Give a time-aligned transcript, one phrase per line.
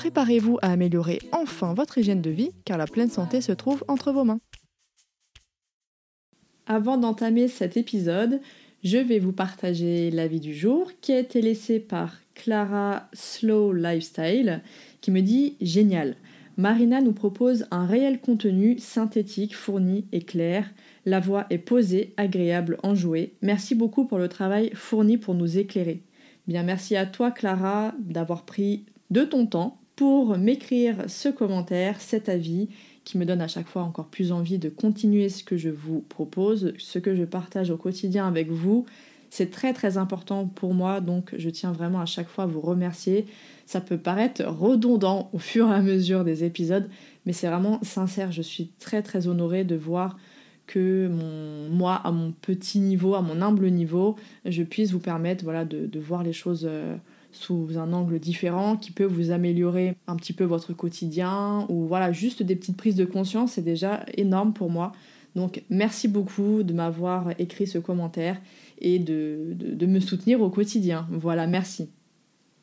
[0.00, 4.12] Préparez-vous à améliorer enfin votre hygiène de vie car la pleine santé se trouve entre
[4.12, 4.40] vos mains.
[6.66, 8.40] Avant d'entamer cet épisode,
[8.82, 14.62] je vais vous partager l'avis du jour qui a été laissé par Clara Slow Lifestyle
[15.02, 16.16] qui me dit génial.
[16.56, 20.72] Marina nous propose un réel contenu synthétique, fourni et clair.
[21.04, 23.34] La voix est posée, agréable, enjouée.
[23.42, 26.00] Merci beaucoup pour le travail fourni pour nous éclairer.
[26.46, 32.30] Bien, merci à toi Clara d'avoir pris de ton temps pour m'écrire ce commentaire, cet
[32.30, 32.70] avis
[33.04, 36.00] qui me donne à chaque fois encore plus envie de continuer ce que je vous
[36.00, 38.86] propose, ce que je partage au quotidien avec vous.
[39.28, 42.62] C'est très très important pour moi, donc je tiens vraiment à chaque fois à vous
[42.62, 43.26] remercier.
[43.66, 46.88] Ça peut paraître redondant au fur et à mesure des épisodes,
[47.26, 48.32] mais c'est vraiment sincère.
[48.32, 50.16] Je suis très très honorée de voir
[50.66, 51.10] que
[51.70, 55.84] moi, à mon petit niveau, à mon humble niveau, je puisse vous permettre voilà, de,
[55.84, 56.96] de voir les choses euh,
[57.32, 62.12] sous un angle différent qui peut vous améliorer un petit peu votre quotidien ou voilà,
[62.12, 64.92] juste des petites prises de conscience, c'est déjà énorme pour moi.
[65.36, 68.40] Donc merci beaucoup de m'avoir écrit ce commentaire
[68.80, 71.06] et de, de, me soutenir au quotidien.
[71.10, 71.90] Voilà, merci.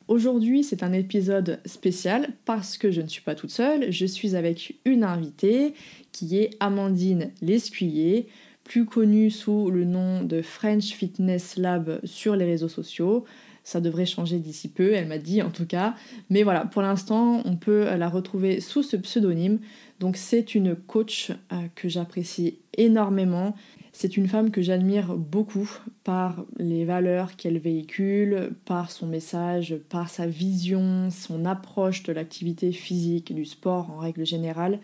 [0.08, 4.36] Aujourd'hui, c'est un épisode spécial parce que je ne suis pas toute seule, je suis
[4.36, 5.74] avec une invitée
[6.12, 8.26] qui est Amandine Lescuyer,
[8.64, 13.24] plus connue sous le nom de French Fitness Lab sur les réseaux sociaux.
[13.68, 15.94] Ça devrait changer d'ici peu, elle m'a dit en tout cas.
[16.30, 19.58] Mais voilà, pour l'instant, on peut la retrouver sous ce pseudonyme.
[20.00, 23.54] Donc c'est une coach euh, que j'apprécie énormément.
[23.92, 25.70] C'est une femme que j'admire beaucoup
[26.02, 32.72] par les valeurs qu'elle véhicule, par son message, par sa vision, son approche de l'activité
[32.72, 34.80] physique, du sport en règle générale.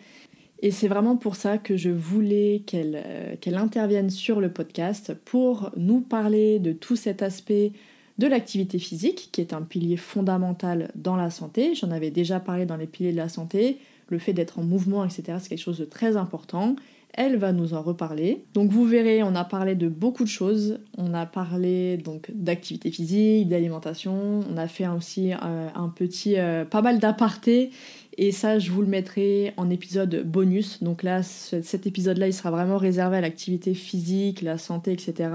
[0.60, 5.14] Et c'est vraiment pour ça que je voulais qu'elle euh, qu'elle intervienne sur le podcast
[5.24, 7.72] pour nous parler de tout cet aspect
[8.18, 11.74] de l'activité physique, qui est un pilier fondamental dans la santé.
[11.74, 13.78] J'en avais déjà parlé dans les piliers de la santé.
[14.08, 16.76] Le fait d'être en mouvement, etc., c'est quelque chose de très important.
[17.16, 18.44] Elle va nous en reparler.
[18.54, 20.80] Donc vous verrez, on a parlé de beaucoup de choses.
[20.98, 24.40] On a parlé donc d'activité physique, d'alimentation.
[24.50, 27.70] On a fait aussi euh, un petit, euh, pas mal d'apartés.
[28.16, 30.82] Et ça, je vous le mettrai en épisode bonus.
[30.82, 35.30] Donc là, cet épisode-là, il sera vraiment réservé à l'activité physique, la santé, etc.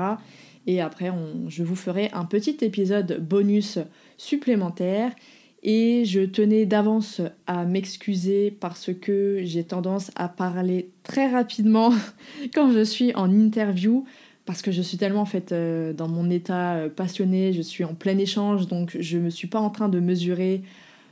[0.70, 1.12] Et après,
[1.48, 3.80] je vous ferai un petit épisode bonus
[4.20, 5.12] supplémentaire.
[5.64, 11.92] Et je tenais d'avance à m'excuser parce que j'ai tendance à parler très rapidement
[12.54, 14.06] quand je suis en interview.
[14.46, 17.84] Parce que je suis tellement en fait euh, dans mon état euh, passionné, je suis
[17.84, 20.62] en plein échange, donc je ne me suis pas en train de mesurer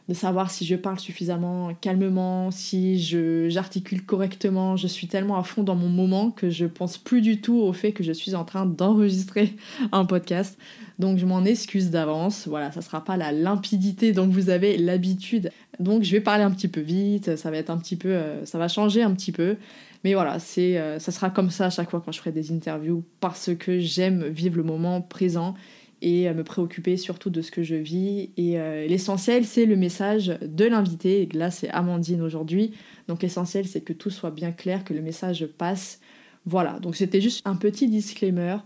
[0.07, 4.77] de savoir si je parle suffisamment calmement, si je j'articule correctement.
[4.77, 7.73] Je suis tellement à fond dans mon moment que je pense plus du tout au
[7.73, 9.55] fait que je suis en train d'enregistrer
[9.91, 10.57] un podcast.
[10.97, 12.47] Donc je m'en excuse d'avance.
[12.47, 15.51] Voilà, ça sera pas la limpidité dont vous avez l'habitude.
[15.79, 18.45] Donc je vais parler un petit peu vite, ça va être un petit peu euh,
[18.45, 19.57] ça va changer un petit peu.
[20.03, 22.53] Mais voilà, c'est euh, ça sera comme ça à chaque fois quand je ferai des
[22.53, 25.53] interviews parce que j'aime vivre le moment présent
[26.01, 28.31] et me préoccuper surtout de ce que je vis.
[28.37, 31.27] Et euh, l'essentiel, c'est le message de l'invité.
[31.33, 32.73] Là, c'est Amandine aujourd'hui.
[33.07, 35.99] Donc l'essentiel, c'est que tout soit bien clair, que le message passe.
[36.45, 38.57] Voilà, donc c'était juste un petit disclaimer,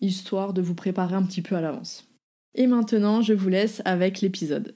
[0.00, 2.06] histoire de vous préparer un petit peu à l'avance.
[2.54, 4.74] Et maintenant, je vous laisse avec l'épisode.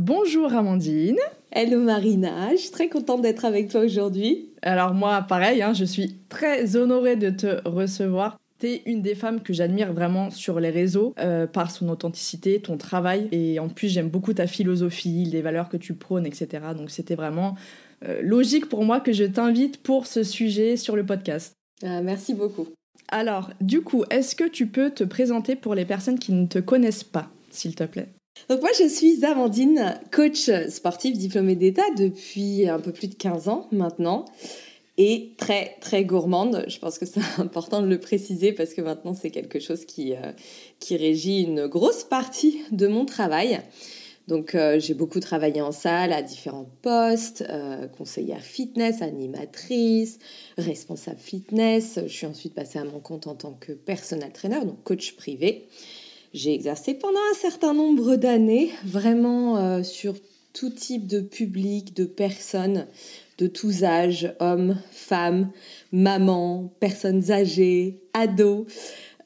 [0.00, 1.18] Bonjour Amandine.
[1.52, 4.50] Hello Marina, je suis très contente d'être avec toi aujourd'hui.
[4.62, 9.42] Alors moi, pareil, hein, je suis très honorée de te recevoir T'es une des femmes
[9.42, 13.88] que j'admire vraiment sur les réseaux euh, par son authenticité, ton travail et en plus
[13.88, 16.48] j'aime beaucoup ta philosophie, les valeurs que tu prônes, etc.
[16.74, 17.56] Donc c'était vraiment
[18.08, 21.52] euh, logique pour moi que je t'invite pour ce sujet sur le podcast.
[21.82, 22.66] Ah, merci beaucoup.
[23.08, 26.58] Alors, du coup, est-ce que tu peux te présenter pour les personnes qui ne te
[26.58, 28.08] connaissent pas, s'il te plaît?
[28.48, 33.48] Donc moi je suis Amandine, coach sportif diplômée d'État depuis un peu plus de 15
[33.48, 34.24] ans maintenant.
[34.96, 36.64] Et très très gourmande.
[36.68, 40.14] Je pense que c'est important de le préciser parce que maintenant c'est quelque chose qui,
[40.14, 40.32] euh,
[40.78, 43.60] qui régit une grosse partie de mon travail.
[44.26, 50.18] Donc euh, j'ai beaucoup travaillé en salle à différents postes, euh, conseillère fitness, animatrice,
[50.56, 51.98] responsable fitness.
[52.06, 55.68] Je suis ensuite passée à mon compte en tant que personal trainer, donc coach privé.
[56.32, 60.14] J'ai exercé pendant un certain nombre d'années, vraiment sur
[60.52, 62.86] tout type de public, de personnes,
[63.38, 65.50] de tous âges, hommes, femmes,
[65.92, 68.66] mamans, personnes âgées, ados.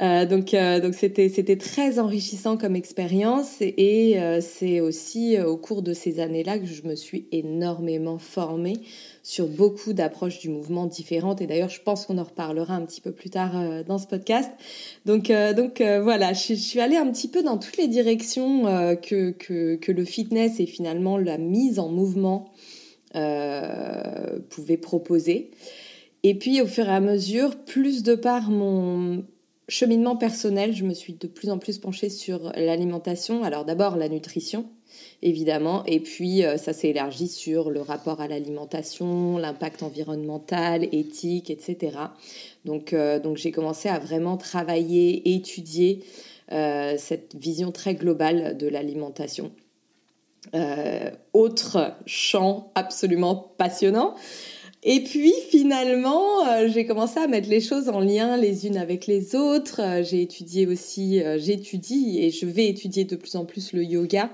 [0.01, 5.57] Euh, donc, euh, donc c'était, c'était très enrichissant comme expérience et, euh, c'est aussi au
[5.57, 8.77] cours de ces années-là que je me suis énormément formée
[9.25, 11.41] sur beaucoup d'approches du mouvement différentes.
[11.41, 14.51] Et d'ailleurs, je pense qu'on en reparlera un petit peu plus tard dans ce podcast.
[15.05, 18.63] Donc, donc voilà, je, je, suis allée un petit peu dans toutes les directions
[19.03, 22.51] que, que, que, le fitness et finalement la mise en mouvement
[23.15, 25.51] euh, pouvait proposer.
[26.25, 29.25] Et puis au fur et à mesure, plus de par mon
[29.69, 33.45] cheminement personnel, je me suis de plus en plus penchée sur l'alimentation.
[33.45, 34.67] Alors d'abord la nutrition,
[35.23, 41.51] évidemment, et puis euh, ça s'est élargi sur le rapport à l'alimentation, l'impact environnemental, éthique,
[41.51, 41.97] etc.
[42.67, 46.05] Donc, euh, donc j'ai commencé à vraiment travailler, étudier
[46.51, 49.53] cette vision très globale de l'alimentation.
[50.55, 54.15] Euh, autre champ absolument passionnant.
[54.83, 59.07] Et puis finalement, euh, j'ai commencé à mettre les choses en lien les unes avec
[59.07, 59.81] les autres.
[59.83, 64.31] Euh, j'ai étudié aussi, j'étudie et je vais étudier de plus en plus le yoga.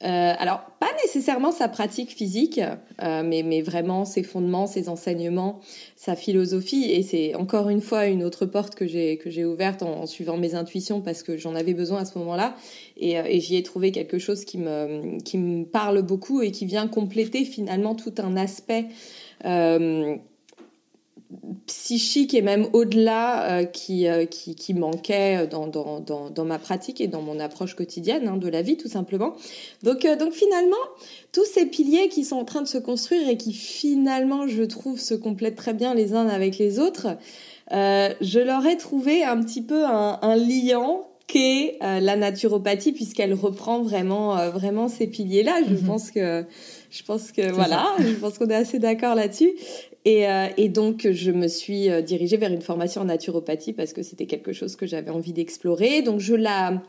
[0.00, 2.60] Alors, pas nécessairement sa pratique physique,
[3.00, 5.60] mais, mais vraiment ses fondements, ses enseignements,
[5.96, 6.90] sa philosophie.
[6.90, 10.36] Et c'est encore une fois une autre porte que j'ai que j'ai ouverte en, suivant
[10.36, 12.54] mes intuitions parce que j'en avais besoin à ce moment-là.
[12.96, 16.50] Et, euh, et j'y ai trouvé quelque chose qui me qui me parle beaucoup et
[16.50, 18.86] qui vient compléter finalement tout un aspect.
[19.44, 20.16] Euh,
[21.66, 26.58] psychique et même au-delà euh, qui, euh, qui, qui, manquait dans, dans, dans, dans, ma
[26.58, 29.34] pratique et dans mon approche quotidienne hein, de la vie tout simplement.
[29.82, 30.76] Donc, euh, donc finalement,
[31.32, 34.98] tous ces piliers qui sont en train de se construire et qui finalement, je trouve,
[34.98, 37.08] se complètent très bien les uns avec les autres,
[37.70, 43.82] je leur ai trouvé un petit peu un, un liant qu'est la naturopathie puisqu'elle reprend
[43.82, 45.60] vraiment, vraiment ces piliers-là.
[45.68, 45.84] Je mm-hmm.
[45.84, 46.46] pense que
[46.90, 49.52] je pense que voilà, je pense qu'on est assez d'accord là-dessus.
[50.04, 53.92] Et, euh, et, donc, je me suis euh, dirigée vers une formation en naturopathie parce
[53.92, 56.02] que c'était quelque chose que j'avais envie d'explorer.
[56.02, 56.82] Donc, je la,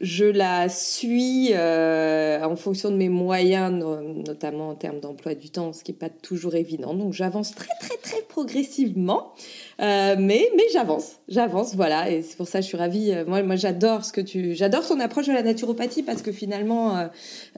[0.00, 3.72] je la suis euh, en fonction de mes moyens,
[4.26, 6.94] notamment en termes d'emploi du temps, ce qui n'est pas toujours évident.
[6.94, 9.32] Donc j'avance très très très progressivement,
[9.80, 12.10] euh, mais mais j'avance, j'avance, voilà.
[12.10, 13.12] Et c'est pour ça que je suis ravie.
[13.12, 16.32] Euh, moi moi j'adore ce que tu, j'adore ton approche de la naturopathie parce que
[16.32, 17.08] finalement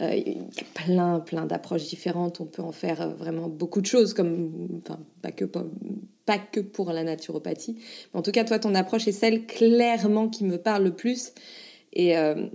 [0.00, 2.40] il y a plein plein d'approches différentes.
[2.40, 6.92] On peut en faire vraiment beaucoup de choses, comme enfin pas que pas, que pour
[6.92, 7.76] la naturopathie.
[8.14, 11.32] En tout cas toi ton approche est celle clairement qui me parle le plus.
[11.96, 12.46] Euh,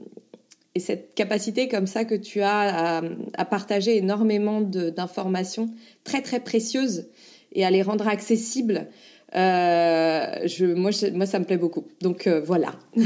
[0.75, 3.01] et, cette capacité comme ça que tu as
[3.33, 5.69] à, partager énormément d'informations
[6.03, 7.09] très très précieuses
[7.51, 8.91] et à les rendre accessibles, euh,
[9.33, 11.85] je, moi, moi, ça me plaît beaucoup.
[12.01, 12.73] Donc euh, voilà.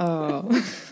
[0.00, 0.42] Oh.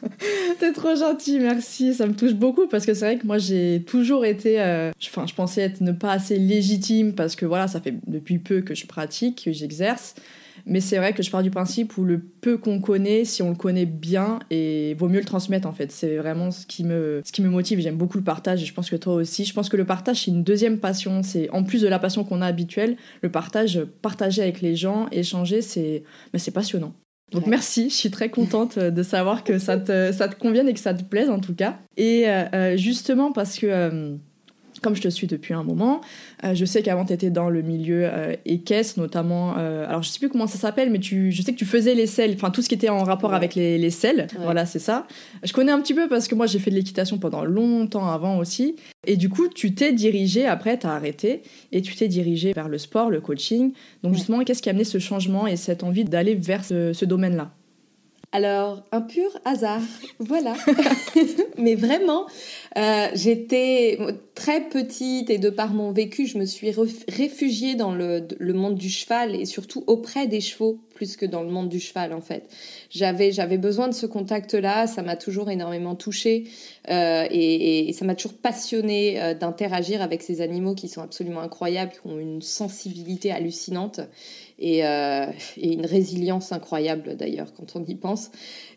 [0.59, 1.94] T'es trop gentil, merci.
[1.94, 4.59] Ça me touche beaucoup parce que c'est vrai que moi j'ai toujours été.
[5.00, 8.62] Enfin, je pensais être ne pas assez légitime parce que voilà, ça fait depuis peu
[8.62, 10.17] que je pratique, que j'exerce.
[10.67, 13.51] Mais c'est vrai que je pars du principe où le peu qu'on connaît, si on
[13.51, 15.93] le connaît bien, et vaut mieux le transmettre en fait.
[15.93, 17.81] C'est vraiment ce qui me, ce qui me motive.
[17.81, 19.44] J'aime beaucoup le partage et je pense que toi aussi.
[19.44, 21.23] Je pense que le partage, c'est une deuxième passion.
[21.23, 25.06] C'est en plus de la passion qu'on a habituelle, le partage, partager avec les gens,
[25.13, 26.03] échanger, c'est,
[26.35, 26.94] c'est passionnant.
[27.32, 30.75] Donc merci, je suis très contente de savoir que ça te, ça te convienne et
[30.75, 31.79] que ça te plaise en tout cas.
[31.96, 34.17] Et euh, euh, justement parce que euh,
[34.83, 36.01] comme je te suis depuis un moment,
[36.45, 39.55] euh, je sais qu'avant tu étais dans le milieu euh, équestre, notamment.
[39.59, 41.95] Euh, alors je sais plus comment ça s'appelle, mais tu, je sais que tu faisais
[41.95, 44.27] les selles, enfin tout ce qui était en rapport avec les, les selles.
[44.41, 45.06] Voilà, c'est ça.
[45.43, 48.39] Je connais un petit peu parce que moi j'ai fait de l'équitation pendant longtemps avant
[48.39, 48.77] aussi.
[49.06, 52.69] Et du coup, tu t'es dirigé, après tu as arrêté, et tu t'es dirigé vers
[52.69, 53.73] le sport, le coaching.
[54.03, 57.53] Donc justement, qu'est-ce qui a amené ce changement et cette envie d'aller vers ce domaine-là?
[58.33, 59.81] Alors, un pur hasard,
[60.19, 60.55] voilà.
[61.59, 62.27] Mais vraiment,
[62.77, 63.99] euh, j'étais
[64.35, 66.75] très petite et de par mon vécu, je me suis
[67.09, 71.51] réfugiée dans le, monde du cheval et surtout auprès des chevaux plus que dans le
[71.51, 72.49] monde du cheval en fait.
[72.91, 76.45] J'avais besoin de ce contact-là, ça m'a toujours énormément touchée
[76.91, 81.41] euh, et, et, ça m'a toujours passionnée euh, d'interagir avec ces animaux qui sont absolument
[81.41, 84.01] incroyables, qui ont une sensibilité hallucinante
[84.58, 88.31] et, euh, et une résilience incroyable d'ailleurs quand on y pense.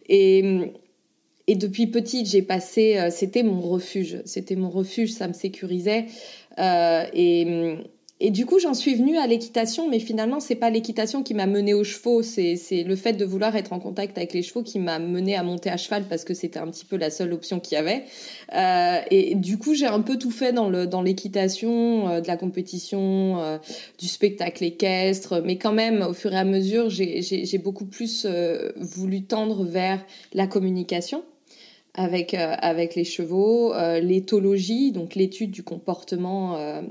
[0.07, 0.73] Et,
[1.47, 6.05] et depuis petite, j'ai passé, euh, c'était mon refuge, c'était mon refuge, ça me sécurisait.
[6.59, 7.77] Euh, et
[8.21, 11.45] et du coup, j'en suis venue à l'équitation, mais finalement, c'est pas l'équitation qui m'a
[11.45, 14.77] menée aux chevaux, c'est le fait de vouloir être en contact avec les chevaux qui
[14.77, 17.61] m'a menée à monter à cheval parce que c'était un petit peu la seule option
[17.61, 18.03] qu'il y avait.
[18.53, 22.35] Euh, et du coup, j'ai un peu tout fait dans dans l'équitation, euh, de la
[22.35, 23.57] compétition, euh,
[23.97, 28.27] du spectacle équestre, mais quand même, au fur et à mesure, j'ai beaucoup plus
[28.75, 31.23] voulu tendre vers la communication
[31.93, 36.81] avec, euh, avec les chevaux, euh, l'éthologie, donc l'étude du comportement euh,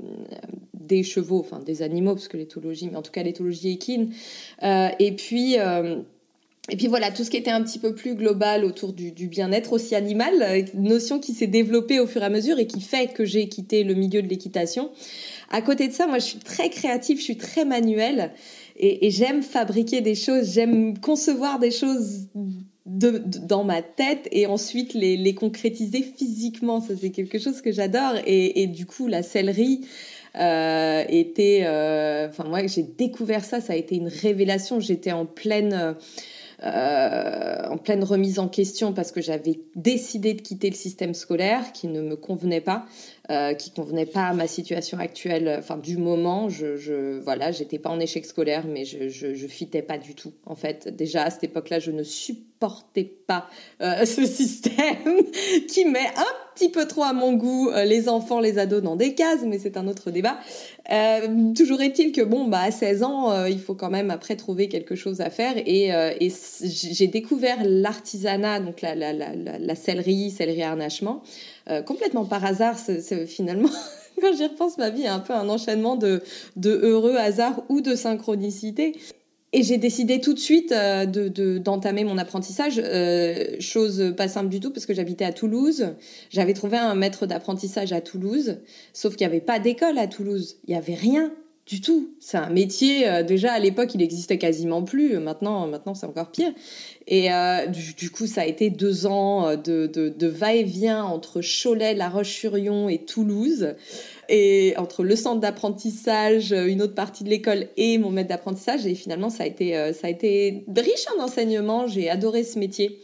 [0.73, 4.13] des chevaux, enfin des animaux, parce que l'éthologie, mais en tout cas l'éthologie équine.
[4.61, 5.55] et puis.
[5.55, 9.73] et puis voilà, tout ce qui était un petit peu plus global autour du, bien-être
[9.73, 13.25] aussi animal, notion qui s'est développée au fur et à mesure et qui fait que
[13.25, 14.91] j'ai quitté le milieu de l'équitation.
[15.49, 18.31] À côté de ça, moi je suis très créative, je suis très manuelle
[18.77, 22.27] et j'aime fabriquer des choses, j'aime concevoir des choses
[22.85, 26.81] de, dans ma tête et ensuite les, les concrétiser physiquement.
[26.81, 28.15] Ça, c'est quelque chose que j'adore.
[28.25, 29.81] Et, et, du coup, la sellerie
[30.35, 31.61] euh, était...
[31.63, 33.61] Euh, enfin, moi, j'ai découvert ça.
[33.61, 34.79] Ça a été une révélation.
[34.79, 35.95] J'étais en pleine...
[36.61, 41.71] Euh, en pleine remise en question parce que j'avais décidé de quitter le système scolaire
[41.71, 42.85] qui ne me convenait pas.
[43.29, 46.49] Euh, qui convenait pas à ma situation actuelle, enfin du moment.
[46.49, 50.15] Je, je voilà, j'étais pas en échec scolaire, mais je, je, je fitais pas du
[50.15, 50.33] tout.
[50.47, 53.47] En fait, déjà à cette époque-là, je ne supportais pas
[53.81, 55.21] euh, ce système
[55.67, 58.95] qui met un petit peu trop à mon goût euh, les enfants, les ados dans
[58.95, 60.39] des cases, mais c'est un autre débat.
[60.91, 64.35] Euh, toujours est-il que bon, bah à 16 ans, euh, il faut quand même après
[64.35, 66.33] trouver quelque chose à faire et, et
[66.63, 71.21] j'ai découvert l'artisanat, donc la, la, la, la, la sellerie, sellerie harnachement.
[71.69, 73.69] Euh, complètement par hasard, c'est finalement.
[74.21, 76.21] quand j'y repense, ma vie est un peu un enchaînement de,
[76.55, 78.95] de heureux hasards ou de synchronicité.
[79.51, 84.49] Et j'ai décidé tout de suite euh, de d'entamer mon apprentissage, euh, chose pas simple
[84.49, 85.95] du tout parce que j'habitais à Toulouse.
[86.29, 88.59] J'avais trouvé un maître d'apprentissage à Toulouse,
[88.93, 90.57] sauf qu'il n'y avait pas d'école à Toulouse.
[90.67, 91.33] Il n'y avait rien
[91.69, 92.09] du tout.
[92.19, 95.19] C'est un métier, euh, déjà à l'époque, il existait quasiment plus.
[95.19, 96.51] Maintenant, maintenant c'est encore pire.
[97.05, 102.09] Et euh, du, coup, ça a été deux ans euh, de va-et-vient entre Cholet, La
[102.09, 103.75] Roche-sur-Yon et Toulouse.
[104.29, 108.87] Et entre le centre d'apprentissage, une autre partie de l'école et mon maître d'apprentissage.
[108.87, 111.87] Et finalement, ça a été, ça a été riche en enseignement.
[111.87, 112.99] J'ai adoré ce métier.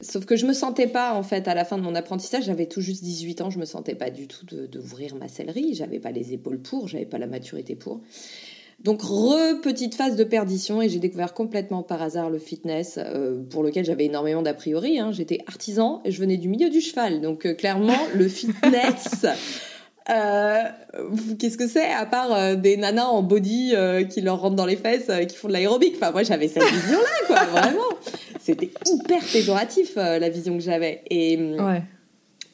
[0.00, 2.66] Sauf que je me sentais pas, en fait, à la fin de mon apprentissage, j'avais
[2.66, 6.12] tout juste 18 ans, je me sentais pas du tout d'ouvrir ma sellerie, j'avais pas
[6.12, 8.00] les épaules pour, j'avais pas la maturité pour.
[8.84, 13.42] Donc, re petite phase de perdition et j'ai découvert complètement par hasard le fitness euh,
[13.50, 15.00] pour lequel j'avais énormément d'a priori.
[15.00, 15.10] Hein.
[15.10, 17.20] J'étais artisan et je venais du milieu du cheval.
[17.20, 19.26] Donc, euh, clairement, le fitness,
[20.10, 20.62] euh,
[21.40, 23.74] qu'est-ce que c'est à part des nanas en body
[24.10, 25.96] qui leur rentrent dans les fesses, qui font de l'aérobic?
[25.96, 27.82] Enfin, moi, j'avais cette vision-là, quoi, vraiment
[28.48, 31.02] c'était hyper péjoratif euh, la vision que j'avais.
[31.10, 31.82] Et, ouais.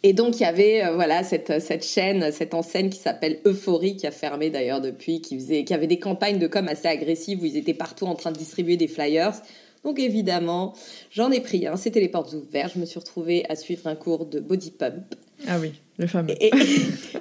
[0.03, 3.97] et donc il y avait euh, voilà cette, cette chaîne, cette enseigne qui s'appelle Euphorie,
[3.97, 7.41] qui a fermé d'ailleurs depuis, qui, faisait, qui avait des campagnes de com assez agressives
[7.43, 9.35] où ils étaient partout en train de distribuer des flyers.
[9.85, 10.75] Donc évidemment,
[11.13, 12.73] j'en ai pris un, c'était les portes ouvertes.
[12.75, 15.15] Je me suis retrouvée à suivre un cours de body pump.
[15.47, 16.35] Ah oui, le fameux.
[16.41, 16.51] Et,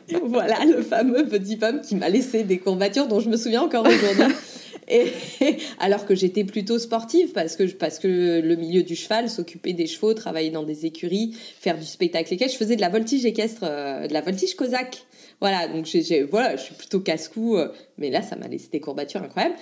[0.25, 3.85] voilà, le fameux body pump qui m'a laissé des courbatures dont je me souviens encore
[3.85, 4.33] aujourd'hui.
[5.79, 9.87] Alors que j'étais plutôt sportive parce que, parce que le milieu du cheval, s'occuper des
[9.87, 13.63] chevaux, travailler dans des écuries, faire du spectacle équestre, je faisais de la voltige équestre,
[13.63, 15.05] euh, de la voltige cosaque.
[15.39, 15.87] Voilà, donc
[16.29, 19.55] voilà, je suis plutôt casse-cou, euh, mais là, ça m'a laissé des courbatures incroyables.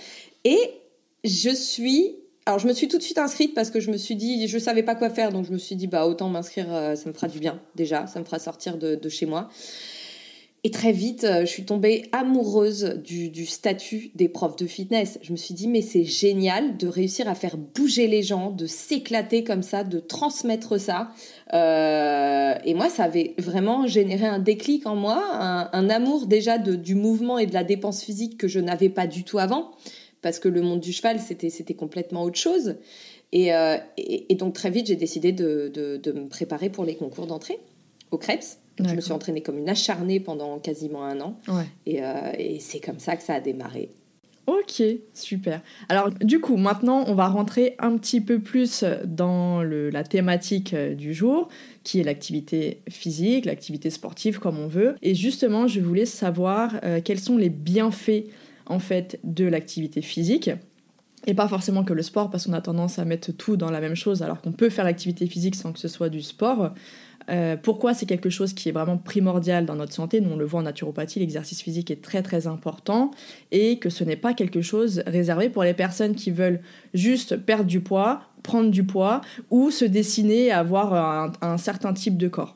[0.43, 0.59] Et
[1.23, 2.15] je suis
[2.47, 4.57] alors je me suis tout de suite inscrite parce que je me suis dit, je
[4.57, 7.13] savais pas quoi faire, donc je me suis dit bah autant m'inscrire, euh, ça me
[7.13, 9.49] fera du bien déjà, ça me fera sortir de chez moi.
[10.63, 15.17] Et très vite, euh, je suis tombée amoureuse du, statut des profs de fitness.
[15.23, 18.67] Je me suis dit, mais c'est génial de réussir à faire bouger les gens, de
[18.67, 21.09] s'éclater comme ça, de transmettre ça.
[21.53, 25.19] Euh, et moi, ça avait vraiment généré un déclic en moi,
[25.73, 29.07] un, amour déjà de, du mouvement et de la dépense physique que je n'avais pas
[29.07, 29.71] du tout avant,
[30.21, 32.75] parce que le monde du cheval, c'était, complètement autre chose.
[33.31, 37.25] Et, euh, et, donc très vite, j'ai décidé de, de me préparer pour les concours
[37.25, 37.57] d'entrée
[38.11, 38.60] au Krebs.
[38.87, 41.37] Je me suis entraînée comme une acharnée pendant quasiment un an.
[41.47, 41.65] Ouais.
[41.85, 43.89] Et, euh, et c'est comme ça que ça a démarré.
[44.47, 44.83] Ok,
[45.13, 45.61] super.
[45.87, 50.73] Alors du coup, maintenant, on va rentrer un petit peu plus dans le, la thématique
[50.73, 51.47] euh, du jour,
[51.83, 54.95] qui est l'activité physique, l'activité sportive, comme on veut.
[55.03, 58.25] Et justement, je voulais savoir euh, quels sont les bienfaits,
[58.65, 60.49] en fait, de l'activité physique.
[61.27, 63.79] Et pas forcément que le sport, parce qu'on a tendance à mettre tout dans la
[63.79, 66.73] même chose, alors qu'on peut faire l'activité physique sans que ce soit du sport.
[67.29, 70.21] Euh, pourquoi c'est quelque chose qui est vraiment primordial dans notre santé?
[70.21, 73.11] Nous, on le voit en naturopathie, l'exercice physique est très très important
[73.51, 76.61] et que ce n'est pas quelque chose réservé pour les personnes qui veulent
[76.93, 81.93] juste perdre du poids, prendre du poids ou se dessiner à avoir un, un certain
[81.93, 82.55] type de corps.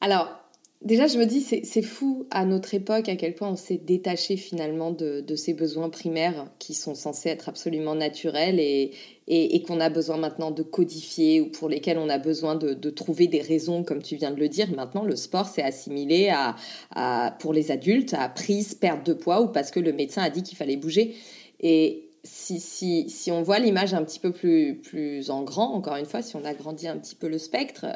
[0.00, 0.39] Alors,
[0.82, 4.36] déjà, je me dis, c'est fou à notre époque à quel point on s'est détaché
[4.36, 8.92] finalement de, de, ces besoins primaires qui sont censés être absolument naturels et,
[9.26, 12.90] et, qu'on a besoin maintenant de codifier ou pour lesquels on a besoin de, de
[12.90, 14.70] trouver des raisons, comme tu viens de le dire.
[14.74, 16.56] Maintenant, le sport s'est assimilé à,
[16.94, 20.30] à, pour les adultes, à prise, perte de poids ou parce que le médecin a
[20.30, 21.14] dit qu'il fallait bouger.
[21.60, 25.96] Et si, si, si on voit l'image un petit peu plus, plus en grand, encore
[25.96, 27.86] une fois, si on agrandit un petit peu le spectre,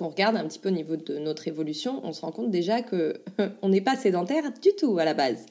[0.00, 2.80] qu'on regarde un petit peu au niveau de notre évolution, on se rend compte déjà
[2.80, 3.20] que
[3.62, 5.44] on n'est pas sédentaire du tout à la base.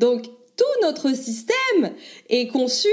[0.00, 0.24] Donc
[0.56, 1.92] tout notre système
[2.28, 2.88] est conçu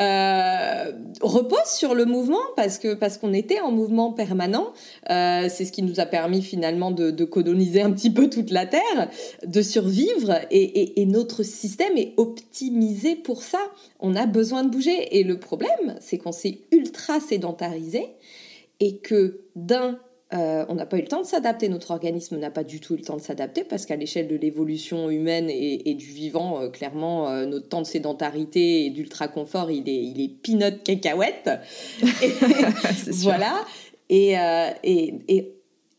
[0.00, 4.72] euh, repose sur le mouvement parce que parce qu'on était en mouvement permanent.
[5.10, 8.64] Euh, c'est ce qui nous a permis finalement de, coloniser un petit peu toute la
[8.64, 9.10] terre,
[9.44, 13.60] de survivre et, et, et, notre système est optimisé pour ça.
[14.00, 18.06] On a besoin de bouger et le problème, c'est qu'on s'est ultra sédentarisé
[18.80, 19.98] et que d'un
[20.34, 22.92] euh, on n'a pas eu le temps de s'adapter, notre organisme n'a pas du tout
[22.94, 26.68] eu le temps de s'adapter parce qu'à l'échelle de l'évolution humaine et, du vivant, euh,
[26.68, 31.50] clairement, euh, notre temps de sédentarité et d'ultra confort, il est, il est peanut cacahuète.
[33.22, 33.64] voilà.
[34.10, 34.34] Et,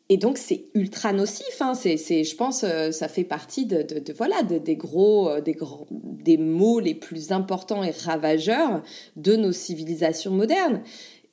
[0.09, 1.61] et, donc c'est ultra nocif.
[1.61, 1.73] Hein.
[1.73, 6.95] C'est, je pense, ça fait partie de, voilà des gros, des grands, des mots les
[6.95, 8.83] plus importants et ravageurs
[9.15, 10.81] de nos civilisations modernes.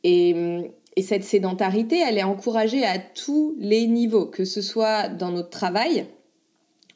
[0.03, 5.31] Et et cette sédentarité, elle est encouragée à tous les niveaux, que ce soit dans
[5.31, 6.07] notre travail,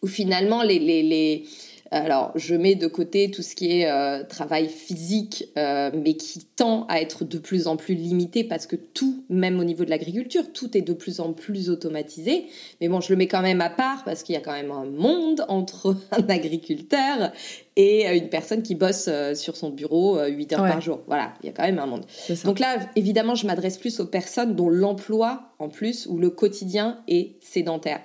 [0.02, 1.44] où finalement les, les, les
[1.92, 6.44] alors, je mets de côté tout ce qui est euh, travail physique, euh, mais qui
[6.44, 9.90] tend à être de plus en plus limité parce que tout, même au niveau de
[9.90, 12.46] l'agriculture, tout est de plus en plus automatisé.
[12.80, 14.70] Mais bon, je le mets quand même à part parce qu'il y a quand même
[14.70, 17.32] un monde entre un agriculteur
[17.74, 21.00] et une personne qui bosse euh, sur son bureau 8 heures par jour.
[21.08, 22.06] Voilà, il y a quand même un monde.
[22.44, 27.00] Donc là, évidemment, je m'adresse plus aux personnes dont l'emploi, en plus, ou le quotidien
[27.08, 28.00] est sédentaire.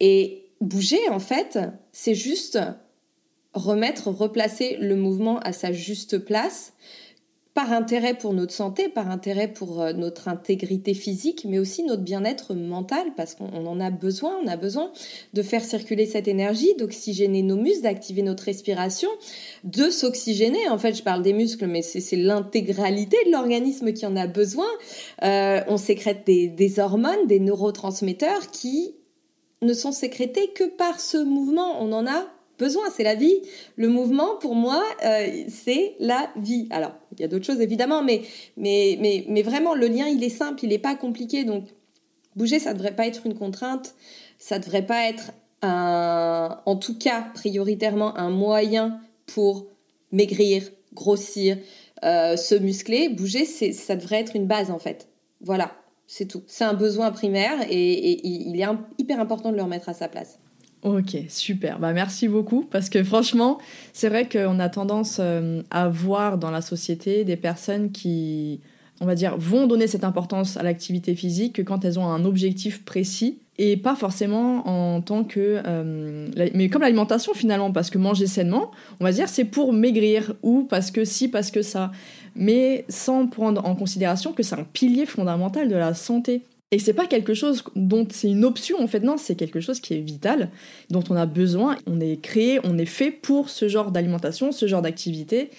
[0.00, 1.58] Et bouger, en fait,
[1.92, 2.58] c'est juste
[3.54, 6.74] remettre, replacer le mouvement à sa juste place,
[7.54, 12.02] par intérêt pour notre santé, par intérêt pour euh, notre intégrité physique, mais aussi notre
[12.02, 14.90] bien-être mental, parce qu'on en a besoin, on a besoin
[15.34, 19.08] de faire circuler cette énergie, d'oxygéner nos muscles, d'activer notre respiration,
[19.62, 20.68] de s'oxygéner.
[20.68, 24.66] En fait, je parle des muscles, mais c'est l'intégralité de l'organisme qui en a besoin.
[25.22, 28.96] Euh, on sécrète des, des hormones, des neurotransmetteurs qui
[29.62, 31.80] ne sont sécrétés que par ce mouvement.
[31.80, 32.26] On en a
[32.58, 33.34] besoin, c'est la vie.
[33.76, 36.66] Le mouvement, pour moi, euh, c'est la vie.
[36.70, 38.22] Alors, il y a d'autres choses évidemment, mais,
[38.56, 41.44] mais, mais, mais vraiment, le lien, il est simple, il n'est pas compliqué.
[41.44, 41.64] Donc,
[42.36, 43.94] bouger, ça ne devrait pas être une contrainte,
[44.38, 49.66] ça ne devrait pas être un, en tout cas, prioritairement, un moyen pour
[50.12, 50.62] maigrir,
[50.92, 51.58] grossir,
[52.04, 53.08] euh, se muscler.
[53.08, 55.08] Bouger, ça devrait être une base, en fait.
[55.40, 55.72] Voilà,
[56.06, 56.42] c'est tout.
[56.46, 58.66] C'est un besoin primaire et il est
[58.98, 60.38] hyper important de le remettre à sa place.
[60.84, 61.78] Ok, super.
[61.78, 63.58] Bah, merci beaucoup parce que franchement,
[63.94, 68.60] c'est vrai qu'on a tendance euh, à voir dans la société des personnes qui,
[69.00, 72.26] on va dire, vont donner cette importance à l'activité physique que quand elles ont un
[72.26, 75.62] objectif précis et pas forcément en tant que...
[75.64, 78.70] Euh, mais comme l'alimentation finalement, parce que manger sainement,
[79.00, 81.92] on va dire, c'est pour maigrir ou parce que si, parce que ça.
[82.36, 86.42] Mais sans prendre en considération que c'est un pilier fondamental de la santé.
[86.74, 89.78] Et c'est pas quelque chose dont c'est une option en fait, non, c'est quelque chose
[89.78, 90.50] qui est vital,
[90.90, 91.76] dont on a besoin.
[91.86, 95.50] On est créé, on est fait pour ce genre d'alimentation, ce genre d'activité.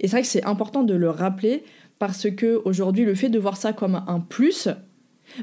[0.00, 1.62] Et c'est vrai que c'est important de le rappeler
[1.98, 4.70] parce que aujourd'hui, le fait de voir ça comme un plus,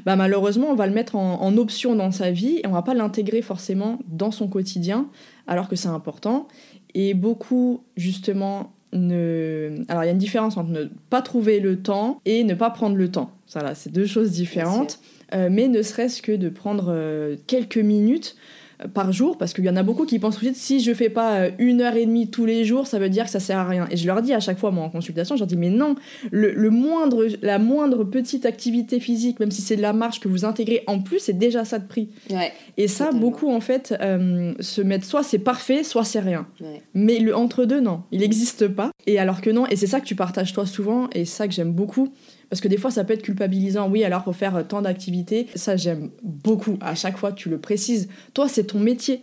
[0.04, 2.94] bah malheureusement, on va le mettre en, option dans sa vie et on va pas
[2.94, 5.06] l'intégrer forcément dans son quotidien,
[5.46, 6.48] alors que c'est important.
[6.94, 9.84] Et beaucoup, justement, ne...
[9.86, 12.70] Alors il y a une différence entre ne pas trouver le temps et ne pas
[12.70, 13.30] prendre le temps.
[13.46, 14.98] Ça, c'est deux choses différentes.
[15.50, 18.36] Mais ne serait-ce que de prendre euh, quelques minutes
[18.82, 21.10] euh, par jour, parce qu'il y en a beaucoup qui pensent que si je fais
[21.10, 23.68] pas une heure et demie tous les jours, ça veut dire que ça sert à
[23.68, 23.86] rien.
[23.90, 25.94] Et je leur dis à chaque fois, moi en consultation, je leur dis mais non,
[26.30, 30.44] le, moindre, la moindre petite activité physique, même si c'est de la marche que vous
[30.44, 32.08] intégrez en plus, c'est déjà ça de prix.
[32.76, 33.94] et ça, beaucoup en fait
[34.60, 36.46] se mettent soit c'est parfait, soit c'est rien.
[36.94, 38.90] Mais le entre deux, non, il n'existe pas.
[39.06, 41.54] Et alors que non, et c'est ça que tu partages toi souvent, et ça que
[41.54, 42.12] j'aime beaucoup
[42.50, 43.88] parce que des fois, ça peut être culpabilisant.
[43.88, 45.46] Oui, alors faut faire tant d'activités.
[45.54, 46.76] Ça, j'aime beaucoup.
[46.80, 48.08] À chaque fois, tu le précises.
[48.34, 49.22] Toi, c'est ton métier.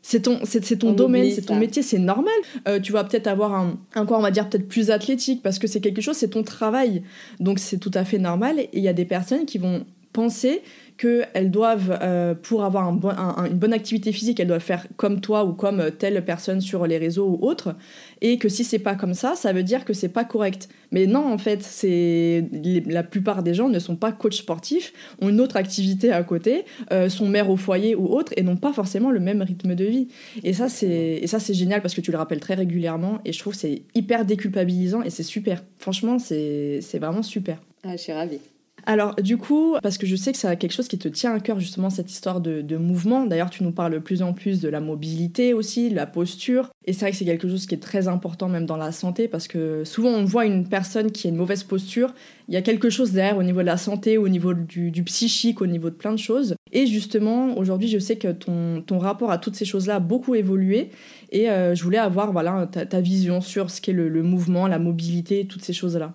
[0.00, 2.32] C'est ton, c'est, ton domaine, c'est ton métier, c'est normal.
[2.66, 5.58] Euh, tu vas peut-être avoir un, un corps, on va dire, peut-être plus athlétique parce
[5.58, 7.02] que c'est quelque chose, c'est ton travail.
[7.40, 8.58] Donc c'est tout à fait normal.
[8.58, 10.62] Et il y a des personnes qui vont penser
[10.98, 15.52] qu'elles doivent, euh, pour avoir une bonne activité physique, elles doivent faire comme toi ou
[15.52, 17.74] comme telle personne sur les réseaux ou autres,
[18.20, 20.68] et que si c'est pas comme ça, ça veut dire que c'est pas correct.
[20.90, 22.44] Mais non, en fait, c'est
[22.86, 26.64] la plupart des gens ne sont pas coach sportifs, ont une autre activité à côté,
[26.92, 29.84] euh, sont mères au foyer ou autres, et n'ont pas forcément le même rythme de
[29.84, 30.08] vie.
[30.42, 33.38] Et ça, c'est ça c'est génial parce que tu le rappelles très régulièrement, et je
[33.38, 35.62] trouve c'est hyper déculpabilisant et c'est super.
[35.78, 37.62] Franchement, c'est vraiment super.
[37.84, 38.40] Ah, je suis ravie.
[38.88, 41.40] Alors du coup, parce que je sais que c'est quelque chose qui te tient à
[41.40, 44.68] cœur justement cette histoire de, mouvement, d'ailleurs tu nous parles de plus en plus de
[44.70, 47.82] la mobilité aussi, de la posture, et c'est vrai que c'est quelque chose qui est
[47.82, 51.30] très important même dans la santé, parce que souvent on voit une personne qui a
[51.30, 52.14] une mauvaise posture,
[52.48, 55.60] il y a quelque chose derrière au niveau de la santé, au niveau du, psychique,
[55.60, 59.30] au niveau de plein de choses, et justement aujourd'hui je sais que ton, ton rapport
[59.30, 60.88] à toutes ces choses-là a beaucoup évolué,
[61.30, 65.46] et euh, je voulais avoir voilà, ta, vision sur ce qu'est le mouvement, la mobilité,
[65.46, 66.14] toutes ces choses-là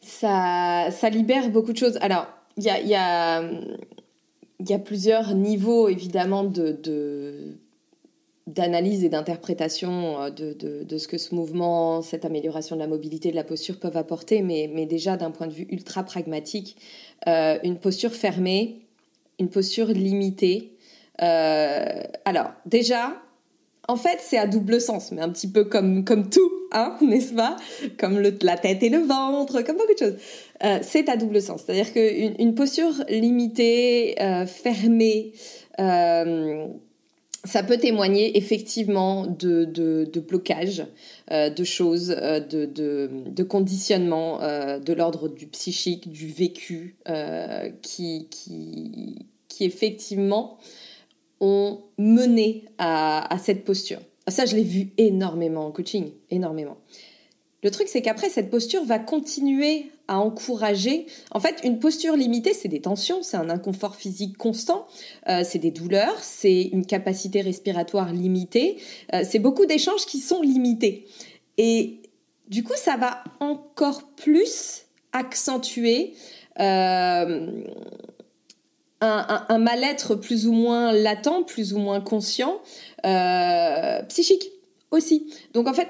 [0.00, 1.98] ça, ça libère beaucoup de choses.
[2.00, 7.56] Alors, il y a, plusieurs niveaux, évidemment, de,
[8.46, 13.30] d'analyse et d'interprétation euh, de, de, ce que ce mouvement, cette amélioration de la mobilité,
[13.30, 16.76] de la posture peuvent apporter, mais, mais déjà d'un point de vue ultra pragmatique,
[17.26, 18.86] euh, une posture fermée,
[19.38, 20.76] une posture limitée.
[21.22, 23.22] Euh, alors, déjà,
[23.88, 27.34] en fait, c'est à double sens, mais un petit peu comme, comme tout, hein, n'est-ce
[27.34, 27.56] pas?
[27.98, 30.16] Comme la tête et le ventre, comme beaucoup de choses.
[30.64, 31.62] Euh, c'est à double sens.
[31.64, 35.32] C'est-à-dire qu'une une posture limitée, euh, fermée,
[35.78, 36.66] euh,
[37.44, 40.84] ça peut témoigner effectivement de, de, de blocage,
[41.30, 46.96] de choses, de, de, de conditionnement de l'ordre du psychique, du vécu,
[47.80, 49.16] qui
[49.60, 50.58] effectivement
[51.40, 54.00] ont mené à, cette posture.
[54.30, 56.76] Ça, je l'ai vu énormément en coaching, énormément.
[57.62, 61.06] Le truc, c'est qu'après, cette posture va continuer à encourager.
[61.30, 64.86] En fait, une posture limitée, c'est des tensions, c'est un inconfort physique constant,
[65.28, 68.78] euh, c'est des douleurs, c'est une capacité respiratoire limitée,
[69.14, 71.06] euh, c'est beaucoup d'échanges qui sont limités.
[71.58, 72.00] Et
[72.48, 76.14] du coup, ça va encore plus accentuer
[76.58, 77.62] euh,
[79.00, 82.60] un, mal-être plus ou moins latent, plus ou moins conscient,
[83.06, 84.50] euh, psychique
[84.90, 85.32] aussi.
[85.54, 85.88] Donc en fait,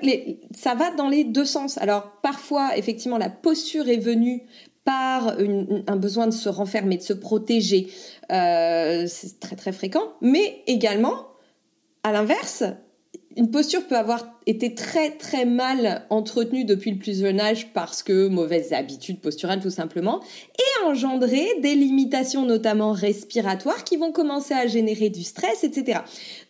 [0.57, 1.79] ça va dans les deux sens.
[1.79, 4.42] Alors parfois, effectivement, la posture est venue
[4.85, 5.37] par
[5.87, 7.88] un besoin de se renfermer, de se protéger.
[8.33, 10.12] Euh, c'est très très fréquent.
[10.20, 11.27] Mais également,
[12.03, 12.64] à l'inverse,
[13.37, 18.03] une posture peut avoir été très très mal entretenue depuis le plus jeune âge parce
[18.03, 20.21] que mauvaises habitudes posturales tout simplement
[20.59, 26.01] et engendrer des limitations notamment respiratoires qui vont commencer à générer du stress etc.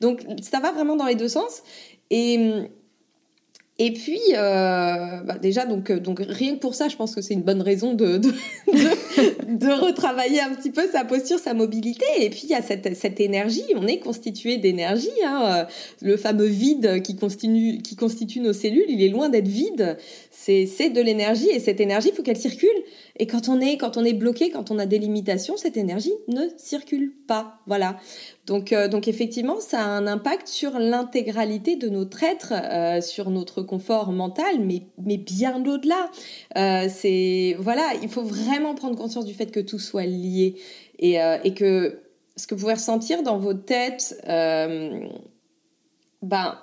[0.01, 1.63] Donc ça va vraiment dans les deux sens
[2.11, 2.71] et
[3.83, 7.23] et puis, euh, bah déjà, donc, euh, donc rien que pour ça, je pense que
[7.23, 12.05] c'est une bonne raison de, de, retravailler un petit peu sa posture, sa mobilité.
[12.19, 15.09] Et puis, il y a cette, cette énergie, on est constitué d'énergie.
[15.25, 15.43] Hein.
[15.47, 15.65] Euh,
[16.03, 19.97] le fameux vide qui constitue, qui constitue nos cellules, il est loin d'être vide.
[20.31, 22.69] C'est de l'énergie et cette énergie, il faut qu'elle circule.
[23.17, 26.13] Et quand on, est, quand on est bloqué, quand on a des limitations, cette énergie
[26.29, 27.61] ne circule pas.
[27.67, 27.97] Voilà.
[28.47, 33.31] Donc, euh, donc effectivement, ça a un impact sur l'intégralité de notre être, euh, sur
[33.31, 36.11] notre confort mental, mais, mais bien au-delà.
[36.57, 36.89] Euh,
[37.59, 40.57] voilà, il faut vraiment prendre conscience du fait que tout soit lié
[40.99, 42.01] et, et que
[42.37, 44.21] ce que vous pouvez ressentir dans vos têtes,
[46.23, 46.59] ben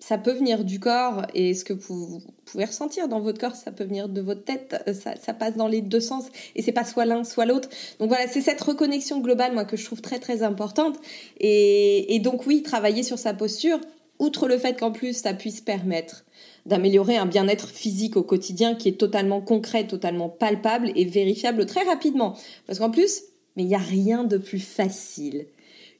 [0.00, 3.72] ça peut venir du corps et ce que vous pouvez ressentir dans votre corps, ça
[3.72, 6.84] peut venir de votre tête, euh, ça, passe dans les deux sens et c'est pas
[6.84, 7.68] soit l'un soit l'autre.
[7.98, 10.96] Donc voilà, c'est cette reconnexion globale moi que je trouve très très importante
[11.38, 13.80] et, et donc oui, travailler sur sa posture,
[14.18, 16.24] outre le fait qu'en plus ça puisse permettre
[16.66, 21.82] d'améliorer un bien-être physique au quotidien qui est totalement concret, totalement palpable et vérifiable très
[21.82, 22.36] rapidement.
[22.66, 23.22] Parce qu'en plus,
[23.56, 25.46] mais il n'y a rien de plus facile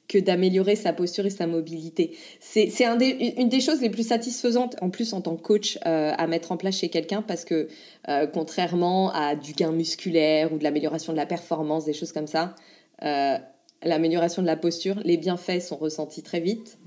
[0.09, 2.17] que d'améliorer sa posture et sa mobilité.
[2.41, 6.27] C'est une des choses les plus satisfaisantes, en plus en tant que coach, euh, à
[6.27, 7.69] mettre en place chez quelqu'un parce que
[8.09, 12.25] euh, contrairement à du gain musculaire ou de l'amélioration de la performance, des choses comme
[12.25, 12.55] ça,
[13.03, 13.37] euh,
[13.83, 16.79] l'amélioration de la posture, les bienfaits sont ressentis très vite.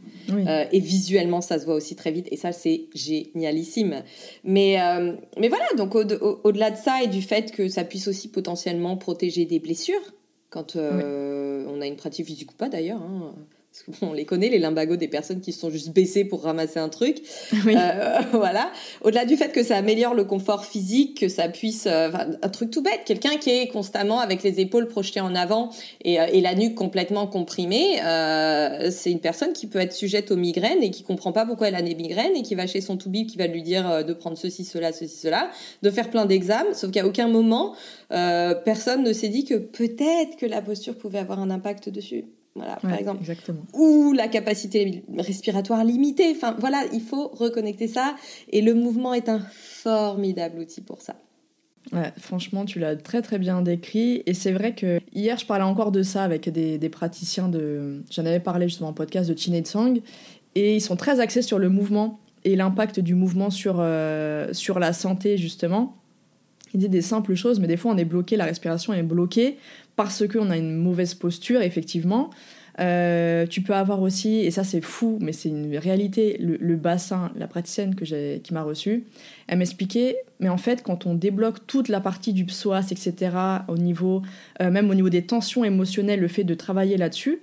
[0.72, 2.26] et visuellement, ça se voit aussi très vite.
[2.32, 4.02] Et ça, c'est génialissime.
[4.44, 4.76] Mais,
[5.38, 9.46] mais voilà, donc au-delà de ça et du fait que ça puisse aussi potentiellement protéger
[9.46, 10.02] des blessures,
[10.52, 13.00] quand on a une pratique physique ou pas d'ailleurs.
[13.02, 13.34] Hein.
[14.02, 16.88] On les connaît, les limbagos des personnes qui se sont juste baissées pour ramasser un
[16.88, 17.22] truc.
[17.72, 18.70] Euh, voilà.
[19.00, 22.10] Au-delà du fait que ça améliore le confort physique, que ça puisse, euh,
[22.42, 25.70] un truc tout bête, quelqu'un qui est constamment avec les épaules projetées en avant
[26.04, 27.96] et, euh, et la nuque complètement comprimée,
[28.90, 31.74] c'est une personne qui peut être sujette aux migraines et qui comprend pas pourquoi elle
[31.74, 34.36] a des migraines et qui va chez son toubib qui va lui dire de prendre
[34.36, 35.50] ceci, cela, ceci, cela,
[35.82, 37.74] de faire plein d'examens, sauf qu'à aucun moment
[38.08, 42.24] personne ne s'est dit que peut-être que la posture pouvait avoir un impact dessus.
[42.54, 43.20] Voilà, par exemple.
[43.20, 43.62] Exactement.
[43.72, 46.32] Ou la capacité respiratoire limitée.
[46.36, 48.14] Enfin, voilà, il faut reconnecter ça.
[48.50, 51.16] Et le mouvement est un formidable outil pour ça.
[51.92, 54.22] Ouais, franchement, tu l'as très très bien décrit.
[54.26, 58.02] Et c'est vrai que hier, je parlais encore de ça avec des, des praticiens de.
[58.10, 59.94] J'en avais parlé justement en podcast de Chin Sang.
[60.54, 64.78] Et ils sont très axés sur le mouvement et l'impact du mouvement sur, euh, sur
[64.78, 65.96] la santé, justement.
[66.74, 69.58] Ils disent des simples choses, mais des fois, on est bloqué, la respiration est bloquée
[69.96, 72.30] parce qu'on a une mauvaise posture, effectivement.
[72.80, 77.30] Euh, tu peux avoir aussi, et ça c'est fou, mais c'est une réalité, le, bassin,
[77.36, 79.04] la praticienne que qui m'a reçue,
[79.46, 83.36] elle m'expliquait, mais en fait, quand on débloque toute la partie du psoas, etc.,
[83.68, 84.22] au niveau,
[84.62, 87.40] euh, même au niveau des tensions émotionnelles, le fait de travailler là-dessus,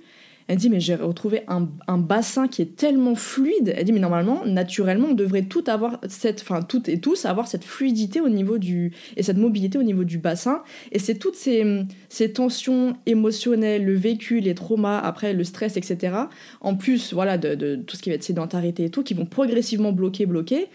[0.50, 3.72] elle dit, mais j'ai retrouvé un, bassin qui est tellement fluide.
[3.76, 7.46] Elle dit, mais normalement, naturellement, on devrait tout avoir cette, enfin, toutes et tous avoir
[7.46, 10.64] cette fluidité au niveau du, et cette mobilité au niveau du bassin.
[10.90, 16.16] Et c'est toutes ces, ces tensions émotionnelles, le vécu, les traumas, après le stress, etc.
[16.60, 19.92] En plus, voilà, de, tout ce qui va être sédentarité et tout, qui vont progressivement
[19.92, 20.66] bloquer, bloquer.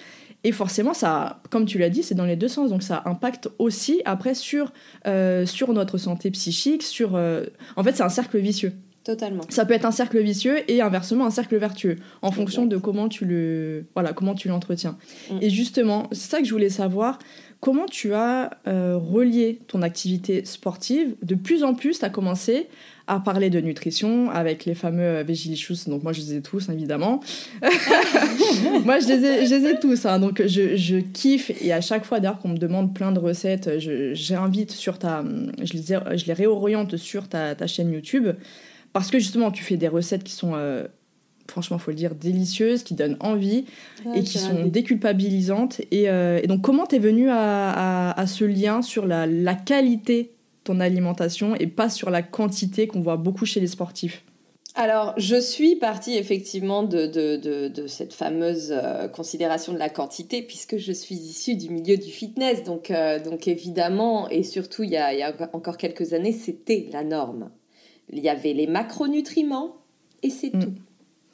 [0.45, 2.69] Et forcément, ça, comme tu l'as dit, c'est dans les deux sens.
[2.69, 4.71] Donc ça impacte aussi après sur,
[5.05, 7.17] euh, sur notre santé psychique, sur...
[7.17, 7.43] Euh,
[7.75, 8.71] en fait, c'est un cercle vicieux.
[9.05, 9.43] Totalement.
[9.49, 13.07] Ça peut être un cercle vicieux et inversement un cercle vertueux en fonction de comment
[13.07, 14.97] tu le voilà comment tu l'entretiens.
[15.29, 15.37] Mm.
[15.41, 17.19] Et justement, c'est ça que je voulais savoir.
[17.59, 22.67] Comment tu as euh, relié ton activité sportive De plus en plus, tu as commencé
[23.05, 25.87] à parler de nutrition avec les fameux Vigilicious.
[25.87, 27.21] Donc moi, je les ai tous, évidemment.
[28.83, 30.05] moi, je les ai, je les ai tous.
[30.07, 30.19] Hein.
[30.19, 31.51] Donc je, je, kiffe.
[31.61, 33.69] Et à chaque fois, d'ailleurs, qu'on me demande plein de recettes,
[34.13, 35.23] j'invite sur ta...
[35.63, 38.29] Je les, je les réoriente sur ta, ta chaîne YouTube
[38.95, 40.87] parce que justement, tu fais des recettes qui sont, euh,
[41.49, 43.65] franchement, faut le dire, délicieuses, qui donnent envie
[44.15, 45.81] et qui sont déculpabilisantes.
[45.93, 50.29] Euh, et, donc, comment t'es venu à, à, ce lien sur la, la qualité de
[50.63, 54.23] ton alimentation et pas sur la quantité qu'on voit beaucoup chez les sportifs?
[54.75, 59.89] Alors, je suis partie effectivement de, de, de, de cette fameuse euh, considération de la
[59.89, 62.63] quantité, puisque je suis issue du milieu du fitness.
[62.63, 62.93] Donc,
[63.25, 67.03] donc évidemment, et surtout il y a, il y a encore quelques années, c'était la
[67.03, 67.49] norme.
[68.11, 69.77] Il y avait les macronutriments
[70.23, 70.59] et c'est mm.
[70.59, 70.73] tout.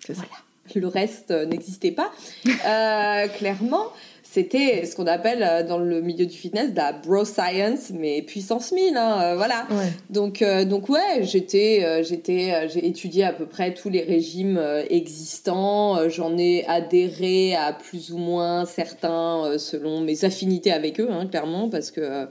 [0.10, 0.30] Voilà.
[0.76, 2.12] Le reste euh, n'existait pas.
[2.48, 3.88] Euh, clairement,
[4.24, 8.22] c'était ce qu'on appelle euh, dans le milieu du fitness de la bro science, mais
[8.22, 8.96] puissance 1000.
[8.96, 9.68] Hein, voilà.
[10.10, 16.08] Donc, donc ouais, j'étais, j'étais, j'ai étudié à peu près tous les régimes existants.
[16.10, 21.70] J'en ai adhéré à plus ou moins certains selon mes affinités avec eux, hein, clairement,
[21.70, 22.28] parce que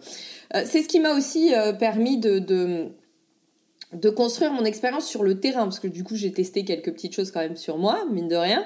[0.52, 2.92] c'est ce qui m'a aussi permis de, de
[3.92, 7.14] de construire mon expérience sur le terrain, parce que du coup j'ai testé quelques petites
[7.14, 8.64] choses quand même sur moi, mine de rien.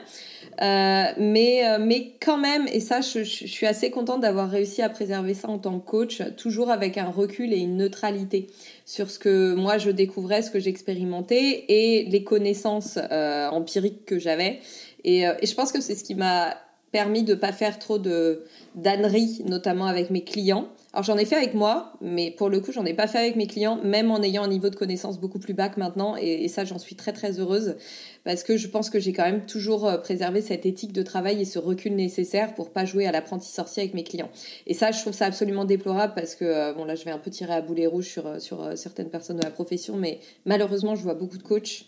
[0.61, 4.91] Euh, mais, euh, mais quand même, et ça je, suis assez contente d'avoir réussi à
[4.91, 8.49] préserver ça en tant que coach, toujours avec un recul et une neutralité
[8.85, 14.19] sur ce que moi je découvrais, ce que j'expérimentais et les connaissances euh, empiriques que
[14.19, 14.61] j'avais.
[15.05, 16.55] Et, je pense que c'est ce qui m'a
[16.93, 20.69] permis de pas faire trop de d'âneries, notamment avec mes clients.
[20.95, 23.35] Alors j'en ai fait avec moi, mais pour le coup j'en ai pas fait avec
[23.35, 26.15] mes clients, même en ayant un niveau de connaissance beaucoup plus bas que maintenant.
[26.15, 27.75] Et, ça j'en suis très très heureuse
[28.23, 31.43] parce que je pense que j'ai quand même toujours euh, préservé cette éthique de travail
[31.43, 34.31] et ce recul nécessaire pour pas jouer à l'apprenti sorcier avec mes clients.
[34.69, 37.19] Et ça je trouve ça absolument déplorable parce que euh, bon là je vais un
[37.19, 38.07] peu tirer à boulet rouge
[38.39, 41.87] sur euh, certaines personnes de la profession, mais malheureusement je vois beaucoup de coachs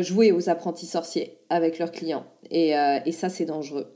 [0.00, 3.86] jouer aux apprentis sorciers avec leurs clients et, et ça c'est dangereux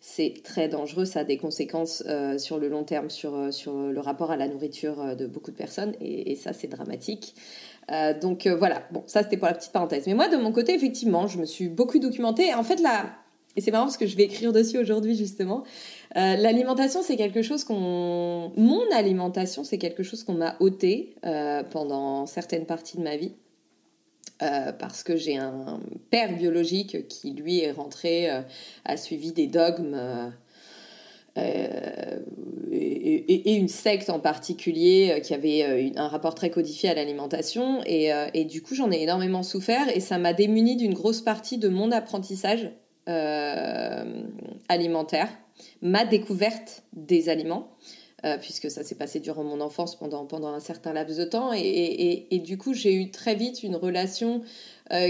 [0.00, 3.76] c'est très dangereux, ça a des conséquences euh, sur le long terme, sur, euh, sur
[3.76, 7.34] le rapport à la nourriture euh, de beaucoup de personnes, et, ça c'est dramatique.
[8.22, 10.06] donc voilà, bon, ça c'était pour la petite parenthèse.
[10.06, 12.54] Mais moi de mon côté, effectivement, je me suis beaucoup documentée.
[12.54, 13.10] En fait, là,
[13.56, 15.64] et c'est marrant parce que je vais écrire dessus aujourd'hui justement,
[16.14, 18.52] l'alimentation c'est quelque chose qu'on...
[18.56, 21.16] Mon alimentation c'est quelque chose qu'on m'a ôté
[21.70, 23.32] pendant certaines parties de ma vie.
[24.42, 28.40] Euh, parce que j'ai un père biologique qui, lui, est rentré, euh,
[28.86, 29.94] a suivi des dogmes
[31.36, 32.18] euh,
[32.72, 37.82] et, une secte en particulier qui avait un rapport très codifié à l'alimentation.
[37.84, 41.58] Et, et, du coup, j'en ai énormément souffert et ça m'a démuni d'une grosse partie
[41.58, 42.70] de mon apprentissage
[44.68, 45.28] alimentaire,
[45.82, 47.68] ma découverte des aliments.
[48.40, 51.52] Puisque ça s'est passé durant mon enfance pendant, pendant un certain laps de temps.
[51.52, 54.42] Et, et, et du coup, j'ai eu très vite une relation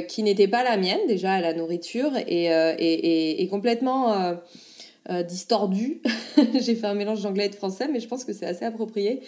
[0.09, 2.47] qui n'était pas la mienne, déjà à la nourriture, et,
[3.43, 4.37] et complètement
[5.27, 6.03] distordue.
[6.61, 9.23] j'ai fait un mélange d'anglais et de français, mais je pense que c'est assez approprié.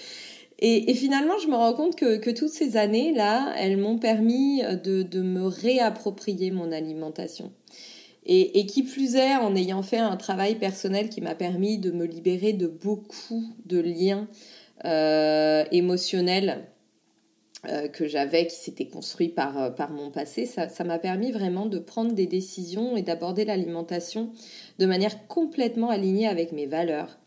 [0.65, 5.21] Et, finalement, je me rends compte que, toutes ces années-là, elles m'ont permis de, de,
[5.21, 7.51] me réapproprier mon alimentation.
[8.25, 12.05] Et, qui plus est, en ayant fait un travail personnel qui m'a permis de me
[12.05, 14.29] libérer de beaucoup de liens
[14.85, 16.69] euh, émotionnels
[17.69, 21.67] euh, que j'avais, qui s'étaient construits par, euh, par mon passé, ça m'a permis vraiment
[21.67, 24.31] de prendre des décisions et d'aborder l'alimentation
[24.79, 27.19] de manière complètement alignée avec mes valeurs.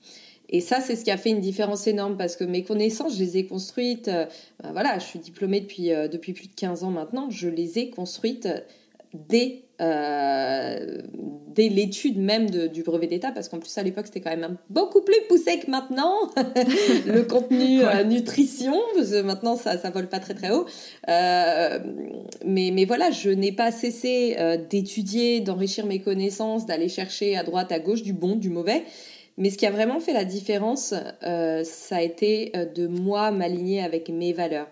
[0.48, 3.20] Et ça, c'est ce qui a fait une différence énorme parce que mes connaissances, je
[3.20, 4.06] les ai construites.
[4.06, 7.32] Ben voilà, je suis diplômée depuis, depuis plus de 15 ans maintenant.
[7.32, 8.48] Je les ai construites
[9.30, 11.02] dès, euh,
[11.48, 14.58] dès l'étude même de, du brevet d'État parce qu'en plus, à l'époque, c'était quand même
[14.70, 16.16] beaucoup plus poussé que maintenant.
[17.06, 20.66] le contenu nutrition, parce que maintenant, ça ne vole pas très très haut.
[21.08, 24.36] mais, mais voilà, je n'ai pas cessé
[24.70, 28.84] d'étudier, d'enrichir mes connaissances, d'aller chercher à droite, à gauche du bon, du mauvais.
[29.38, 33.32] Mais ce qui a vraiment fait la différence, euh, ça a été euh, de moi
[33.32, 34.68] m'aligner avec mes valeurs.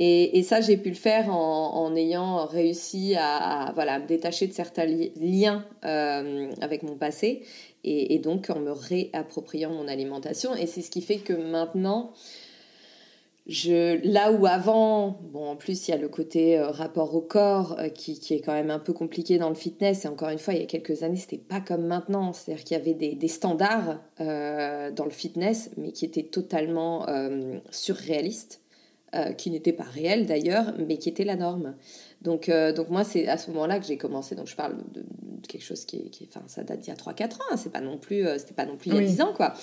[0.00, 4.86] Et, ça, j'ai pu le faire en, ayant réussi à, voilà, me détacher de certains
[4.86, 7.42] liens euh, avec mon passé
[7.82, 10.54] et, donc en me réappropriant mon alimentation.
[10.54, 12.12] Et c'est ce qui fait que maintenant,
[13.48, 17.76] là où avant, bon, en plus, il y a le côté euh, rapport au corps
[17.80, 20.04] euh, qui, est quand même un peu compliqué dans le fitness.
[20.04, 22.32] Et encore une fois, il y a quelques années, c'était pas comme maintenant.
[22.32, 27.04] C'est-à-dire qu'il y avait des, standards dans le fitness, mais qui étaient totalement
[27.72, 28.60] surréalistes,
[29.36, 31.74] qui n'étaient pas réels d'ailleurs, mais qui étaient la norme.
[32.20, 34.34] Donc, donc moi, c'est à ce moment-là que j'ai commencé.
[34.34, 35.02] Donc, je parle de,
[35.48, 37.38] quelque chose qui est, qui enfin, ça date d'il y a 3-4 ans.
[37.50, 39.54] Hein, c'est pas non plus, c'était pas non plus il y a 10 ans, quoi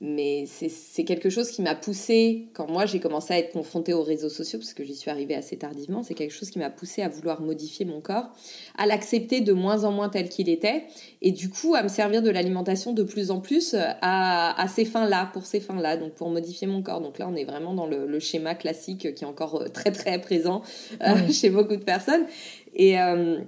[0.00, 4.02] mais c'est quelque chose qui m'a poussé quand moi j'ai commencé à être confrontée aux
[4.02, 7.02] réseaux sociaux, parce que j'y suis arrivée assez tardivement, c'est quelque chose qui m'a poussé
[7.02, 8.30] à vouloir modifier mon corps,
[8.76, 10.84] à l'accepter de moins en moins tel qu'il était,
[11.22, 14.84] et du coup à me servir de l'alimentation de plus en plus à, à ces
[14.84, 17.00] fins-là, pour ces fins-là, donc pour modifier mon corps.
[17.00, 20.20] Donc là on est vraiment dans le, schéma classique qui est encore euh, très très
[20.20, 20.62] présent
[21.02, 22.26] euh, chez beaucoup de personnes.
[22.74, 23.40] Et, euh,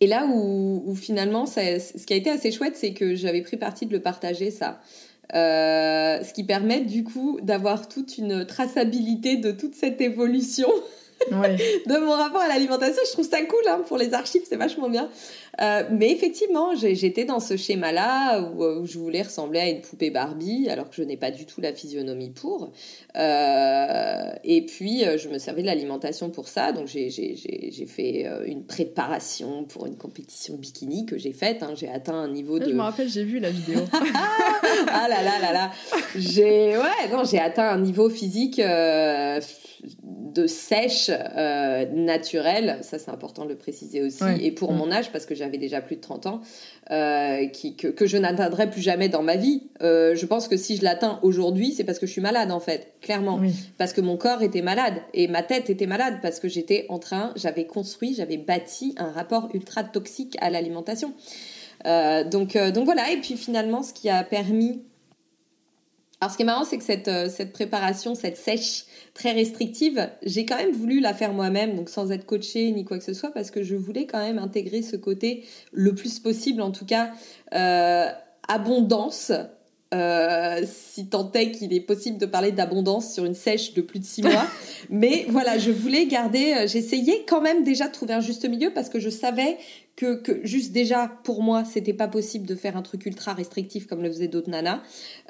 [0.00, 3.86] et là où, finalement, ce qui a été assez chouette, c'est que j'avais pris parti
[3.86, 4.80] de le partager, ça.
[5.34, 10.68] Euh, ce qui permet du coup d'avoir toute une traçabilité de toute cette évolution
[11.30, 13.02] de mon rapport à l'alimentation.
[13.06, 15.08] Je trouve ça cool hein, pour les archives, c'est vachement bien.
[15.60, 20.68] Euh, mais effectivement, j'étais dans ce schéma-là où, je voulais ressembler à une poupée Barbie,
[20.68, 22.72] alors que je n'ai pas du tout la physionomie pour.
[23.16, 26.72] Euh, et puis, euh, je me servais de l'alimentation pour ça.
[26.72, 31.62] Donc, j'ai fait une préparation pour une compétition bikini que j'ai faite.
[31.62, 31.72] Hein.
[31.74, 32.68] J'ai atteint un niveau de.
[32.68, 33.80] Je me rappelle, j'ai vu la vidéo.
[34.88, 35.72] ah là là là là.
[36.14, 38.60] J'ai ouais, non, j'ai atteint un niveau physique
[40.02, 44.76] de sèche euh, naturelle, ça c'est important de le préciser aussi, et pour mm.
[44.76, 46.40] mon âge, parce que j'avais déjà plus de 30 ans,
[46.90, 49.62] euh, qui, que, je n'atteindrai plus jamais dans ma vie.
[49.82, 52.60] Euh, je pense que si je l'atteins aujourd'hui, c'est parce que je suis malade en
[52.60, 53.40] fait, clairement.
[53.78, 56.98] Parce que mon corps était malade et ma tête était malade, parce que j'étais en
[56.98, 61.12] train, j'avais construit, j'avais bâti un rapport ultra toxique à l'alimentation.
[61.84, 64.82] donc, donc voilà, et puis finalement, ce qui a permis
[66.20, 70.08] alors, ce qui est marrant, c'est que cette, euh, cette préparation, cette sèche très restrictive,
[70.22, 73.12] j'ai quand même voulu la faire moi-même, donc sans être coachée ni quoi que ce
[73.12, 76.86] soit, parce que je voulais quand même intégrer ce côté le plus possible, en tout
[76.86, 77.10] cas,
[77.54, 78.06] euh,
[78.48, 79.30] abondance.
[79.94, 84.00] Euh, si tant est qu'il est possible de parler d'abondance sur une sèche de plus
[84.00, 84.46] de six mois.
[84.90, 88.72] Mais voilà, je voulais garder, euh, j'essayais quand même déjà de trouver un juste milieu
[88.72, 89.58] parce que je savais
[89.94, 93.86] que, que juste déjà pour moi c'était pas possible de faire un truc ultra restrictif
[93.86, 94.80] comme le faisaient d'autres nanas.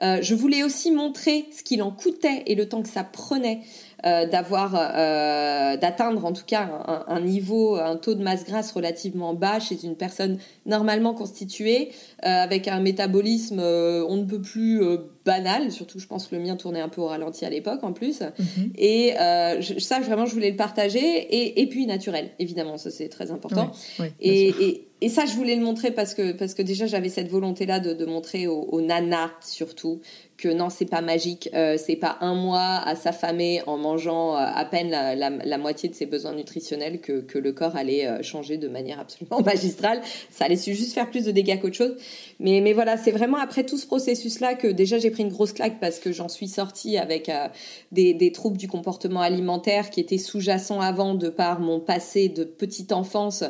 [0.02, 3.60] Euh, je voulais aussi montrer ce qu'il en coûtait et le temps que ça prenait
[4.04, 6.68] euh, d'avoir euh, d'atteindre en tout cas
[7.08, 11.92] un, niveau, un taux de masse grasse relativement bas chez une personne normalement constituée
[12.24, 14.82] euh, avec un métabolisme on ne peut plus
[15.26, 17.92] banal, surtout je pense que le mien tournait un peu au ralenti à l'époque en
[17.92, 18.20] plus.
[18.22, 18.72] Mhm.
[18.78, 19.12] Et
[19.60, 20.98] je, ça, vraiment, je voulais le partager.
[20.98, 23.72] Et, et puis naturel, évidemment, ça c'est très important.
[24.20, 27.28] et, et, et, ça, je voulais le montrer parce que, parce que déjà j'avais cette
[27.28, 30.00] volonté-là de, de, montrer aux, aux nanas surtout
[30.36, 34.38] que non, c'est pas magique, euh, c'est pas un mois à s'affamer en mangeant euh,
[34.38, 38.06] à peine la, la, la, moitié de ses besoins nutritionnels que, que le corps allait
[38.06, 40.00] euh, changer de manière absolument magistrale.
[40.30, 41.96] Ça allait juste faire plus de dégâts qu'autre chose.
[42.38, 45.52] Mais, mais voilà, c'est vraiment après tout ce processus-là que déjà j'ai pris une grosse
[45.52, 47.48] claque parce que j'en suis sortie avec euh,
[47.90, 52.44] des, des, troubles du comportement alimentaire qui étaient sous-jacents avant de par mon passé de
[52.44, 53.44] petite enfance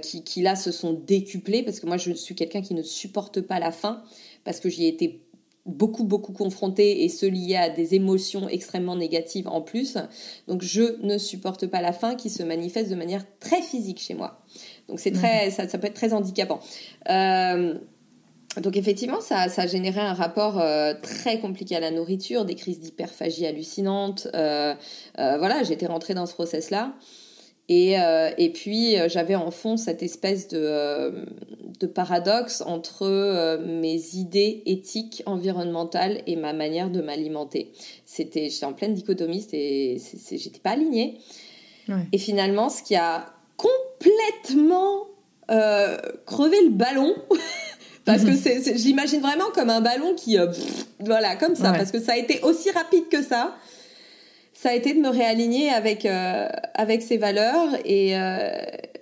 [0.00, 3.40] qui, qui là se sont décuplés parce que moi je suis quelqu'un qui ne supporte
[3.40, 4.02] pas la faim
[4.44, 5.20] parce que j'y ai été
[5.66, 9.96] beaucoup, beaucoup confrontée et se lier à des émotions extrêmement négatives en plus.
[10.48, 14.14] Donc, je ne supporte pas la faim qui se manifeste de manière très physique chez
[14.14, 14.42] moi.
[14.88, 16.60] Donc, c'est très, ça, ça, peut être très handicapant.
[17.08, 17.78] Euh,
[18.60, 22.54] donc effectivement, ça, ça a généré un rapport euh, très compliqué à la nourriture, des
[22.54, 24.28] crises d'hyperphagie hallucinantes.
[24.34, 24.74] Euh,
[25.18, 26.94] euh, voilà, j'étais rentrée dans ce process-là.
[27.68, 27.94] Et,
[28.36, 31.24] et puis, j'avais en fond cette espèce de,
[31.80, 37.72] de paradoxe entre mes idées éthiques, environnementales et ma manière de m'alimenter.
[38.04, 39.98] C'était, j'étais en pleine dichotomie, et
[40.32, 41.18] j'étais pas alignée.
[42.10, 45.06] Et finalement, ce qui a complètement
[45.46, 47.14] crevé le ballon,
[48.04, 48.36] Parce que mhm.
[48.36, 50.48] c'est, j'imagine vraiment comme un ballon qui, euh,
[51.00, 53.56] voilà, comme ça, parce que ça a été aussi rapide que ça.
[54.52, 58.50] Ça a été de me réaligner avec euh, avec ces valeurs et euh,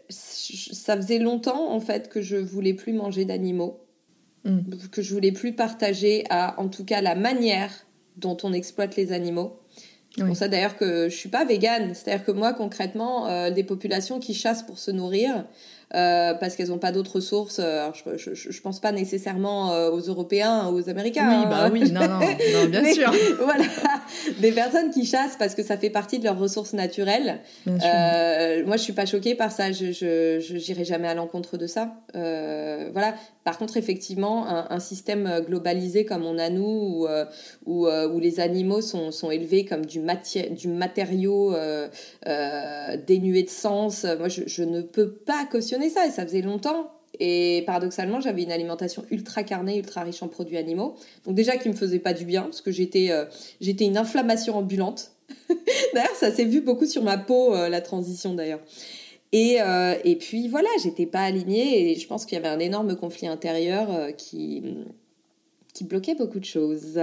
[0.09, 3.80] ça faisait longtemps en fait que je voulais plus manger d'animaux,
[4.44, 4.61] mm.
[4.90, 7.86] que je voulais plus partager à, en tout cas, la manière
[8.16, 9.59] dont on exploite les animaux.
[10.16, 11.94] C'est pour ça d'ailleurs que je suis pas végane.
[11.94, 15.46] C'est-à-dire que moi, concrètement, des populations qui chassent pour se nourrir,
[15.95, 17.59] euh, parce qu'elles n'ont pas d'autres sources.
[17.59, 21.41] Euh, alors, je, je, je, pense pas nécessairement euh, aux Européens, aux Américains.
[21.41, 21.70] Oui, bah hein.
[21.72, 23.12] oui, non, non, non bien sûr.
[23.41, 23.64] voilà,
[24.38, 27.41] des personnes qui chassent parce que ça fait partie de leurs ressources naturelles.
[27.66, 29.72] Euh, moi, je suis pas choquée par ça.
[29.72, 31.93] Je, je, j'irai jamais à l'encontre de ça.
[32.14, 33.14] Euh, voilà.
[33.43, 37.09] Par contre, effectivement, un, un, système globalisé comme on a nous, où,
[37.66, 41.55] où, où les animaux sont, sont élevés comme du, matière, du matériau
[43.07, 46.91] dénué de sens, moi, je, je ne peux pas cautionner ça et ça faisait longtemps.
[47.18, 50.95] Et paradoxalement, j'avais une alimentation ultra carnée, ultra riche en produits animaux.
[51.24, 53.24] Donc déjà qui me faisait pas du bien parce que j'étais euh,
[53.61, 55.12] j'étais une inflammation ambulante.
[55.95, 58.61] d'ailleurs, ça s'est vu beaucoup sur ma peau euh, la transition d'ailleurs.
[59.33, 62.59] Et, euh, et puis voilà, j'étais pas alignée et je pense qu'il y avait un
[62.59, 64.62] énorme conflit intérieur qui
[65.72, 67.01] qui bloquait beaucoup de choses.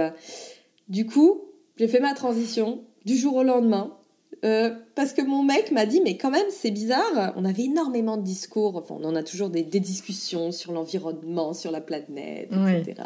[0.88, 1.42] Du coup,
[1.76, 3.97] j'ai fait ma transition du jour au lendemain.
[4.44, 7.32] Euh, parce que mon mec m'a dit, mais quand même, c'est bizarre.
[7.36, 8.76] On avait énormément de discours.
[8.76, 13.02] Enfin, on en a toujours des, discussions sur l'environnement, sur la planète, etc.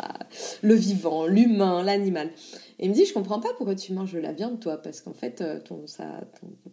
[0.63, 2.31] Le vivant, l'humain, l'animal.
[2.79, 5.01] Et il me dit, je comprends pas pourquoi tu manges de la viande, toi, parce
[5.01, 6.21] qu'en fait, euh, ton, ça,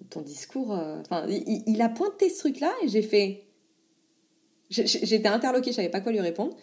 [0.09, 0.73] ton, discours.
[0.73, 3.45] Euh, il, il, a pointé ce truc-là et j'ai fait.
[4.69, 6.55] J'étais interloquée, je savais pas quoi lui répondre.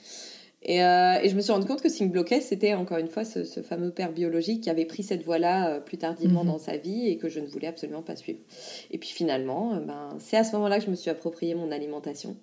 [0.68, 3.08] Euh, et, je me suis rendu compte que ce qui me bloquait, c'était encore une
[3.08, 6.50] fois ce, fameux père biologique qui avait pris cette voie-là euh, plus tardivement mhm.
[6.50, 8.40] dans sa vie et que je ne voulais absolument pas suivre.
[8.90, 11.70] Et puis finalement, euh, ben, c'est à ce moment-là que je me suis approprié mon
[11.70, 12.36] alimentation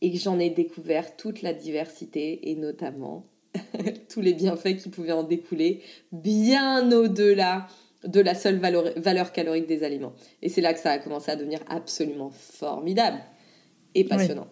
[0.00, 3.26] et que j'en ai découvert toute la diversité et notamment
[4.08, 7.68] tous les bienfaits qui pouvaient en découler, bien au-delà
[8.04, 10.12] de la seule valeur, valeur, calorique des aliments.
[10.42, 13.18] Et c'est là que ça a commencé à devenir absolument formidable
[13.94, 14.46] et passionnant.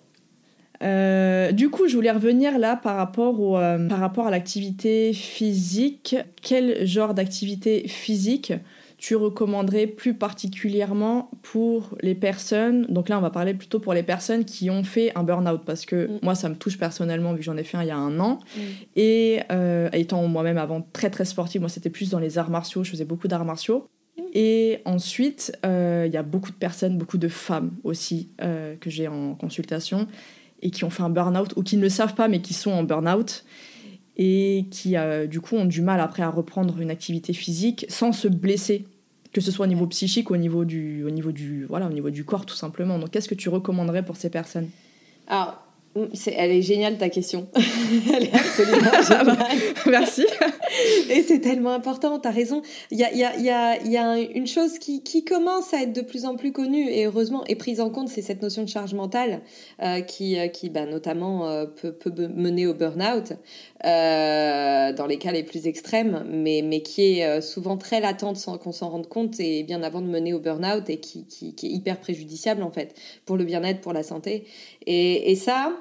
[0.83, 5.13] Euh, du coup, je voulais revenir là par rapport, au, euh, par rapport à l'activité
[5.13, 6.17] physique.
[6.43, 8.53] Quel genre d'activité physique
[8.99, 12.87] tu recommanderais plus particulièrement pour les personnes?
[12.89, 15.87] Donc là, on va parler plutôt pour les personnes qui ont fait un burn-out parce
[15.87, 16.19] que mm.
[16.23, 18.19] moi, ça me touche personnellement vu que j'en ai fait un il y a un
[18.21, 18.39] an.
[18.57, 18.61] Mm.
[18.97, 22.85] Et euh, étant moi-même avant très très sportive, moi c'était plus dans les arts martiaux,
[22.85, 23.87] je faisais beaucoup d'arts martiaux.
[24.33, 29.35] Et ensuite, il y a beaucoup de personnes, beaucoup de femmes aussi que j'ai en
[29.35, 30.07] consultation
[30.67, 32.73] et qui ont fait un burn-out ou qui ne le savent pas mais qui sont
[32.73, 33.45] en burn-out
[34.17, 38.13] et qui euh, du coup ont du mal après à reprendre une activité physique sans
[38.13, 38.85] se blesser
[39.37, 41.93] que ce soit au niveau psychique ou au niveau du au niveau du voilà au
[41.93, 42.99] niveau du corps tout simplement.
[42.99, 44.71] Donc qu'est-ce que tu recommanderais pour ces personnes?
[46.27, 47.49] Elle est géniale ta question.
[48.15, 49.37] elle est absolument géniale.
[49.87, 50.27] Merci.
[51.11, 52.63] Et c'est tellement important, tu as raison.
[52.91, 55.83] Il y a, y, a, y, a, y a, une chose qui, qui, commence à
[55.83, 58.63] être de plus en plus connue et heureusement est prise en compte, c'est cette notion
[58.63, 59.43] de charge mentale
[59.83, 63.33] euh, qui, euh, qui bah, notamment euh, peut, peut, mener au burn-out
[63.85, 68.59] euh, dans les cas les plus extrêmes, mais, mais qui est souvent très latente sans
[68.59, 71.67] qu'on s'en rende compte et bien avant de mener au burn-out et qui, qui, qui,
[71.67, 72.95] est hyper préjudiciable en fait
[73.25, 74.45] pour le bien-être, pour la santé.
[74.87, 75.73] Et, et ça,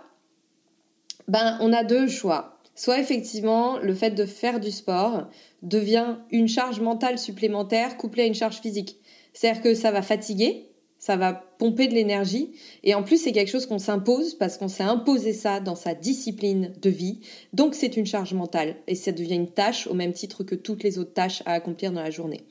[1.28, 2.60] ben, on a deux choix.
[2.76, 5.30] Soit effectivement, le fait de faire du sport
[5.62, 9.00] devient une charge mentale supplémentaire couplée à une charge physique.
[9.34, 12.52] C'est-à-dire que ça va fatiguer, ça va pomper de l'énergie,
[12.84, 15.94] et en plus c'est quelque chose qu'on s'impose parce qu'on s'est imposé ça dans sa
[15.94, 17.20] discipline de vie.
[17.54, 20.84] Donc c'est une charge mentale, et ça devient une tâche au même titre que toutes
[20.84, 22.44] les autres tâches à accomplir dans la journée.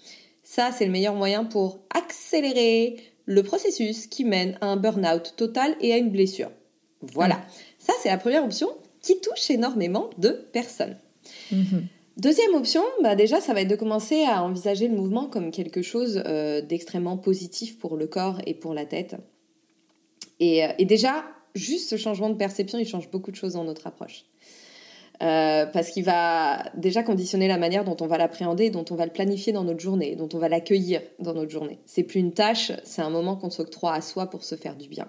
[0.42, 2.96] Ça, c'est le meilleur moyen pour accélérer
[3.26, 6.50] le processus qui mène à un burn-out total et à une blessure.
[7.12, 7.40] Voilà.
[7.84, 8.68] Ça, c'est la première option
[9.02, 10.96] qui touche énormément de personnes.
[11.52, 11.86] Mhm.
[12.16, 15.82] Deuxième option, bah déjà, ça va être de commencer à envisager le mouvement comme quelque
[15.82, 19.16] chose euh, d'extrêmement positif pour le corps et pour la tête.
[20.40, 21.24] Et, euh, et, déjà,
[21.54, 24.24] juste ce changement de perception, il change beaucoup de choses dans notre approche.
[25.22, 29.04] Euh, parce qu'il va déjà conditionner la manière dont on va l'appréhender, dont on va
[29.04, 31.78] le planifier dans notre journée, dont on va l'accueillir dans notre journée.
[31.86, 34.88] C'est plus une tâche, c'est un moment qu'on s'octroie à soi pour se faire du
[34.88, 35.06] bien.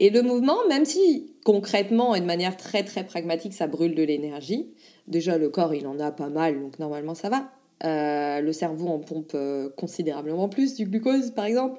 [0.00, 4.02] Et le mouvement, même si concrètement et de manière très très pragmatique, ça brûle de
[4.02, 4.66] l'énergie,
[5.06, 7.50] déjà le corps il en a pas mal, donc normalement ça va.
[7.82, 11.78] Euh, le cerveau en pompe euh, considérablement plus du glucose par exemple,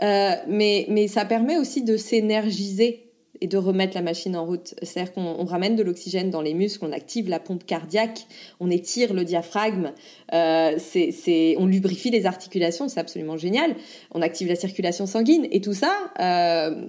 [0.00, 3.04] mais, mais ça permet aussi de s'énergiser
[3.40, 4.74] et de remettre la machine en route.
[4.82, 8.26] C'est-à-dire qu'on ramène de l'oxygène dans les muscles, on active la pompe cardiaque,
[8.60, 9.92] on étire le diaphragme,
[10.32, 13.74] euh, c'est, on lubrifie les articulations, c'est absolument génial.
[14.12, 16.86] On active la circulation sanguine et tout ça, euh,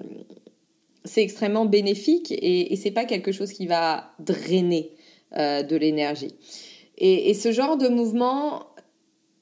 [1.06, 4.92] c'est extrêmement bénéfique et, et c'est pas quelque chose qui va drainer
[5.38, 6.36] euh, de l'énergie.
[6.98, 8.68] Et, et ce genre de mouvement,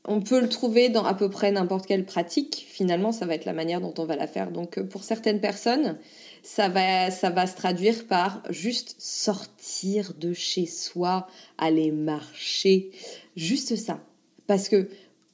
[0.05, 2.65] on peut le trouver dans à peu près n'importe quelle pratique.
[2.67, 4.51] Finalement, ça va être la manière dont on va la faire.
[4.51, 5.97] Donc, pour certaines personnes,
[6.41, 12.91] ça va, ça va se traduire par juste sortir de chez soi, aller marcher,
[13.35, 14.01] juste ça.
[14.45, 14.89] Parce que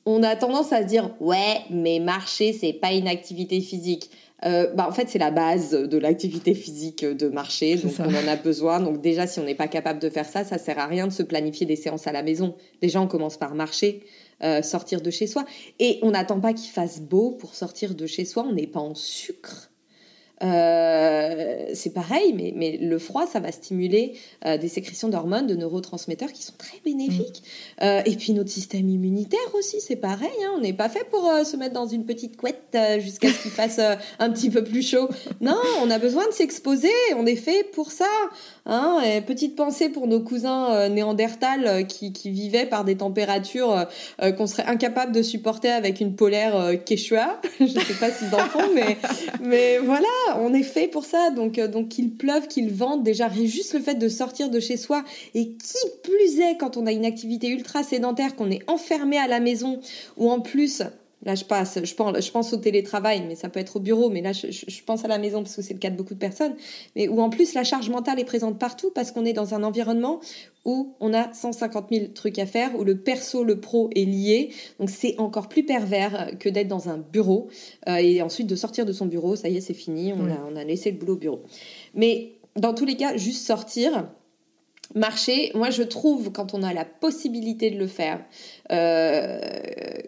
[0.05, 4.09] on a tendance à se dire ouais, mais marcher c'est pas une activité physique.
[4.45, 8.27] Euh, bah en fait, c'est la base de l'activité physique de marcher, donc on en
[8.27, 8.79] a besoin.
[8.79, 11.11] Donc déjà, si on n'est pas capable de faire ça, ça sert à rien de
[11.11, 12.55] se planifier des séances à la maison.
[12.81, 14.03] Déjà, on commence par marcher,
[14.43, 15.45] euh, sortir de chez soi,
[15.79, 18.45] et on n'attend pas qu'il fasse beau pour sortir de chez soi.
[18.47, 19.68] On n'est pas en sucre.
[20.43, 24.13] Euh, c'est pareil, mais, mais le froid, ça va stimuler
[24.45, 27.43] euh, des sécrétions d'hormones, de neurotransmetteurs qui sont très bénéfiques.
[27.81, 27.83] Mm.
[27.83, 30.29] Euh, et puis notre système immunitaire aussi, c'est pareil.
[30.45, 33.51] Hein, on n'est pas fait pour se mettre dans une petite couette jusqu'à ce qu'il
[33.59, 33.79] fasse
[34.19, 35.09] un petit peu plus chaud.
[35.41, 36.89] Non, on a besoin de s'exposer.
[37.17, 38.05] On est fait pour ça.
[38.65, 43.87] Hein, et petite pensée pour nos cousins néandertals qui, qui, vivaient par des températures
[44.37, 47.41] qu'on serait incapable de supporter avec une polaire quechua.
[47.59, 48.97] Je ne sais pas s'ils en font, mais,
[49.41, 50.07] mais voilà
[50.37, 51.31] on est fait pour ça.
[51.31, 54.77] Donc, euh, donc qu'il pleuve, qu'il vente, déjà juste le fait de sortir de chez
[54.77, 55.03] soi
[55.33, 59.27] et qui plus est quand on a une activité ultra sédentaire, qu'on est enfermé à
[59.27, 59.79] la maison
[60.17, 60.83] ou en plus
[61.23, 64.09] Là, je passe, je pense, je pense au télétravail, mais ça peut être au bureau,
[64.09, 66.19] mais là, je, pense à la maison parce que c'est le cas de beaucoup de
[66.19, 66.55] personnes.
[66.95, 69.63] Mais où en plus, la charge mentale est présente partout parce qu'on est dans un
[69.63, 70.21] environnement
[70.63, 74.51] où on a 150 000 trucs à faire, où le perso, le pro est lié.
[74.79, 77.49] Donc, c'est encore plus pervers que d'être dans un bureau
[77.89, 79.35] euh, et ensuite de sortir de son bureau.
[79.35, 80.13] Ça y est, c'est fini.
[80.13, 81.41] On, a, on a laissé le boulot au bureau.
[81.95, 84.07] Mais dans tous les cas, juste sortir,
[84.95, 88.23] marcher, moi je trouve quand on a la possibilité de le faire,
[88.71, 89.39] euh,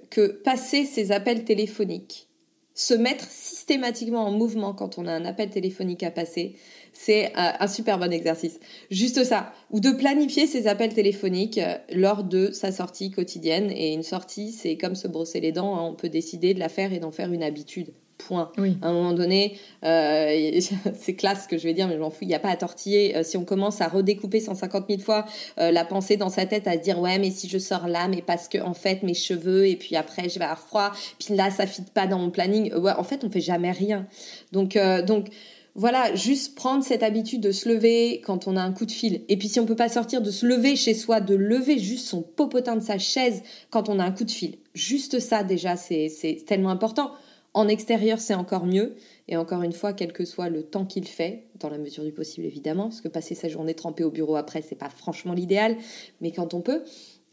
[0.10, 2.28] que passer ces appels téléphoniques,
[2.74, 6.56] se mettre systématiquement en mouvement quand on a un appel téléphonique à passer,
[6.94, 8.60] c'est euh, un super bon exercice.
[8.90, 9.54] Juste ça.
[9.72, 13.72] Ou de planifier ses appels téléphoniques euh, lors de sa sortie quotidienne.
[13.72, 15.76] Et une sortie, c'est comme se brosser les dents.
[15.76, 15.84] Hein.
[15.84, 17.94] On peut décider de la faire et d'en faire une habitude.
[18.28, 18.52] Point.
[18.82, 20.60] À un moment donné, euh,
[20.96, 22.24] c'est classe ce que je vais dire, mais je m'en fous.
[22.24, 23.16] Il n'y a pas à tortiller.
[23.16, 25.26] Euh, si on commence à redécouper 150 000 fois
[25.60, 28.08] euh, la pensée dans sa tête, à se dire ouais, mais si je sors là,
[28.08, 31.36] mais parce que en fait mes cheveux et puis après je vais avoir froid, puis
[31.36, 32.74] là ça fit pas dans mon planning.
[32.74, 34.08] Ouais, en fait on fait jamais rien.
[34.52, 35.30] Donc donc
[35.74, 39.22] voilà, juste prendre cette habitude de se lever quand on a un coup de fil.
[39.30, 42.08] Et puis si on peut pas sortir, de se lever chez soi, de lever juste
[42.08, 44.58] son popotin de sa chaise quand on a un coup de fil.
[44.74, 47.12] Juste ça déjà, c'est tellement important.
[47.54, 48.96] En extérieur, c'est encore mieux.
[49.28, 52.12] Et encore une fois, quel que soit le temps qu'il fait, dans la mesure du
[52.12, 55.78] possible évidemment, parce que passer sa journée trempée au bureau après, c'est pas franchement l'idéal,
[56.22, 56.84] mais quand on peut.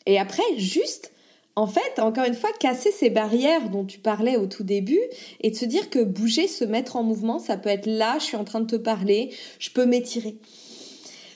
[0.07, 1.13] Et après, juste,
[1.57, 5.01] en fait, encore une fois, casser ces barrières dont tu parlais au tout début
[5.41, 8.25] et de se dire que bouger, se mettre en mouvement, ça peut être là, je
[8.25, 10.37] suis en train de te parler, je peux m'étirer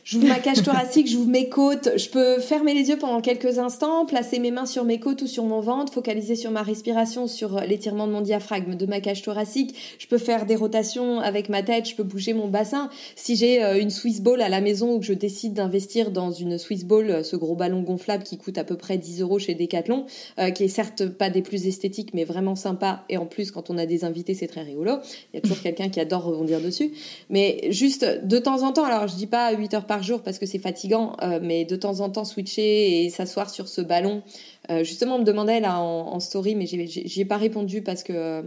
[0.05, 1.91] J'ouvre ma cage thoracique, j'ouvre mes côtes.
[1.97, 5.29] Je peux fermer les yeux pendant quelques instants, placer mes mains sur mes côtes ou
[5.29, 9.23] sur mon ventre, focaliser sur ma respiration, sur l'étirement de mon diaphragme, de ma cage
[9.23, 9.77] thoracique.
[9.99, 12.91] Je peux faire des rotations avec ma tête, je peux bouger mon bassin.
[13.15, 16.33] Si j'ai euh, une Swiss Ball à la maison ou que je décide d'investir dans
[16.33, 19.39] une Swiss Ball, euh, ce gros ballon gonflable qui coûte à peu près 10 euros
[19.39, 20.07] chez Decathlon,
[20.41, 23.05] euh, qui est certes pas des plus esthétiques mais vraiment sympa.
[23.09, 24.97] Et en plus, quand on a des invités, c'est très rigolo.
[25.33, 26.91] Il y a toujours quelqu'un qui adore rebondir dessus.
[27.31, 30.23] Mais juste de temps en temps, alors je dis pas 8 heures par par jour
[30.23, 33.83] parce que c'est fatigant, euh, mais de temps en temps switcher et s'asseoir sur ce
[33.83, 34.23] ballon.
[34.71, 38.43] Euh, justement, on me demandait là en, story, mais j'y ai pas répondu parce que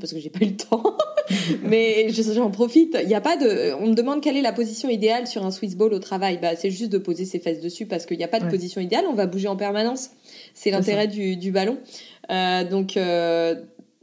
[0.00, 0.96] parce que j'ai pas eu le temps.
[1.62, 2.98] mais j'en profite.
[3.04, 3.72] Il y a pas de.
[3.78, 6.40] On me demande quelle est la position idéale sur un Swiss ball au travail.
[6.42, 8.80] Bah, c'est juste de poser ses fesses dessus parce qu'il n'y a pas de position
[8.80, 9.04] idéale.
[9.08, 10.10] On va bouger en permanence.
[10.54, 11.78] C'est l'intérêt du, du, ballon.
[12.30, 12.98] Euh, donc,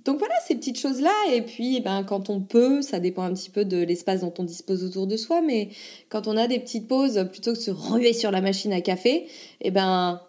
[0.06, 1.14] donc voilà, ces petites choses-là.
[1.34, 4.34] Et puis, eh ben, quand on peut, ça dépend un petit peu de l'espace dont
[4.38, 5.70] on dispose autour de soi, mais
[6.10, 8.82] quand on a des petites pauses, plutôt que de se ruer sur la machine à
[8.82, 9.28] café,
[9.62, 10.22] eh ben,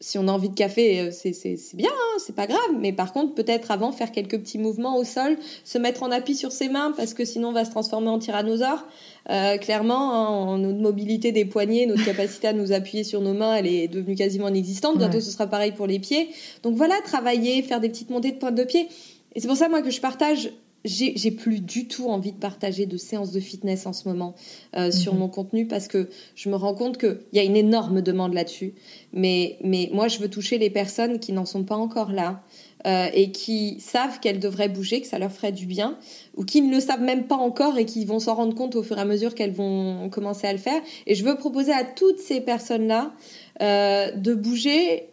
[0.00, 2.60] si on a envie de café, euh, c'est bien, hein, c'est pas grave.
[2.78, 6.34] Mais par contre, peut-être avant, faire quelques petits mouvements au sol, se mettre en appui
[6.34, 8.84] sur ses mains, parce que sinon on va se transformer en tyrannosaure.
[9.30, 13.54] Euh, clairement, hein, notre mobilité des poignets, notre capacité à nous appuyer sur nos mains,
[13.54, 14.98] elle est devenue quasiment inexistante.
[14.98, 16.28] Bientôt, ce sera pareil pour les pieds.
[16.62, 18.88] Donc voilà, travailler, faire des petites montées de pointe de pied.
[19.34, 20.50] Et c'est pour ça, moi, que je partage
[20.84, 24.34] j'ai plus du tout envie de partager de séances de fitness en ce moment
[24.76, 25.20] euh, sur mhm.
[25.20, 28.74] mon contenu parce que je me rends compte qu'il y a une énorme demande là-dessus.
[29.12, 32.42] Mais, mais moi, je veux toucher les personnes qui n'en sont pas encore là
[32.86, 35.98] euh, et qui savent qu'elles devraient bouger, que ça leur ferait du bien,
[36.36, 38.82] ou qui ne le savent même pas encore et qui vont s'en rendre compte au
[38.82, 40.82] fur et à mesure qu'elles vont commencer à le faire.
[41.06, 43.14] Et je veux proposer à toutes ces personnes-là
[43.62, 45.08] euh, de bouger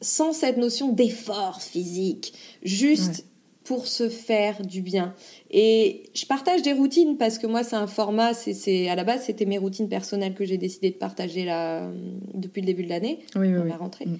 [0.00, 3.24] sans cette notion d'effort physique, juste
[3.66, 5.14] pour se faire du bien.
[5.50, 9.24] Et je partage des routines parce que moi, c'est un format, c'est à la base,
[9.24, 11.92] c'était mes routines personnelles que j'ai décidé de partager là, euh,
[12.32, 14.06] depuis le début de l'année, oui, oui, la rentrée.
[14.06, 14.18] Mm.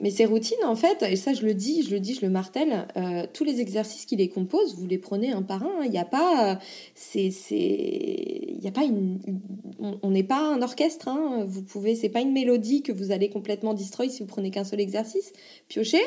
[0.00, 2.30] Mais ces routines, en fait, et ça je le dis, je le dis, je le
[2.30, 5.84] martèle, euh, tous les exercices qui les composent, vous les prenez un par un.
[5.84, 6.58] Il n'y a pas,
[6.94, 9.20] c'est, c'est, il y a pas une,
[10.02, 11.08] on n'est pas un orchestre.
[11.08, 11.44] Hein.
[11.46, 14.64] Vous pouvez, c'est pas une mélodie que vous allez complètement destroy si vous prenez qu'un
[14.64, 15.32] seul exercice.
[15.68, 16.02] Piochez,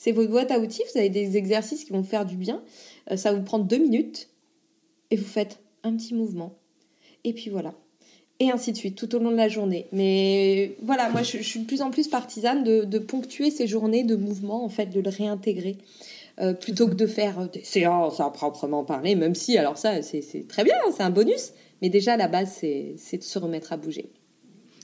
[0.00, 2.62] c'est votre boîte à outils, vous avez des exercices qui vont faire du bien.
[3.10, 4.30] Euh, ça vous prend deux minutes
[5.10, 6.54] et vous faites un petit mouvement.
[7.22, 7.74] Et puis voilà.
[8.38, 9.88] Et ainsi de suite, tout au long de la journée.
[9.92, 14.16] Mais voilà, moi je, suis de plus en plus partisane de, ponctuer ces journées de
[14.16, 15.76] mouvement, en fait, de le réintégrer.
[16.40, 20.48] Euh, plutôt que de faire des séances à proprement parler, même si, alors ça, c'est
[20.48, 24.08] très bien, c'est un bonus, mais déjà, la base, c'est de se remettre à bouger.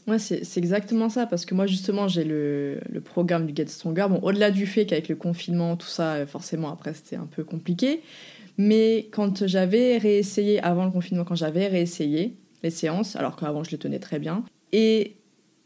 [0.07, 4.07] Ouais, c'est exactement ça, parce que moi, justement, j'ai le, programme du Get Stronger.
[4.09, 7.43] Bon, au-delà du fait qu'avec le confinement, tout ça, euh, forcément, après, c'était un peu
[7.43, 8.03] compliqué.
[8.57, 13.73] Mais quand j'avais réessayé, avant le confinement, quand j'avais réessayé les séances, alors qu'avant, je
[13.73, 15.17] les tenais très bien, et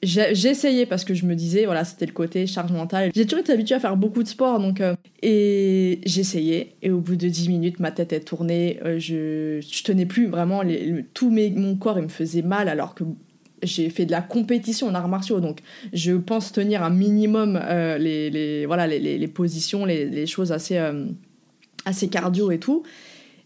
[0.02, 3.10] j'essayais parce que je me disais, voilà, c'était le côté charge mentale.
[3.14, 4.80] J'ai toujours été habituée à faire beaucoup de sport, donc.
[4.80, 9.60] Euh, et j'essayais, et au bout de 10 minutes, ma tête est tournée, euh, je,
[9.60, 10.62] je tenais plus vraiment,
[11.12, 13.04] tout mes, mon corps, il me faisait mal, alors que
[13.62, 15.60] j'ai fait de la compétition en arts martiaux, donc
[15.92, 20.78] je pense tenir un minimum euh, les, les, voilà, les, les, positions, les, choses assez,
[20.78, 21.06] euh,
[21.84, 22.82] assez cardio et tout.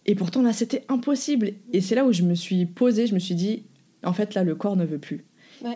[0.07, 1.53] Et pourtant, là, c'était impossible.
[1.73, 3.65] Et c'est là où je me suis posée, je me suis dit,
[4.05, 5.25] en fait, là, le corps ne veut plus.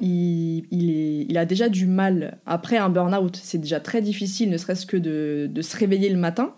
[0.03, 2.39] Il, il, est, il, a déjà du mal.
[2.45, 6.18] Après un burn-out, c'est déjà très difficile, ne serait-ce que de, de, se réveiller le
[6.18, 6.55] matin.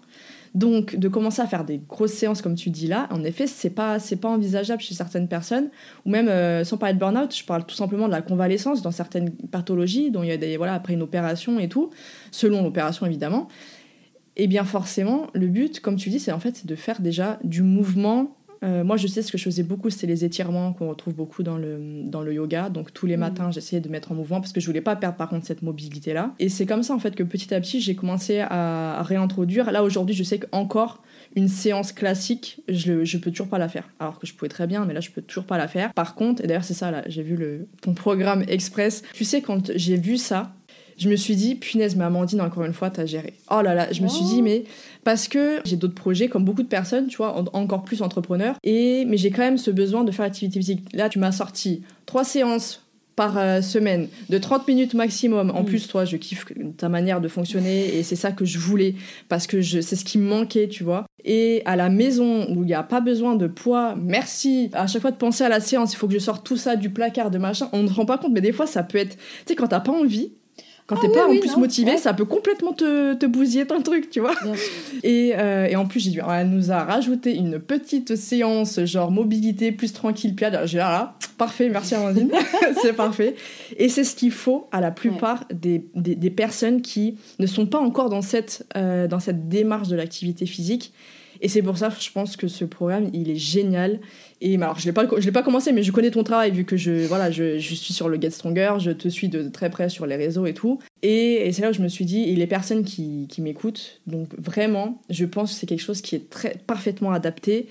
[0.54, 3.70] Donc, de commencer à faire des grosses séances, comme tu dis là, en effet, c'est
[3.70, 5.70] pas, c'est pas envisageable chez certaines personnes.
[6.04, 8.90] Ou même, euh, sans parler de burn-out, je parle tout simplement de la convalescence dans
[8.90, 11.90] certaines pathologies, dont il y a des, voilà, après une opération et tout,
[12.32, 13.46] selon l'opération évidemment.
[14.36, 17.62] Et bien forcément, le but, comme tu dis, c'est en fait de faire déjà du
[17.62, 21.14] mouvement euh, moi, je sais ce que je faisais beaucoup, c'était les étirements qu'on retrouve
[21.14, 22.68] beaucoup dans le, dans le yoga.
[22.68, 23.20] Donc, tous les mm.
[23.20, 25.62] matins, j'essayais de mettre en mouvement parce que je voulais pas perdre, par contre, cette
[25.62, 26.34] mobilité-là.
[26.38, 29.70] Et c'est comme ça, en fait, que petit à petit, j'ai commencé à, réintroduire.
[29.72, 31.02] Là, aujourd'hui, je sais qu'encore,
[31.36, 33.88] une séance classique, je, je peux toujours pas la faire.
[33.98, 35.94] Alors que je pouvais très bien, mais là, je peux toujours pas la faire.
[35.94, 39.02] Par contre, et d'ailleurs, c'est ça, là, j'ai vu le, ton programme express.
[39.14, 40.52] Tu sais, quand j'ai vu ça,
[41.00, 43.32] je me suis dit, punaise, mais Amandine, encore une fois, t'as géré.
[43.50, 44.42] Oh là là, je me suis dit, oh.
[44.42, 44.64] mais
[45.04, 49.04] parce que j'ai d'autres projets, comme beaucoup de personnes, tu vois, encore plus entrepreneurs, et
[49.06, 50.84] mais j'ai quand même ce besoin de faire l'activité physique.
[50.92, 52.86] Là, tu m'as sorti trois séances
[53.20, 55.50] par euh, semaine de 30 minutes maximum.
[55.50, 55.66] En mm.
[55.66, 56.46] plus, toi, je kiffe
[56.78, 58.94] ta manière de fonctionner et c'est ça que je voulais
[59.28, 61.04] parce que c'est ce qui me manquait, tu vois.
[61.26, 64.70] Et à la maison où il n'y a pas besoin de poids, merci.
[64.72, 66.76] À chaque fois de penser à la séance, il faut que je sorte tout ça
[66.76, 67.68] du placard, de machin.
[67.74, 69.16] On ne se rend pas compte, mais des fois, ça peut être.
[69.16, 70.32] Tu sais, quand t'as pas envie,
[70.90, 74.10] quand ah t'es pas en plus motivé, ça peut complètement te, te, bousiller ton truc,
[74.10, 74.34] tu vois.
[75.04, 79.12] Et, euh, et, en plus, j'ai dit, elle nous a rajouté une petite séance, genre
[79.12, 82.32] mobilité plus tranquille, puis j'ai là, là, parfait, merci Amandine,
[82.82, 83.36] c'est parfait.
[83.76, 87.66] Et c'est ce qu'il faut à la plupart des, des, des, personnes qui ne sont
[87.66, 90.92] pas encore dans cette, euh, dans cette démarche de l'activité physique.
[91.42, 94.00] Et c'est pour ça, je pense que ce programme, il est génial.
[94.40, 97.06] Et alors, je je l'ai pas commencé, mais je connais ton travail vu que je,
[97.06, 100.16] voilà, je, suis sur le Get Stronger, je te suis de très près sur les
[100.16, 100.78] réseaux et tout.
[101.02, 105.00] Et, c'est là où je me suis dit, et les personnes qui, m'écoutent, donc vraiment,
[105.08, 107.68] je pense que c'est quelque chose qui est parfaitement adapté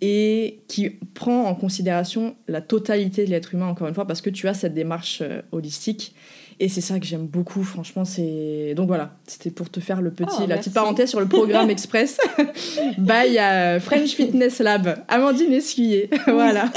[0.00, 4.30] et qui prend en considération la totalité de l'être humain, encore une fois, parce que
[4.30, 6.14] tu as cette démarche euh, holistique.
[6.62, 8.04] Et c'est ça que j'aime beaucoup, franchement.
[8.04, 11.26] c'est Donc voilà, c'était pour te faire le petit, oh, la petite parenthèse sur le
[11.26, 12.18] programme express
[12.98, 13.36] by
[13.80, 15.02] French Fitness Lab.
[15.08, 16.70] Amandine Escuyer, voilà.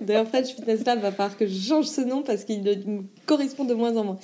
[0.00, 3.64] D'ailleurs, French Fitness Lab va falloir que je change ce nom parce qu'il me correspond
[3.64, 4.18] de moins en moins.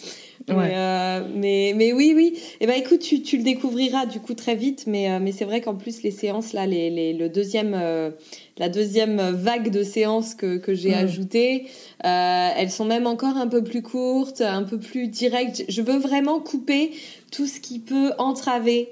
[0.51, 2.33] Euh, mais, mais, oui, oui.
[2.35, 4.85] Et eh ben écoute, tu, tu, le découvriras du coup très vite.
[4.87, 8.11] Mais, euh, mais c'est vrai qu'en plus, les séances, là, les, les, le deuxième, euh,
[8.59, 11.05] la deuxième vague de séances que, que j'ai mm.
[11.05, 11.67] ajoutées,
[12.03, 15.65] elles sont même encore un peu plus courtes, un peu plus directes.
[15.69, 16.93] Je veux vraiment couper
[17.31, 18.89] tout ce qui peut entraver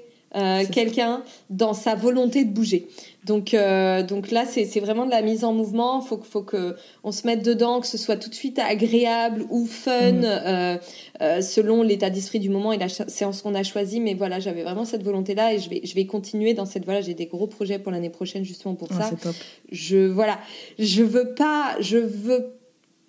[0.71, 2.89] quelqu'un dans sa volonté de bouger.
[3.25, 5.99] Donc, euh, donc là, c'est vraiment de la mise en mouvement.
[6.01, 9.65] Faut, faut que on se mette dedans, que ce soit tout de suite agréable ou
[9.65, 10.23] fun, mm.
[10.23, 10.77] euh,
[11.21, 13.99] euh, selon l'état d'esprit du moment et la séance qu'on a choisie.
[13.99, 17.01] Mais voilà, j'avais vraiment cette volonté-là et je vais, je vais continuer dans cette voie.
[17.01, 19.09] J'ai des gros projets pour l'année prochaine justement pour ça.
[19.21, 19.35] Top.
[19.71, 20.37] Je voilà,
[20.77, 22.53] je veux pas, je veux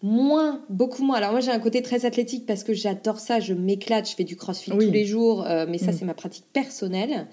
[0.03, 1.17] moins, beaucoup moins.
[1.17, 4.25] Alors moi j'ai un côté très athlétique parce que j'adore ça, je m'éclate, je fais
[4.25, 5.95] du crossfit tous les jours, mais ça mm.
[5.95, 7.27] c'est ma pratique personnelle.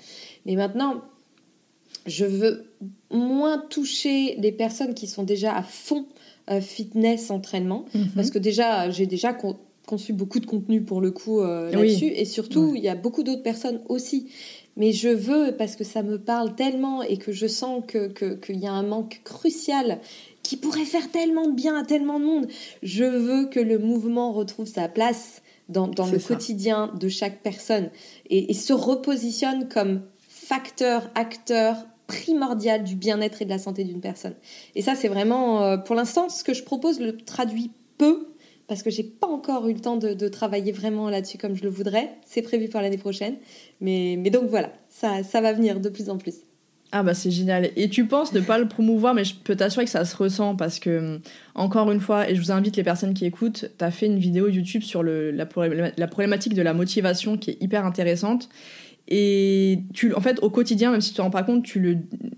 [0.45, 1.01] Mais maintenant,
[2.05, 2.65] je veux
[3.11, 6.05] moins toucher les personnes qui sont déjà à fond
[6.49, 8.09] euh, fitness, entraînement, mhm.
[8.15, 9.35] parce que déjà, j'ai déjà
[9.85, 13.23] conçu beaucoup de contenu pour le coup euh, là-dessus, et surtout, il y a beaucoup
[13.23, 14.27] d'autres personnes aussi.
[14.75, 18.33] Mais je veux, parce que ça me parle tellement et que je sens qu'il que,
[18.33, 19.99] qu'il y a un manque crucial
[20.41, 22.47] qui pourrait faire tellement de bien à tellement de monde,
[22.81, 27.89] je veux que le mouvement retrouve sa place dans, dans le quotidien de chaque personne.
[28.29, 31.77] Et, et se repositionne comme facteur, acteur,
[32.07, 34.35] primordial du bien-être et de la santé d'une personne.
[34.75, 38.27] Et ça, c'est vraiment, euh, pour l'instant, ce que je propose le traduit peu,
[38.67, 41.69] parce que j'ai pas encore eu le temps de, travailler vraiment là-dessus comme je le
[41.69, 42.11] voudrais.
[42.25, 43.35] C'est prévu pour l'année prochaine.
[43.81, 46.35] Mais, mais donc voilà, ça, ça va venir de plus en plus.
[46.95, 47.71] Ah bah c'est génial.
[47.75, 50.55] Et tu penses ne pas le promouvoir, mais je peux t'assurer que ça se ressent
[50.55, 51.19] parce que,
[51.55, 54.19] encore une fois, et je vous invite les personnes qui écoutent, tu as fait une
[54.19, 58.47] vidéo YouTube sur la problématique de la motivation qui est hyper intéressante.
[59.07, 61.97] Et tu, en fait, au quotidien, même si tu te rends pas compte, tu le,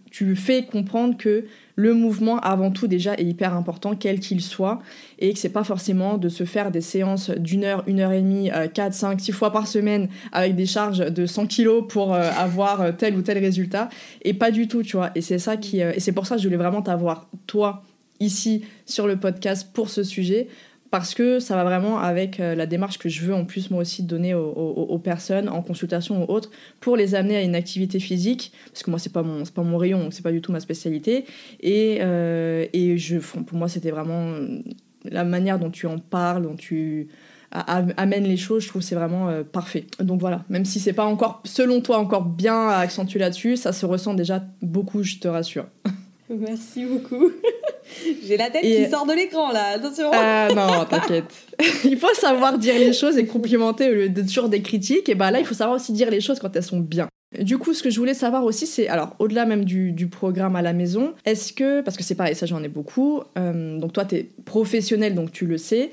[0.10, 1.46] tu fais comprendre que
[1.76, 4.82] le mouvement, avant tout, déjà, est hyper important, quel qu'il soit,
[5.20, 8.22] et que c'est pas forcément de se faire des séances d'une heure, une heure et
[8.22, 12.14] demie, euh, quatre, cinq, six fois par semaine, avec des charges de 100 kilos pour
[12.14, 13.90] euh, avoir euh, tel ou tel résultat,
[14.24, 15.12] et pas du tout, tu vois.
[15.16, 17.84] Et c'est ça qui, et c'est pour ça que je voulais vraiment t'avoir, toi,
[18.20, 20.48] ici, sur le podcast pour ce sujet,
[20.92, 23.82] parce que ça va vraiment avec euh, la démarche que je veux en plus moi
[23.82, 28.52] aussi donner aux, personnes en consultation ou autres pour les amener à une activité physique
[28.68, 31.26] parce que moi c'est pas mon pas mon rayon c'est pas du tout ma spécialité.
[31.60, 34.60] Et euh, et je pour moi c'était vraiment euh,
[35.04, 37.10] la manière dont tu en parles dont tu
[37.52, 39.86] amènes les choses je trouve c'est vraiment parfait.
[40.00, 43.86] Donc voilà même si c'est pas encore selon toi encore bien accentué là-dessus ça se
[43.86, 45.68] ressent déjà beaucoup je te rassure
[46.30, 47.32] merci beaucoup
[48.28, 50.10] J'ai la tête qui sort de l'écran là, attention.
[50.12, 51.26] Ah non, t'inquiète.
[51.86, 55.08] il faut savoir dire les choses et complimenter au lieu de toujours des critiques.
[55.08, 57.08] Et bah là, il faut savoir aussi dire les choses quand elles sont bien.
[57.40, 60.56] Du coup, ce que je voulais savoir aussi, c'est, alors, au-delà même du, du, programme
[60.56, 63.94] à la maison, est-ce que, parce que c'est pareil, ça j'en ai beaucoup, euh, donc
[63.94, 65.90] toi, t'es professionnel, donc tu le sais,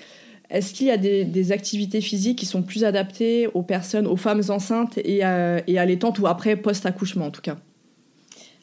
[0.51, 4.17] est-ce qu'il y a des, des, activités physiques qui sont plus adaptées aux personnes, aux
[4.17, 7.57] femmes enceintes et à, et à l'étente ou après post-accouchement en tout cas?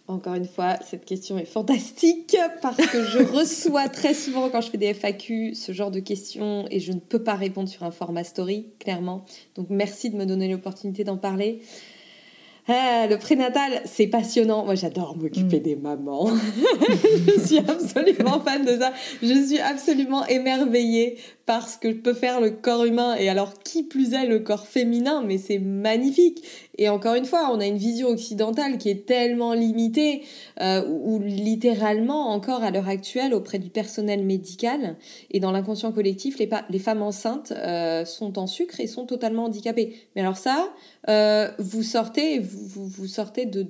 [0.10, 4.72] Encore une fois, cette question est fantastique parce que je reçois très souvent quand je
[4.72, 7.92] fais des FAQ ce genre de questions et je ne peux pas répondre sur un
[7.92, 9.24] format story, clairement.
[9.56, 11.62] Donc merci de me donner l'opportunité d'en parler.
[12.72, 14.64] Ah, le prénatal, c'est passionnant.
[14.64, 15.64] Moi, j'adore m'occuper mm.
[15.64, 16.28] des mamans.
[17.26, 18.94] je suis absolument fan de ça.
[19.24, 21.18] Je suis absolument émerveillée
[21.50, 24.68] parce que je peux faire le corps humain et alors qui plus est le corps
[24.68, 26.44] féminin, mais c'est magnifique.
[26.78, 30.22] Et encore une fois, on a une vision occidentale qui est tellement limitée,
[30.62, 34.96] euh, ou littéralement encore à l'heure actuelle auprès du personnel médical
[35.32, 39.96] et dans l'inconscient collectif, les, femmes enceintes euh, sont en sucre et sont totalement handicapées.
[40.16, 40.70] Mais alors ça,
[41.10, 43.64] euh, vous sortez, vous, sortez de,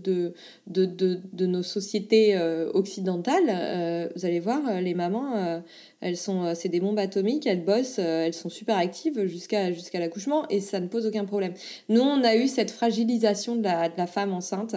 [0.68, 5.62] de, nos sociétés euh, occidentales, vous allez voir, les mamans
[6.02, 9.72] elles sont, euh, c'est des bombes atomiques, elles bossent, euh, elles sont super actives jusqu'à
[9.72, 11.54] jusqu'à l'accouchement et ça ne pose aucun problème.
[11.90, 14.76] Nous, on a eu cette fragilisation de la, de la femme enceinte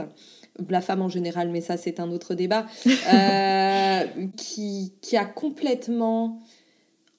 [0.68, 4.00] la femme en général, mais ça c'est un autre débat, euh,
[4.36, 6.40] qui, qui a complètement,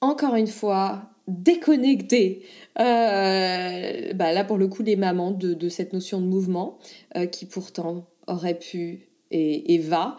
[0.00, 2.42] encore une fois, déconnecté,
[2.78, 6.78] euh, bah là pour le coup les mamans de, de cette notion de mouvement,
[7.16, 10.16] euh, qui pourtant aurait pu et, et va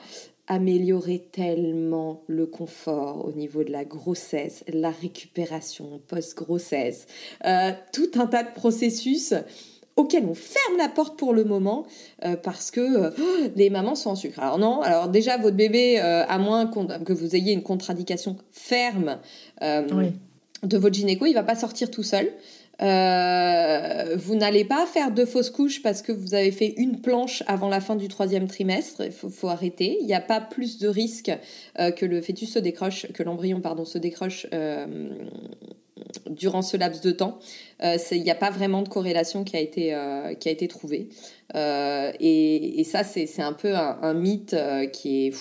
[0.47, 7.07] améliorer tellement le confort au niveau de la grossesse, la récupération post-grossesse,
[7.45, 9.33] euh, tout un tas de processus
[9.95, 11.85] auxquels on ferme la porte pour le moment
[12.25, 14.39] euh, parce que euh, les mamans sont en sucre.
[14.39, 19.17] Alors non, alors déjà votre bébé, à moins que vous ayez une contre-indication ferme
[19.61, 22.31] de votre gynéco, il va pas sortir tout seul.
[22.81, 27.43] Euh, vous n'allez pas faire deux fausses couches parce que vous avez fait une planche
[27.47, 29.01] avant la fin du troisième trimestre.
[29.05, 29.97] Il faut, arrêter.
[30.01, 31.31] Il n'y a pas plus de risque
[31.79, 35.09] euh, que le fœtus se décroche, que l'embryon pardon se décroche euh,
[36.29, 37.39] durant ce laps de temps.
[37.81, 39.95] Il n'y a pas vraiment de corrélation qui a été
[40.39, 41.09] qui a été trouvée.
[41.53, 44.55] Et, et, ça c'est un peu un, un mythe
[44.91, 45.33] qui est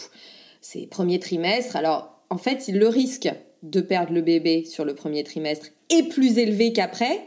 [0.60, 1.76] c'est premier trimestre.
[1.76, 3.28] Alors en fait le risque
[3.62, 7.26] de perdre le bébé sur le premier trimestre est plus élevé qu'après,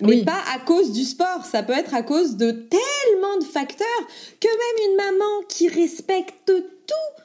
[0.00, 1.44] mais pas à cause du sport.
[1.44, 3.86] Ça peut être à cause de tellement de facteurs
[4.40, 7.22] que même une maman qui respecte tout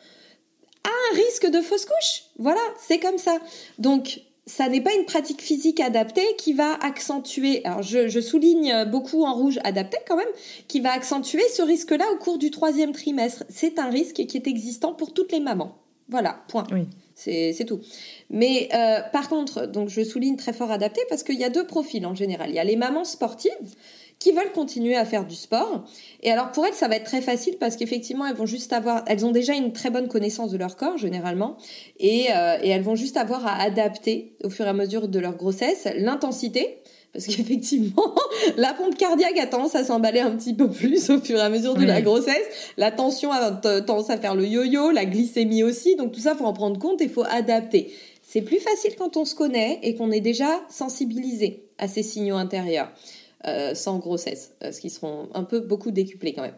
[0.83, 2.23] a un risque de fausse couche.
[2.37, 3.39] Voilà, c'est comme ça.
[3.79, 8.85] Donc, ça n'est pas une pratique physique adaptée qui va accentuer, alors je, je, souligne
[8.85, 10.27] beaucoup en rouge adapté quand même,
[10.67, 13.43] qui va accentuer ce risque-là au cours du troisième trimestre.
[13.49, 15.77] C'est un risque qui est existant pour toutes les mamans.
[16.07, 16.65] Voilà, point.
[16.71, 16.87] Oui.
[17.19, 17.81] C'est tout.
[18.29, 21.67] Mais euh, par contre, donc je souligne très fort adapté parce qu'il y a deux
[21.67, 22.49] profils en général.
[22.49, 23.51] Il y a les mamans sportives
[24.19, 25.85] qui veulent continuer à faire du sport.
[26.23, 29.03] Et alors pour elles, ça va être très facile parce qu'effectivement, elles vont juste avoir,
[29.07, 31.57] elles ont déjà une très bonne connaissance de leur corps généralement,
[31.99, 35.19] et, euh, et elles vont juste avoir à adapter au fur et à mesure de
[35.19, 36.77] leur grossesse l'intensité
[37.13, 38.15] parce qu'effectivement,
[38.57, 41.49] la pompe cardiaque a tendance à s'emballer un petit peu plus au fur et à
[41.49, 42.45] mesure de la grossesse.
[42.77, 45.95] La tension a tendance à faire le yo-yo, la glycémie aussi.
[45.95, 47.91] Donc tout ça, faut en prendre compte et faut adapter.
[48.21, 52.35] C'est plus facile quand on se connaît et qu'on est déjà sensibilisé à ces signaux
[52.35, 52.91] intérieurs
[53.47, 56.53] euh, sans grossesse, ce qui seront un peu beaucoup décuplés quand même.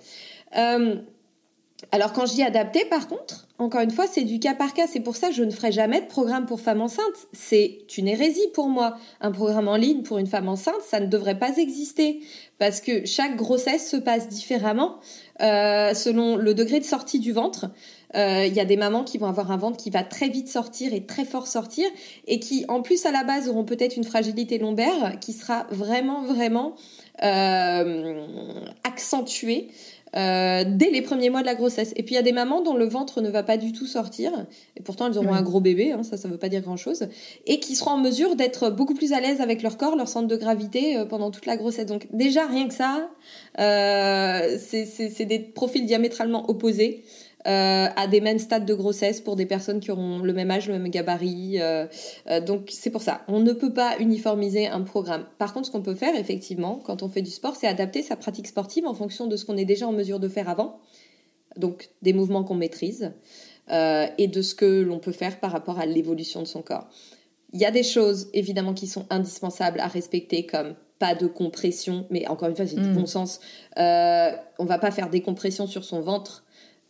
[0.58, 0.96] Euh,
[1.92, 4.86] alors quand je dis adapté, par contre, encore une fois, c'est du cas par cas.
[4.88, 7.28] C'est pour ça que je ne ferai jamais de programme pour femmes enceintes.
[7.34, 8.98] C'est une hérésie pour moi.
[9.20, 12.22] Un programme en ligne pour une femme enceinte, ça ne devrait pas exister
[12.60, 14.98] parce que chaque grossesse se passe différemment
[15.42, 17.68] euh, selon le degré de sortie du ventre.
[18.16, 20.50] Euh, il y a des mamans qui vont avoir un ventre qui va très vite
[20.50, 21.88] sortir et très fort sortir
[22.28, 26.22] et qui, en plus, à la base, auront peut-être une fragilité lombaire qui sera vraiment,
[26.24, 26.76] vraiment
[27.24, 28.26] euh,
[28.84, 29.70] accentuée
[30.16, 31.94] euh, dès les premiers mois de la grossesse.
[31.96, 33.86] Et puis il y a des mamans dont le ventre ne va pas du tout
[33.86, 34.32] sortir,
[34.76, 37.08] et pourtant elles auront un gros bébé, hein, ça ça veut pas dire grand-chose,
[37.46, 40.28] et qui seront en mesure d'être beaucoup plus à l'aise avec leur corps, leur centre
[40.28, 41.86] de gravité euh, pendant toute la grossesse.
[41.86, 43.10] Donc déjà rien que ça,
[43.60, 47.04] euh, c'est des profils diamétralement opposés.
[47.48, 50.68] Euh, à des mêmes stades de grossesse pour des personnes qui auront le même âge,
[50.68, 51.60] le même gabarit.
[51.60, 51.88] Euh,
[52.30, 55.26] euh, donc c'est pour ça, on ne peut pas uniformiser un programme.
[55.40, 58.16] Par contre, ce qu'on peut faire effectivement quand on fait du sport, c'est adapter sa
[58.16, 60.80] pratique sportive en fonction de ce qu'on est déjà en mesure de faire avant,
[61.58, 63.12] donc des mouvements qu'on maîtrise
[63.70, 66.90] et de ce que l'on peut faire par rapport à l'évolution de son corps.
[67.54, 72.06] Il y a des choses évidemment qui sont indispensables à respecter comme pas de compression,
[72.10, 72.94] mais encore une fois c'est du hmm.
[72.94, 73.40] bon sens.
[73.78, 76.44] On va pas faire des compressions sur son ventre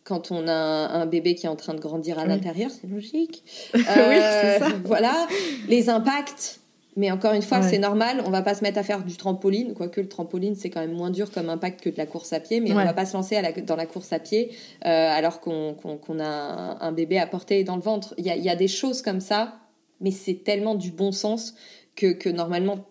[0.04, 3.44] quand on a un, bébé qui est en train de grandir à l'intérieur, c'est logique.
[3.74, 4.66] oui, c'est ça.
[4.66, 5.28] Euh, voilà,
[5.68, 6.60] les impacts.
[6.94, 8.22] Mais encore une fois, c'est normal.
[8.26, 10.92] On va pas se mettre à faire du trampoline, quoique le trampoline c'est quand même
[10.92, 12.60] moins dur comme impact que de la course à pied.
[12.60, 14.50] Mais on va pas se lancer dans la course à pied
[14.84, 15.74] euh, alors qu'on
[16.20, 18.14] a un, bébé à porter dans le ventre.
[18.18, 19.54] Il y a, des choses comme ça,
[20.02, 21.54] mais c'est tellement du bon sens
[21.96, 22.84] que, que normalement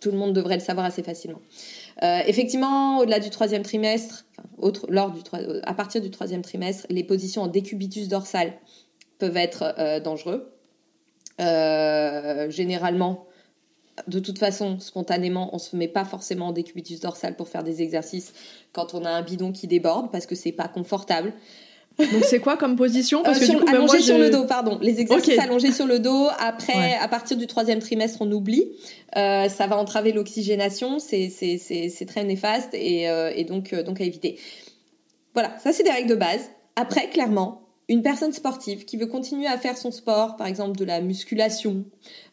[0.00, 1.40] tout le monde devrait le savoir assez facilement.
[2.02, 4.25] Euh, effectivement, au-delà du troisième trimestre,
[4.88, 5.20] lors du,
[5.62, 8.52] à partir du troisième trimestre, les positions en décubitus dorsal
[9.18, 10.52] peuvent être euh, dangereux.
[11.40, 13.26] Euh, généralement,
[14.08, 17.82] de toute façon, spontanément, on se met pas forcément en décubitus dorsal pour faire des
[17.82, 18.32] exercices
[18.72, 21.32] quand on a un bidon qui déborde parce que c'est pas confortable.
[21.98, 23.22] Donc c'est quoi comme position?
[23.22, 24.78] Parce euh, que ben, allongé sur le dos, pardon.
[24.82, 26.28] Les exercices allongés sur le dos.
[26.38, 28.66] Après, à partir du troisième trimestre, on oublie.
[29.16, 30.98] Euh, ça va entraver l'oxygénation.
[30.98, 34.38] C'est c'est très néfaste et, euh, et donc donc à éviter.
[35.32, 36.50] Voilà, ça c'est des règles de base.
[36.76, 40.84] Après, clairement, une personne sportive qui veut continuer à faire son sport, par exemple de
[40.84, 41.84] la musculation,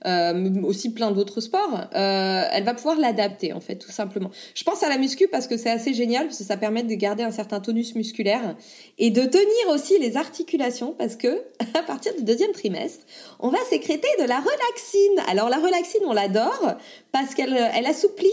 [0.06, 4.32] euh, aussi plein d'autres sports, euh, elle va pouvoir l'adapter en fait tout simplement.
[4.56, 6.96] Je pense à la muscu parce que c'est assez génial parce que ça permet de
[6.96, 8.56] garder un certain tonus musculaire
[8.98, 11.44] et de tenir aussi les articulations parce que
[11.76, 13.06] à partir du deuxième trimestre,
[13.40, 15.20] on va sécréter de la relaxine.
[15.30, 16.78] Alors la relaxine, on l'adore
[17.12, 18.32] parce qu'elle elle assouplit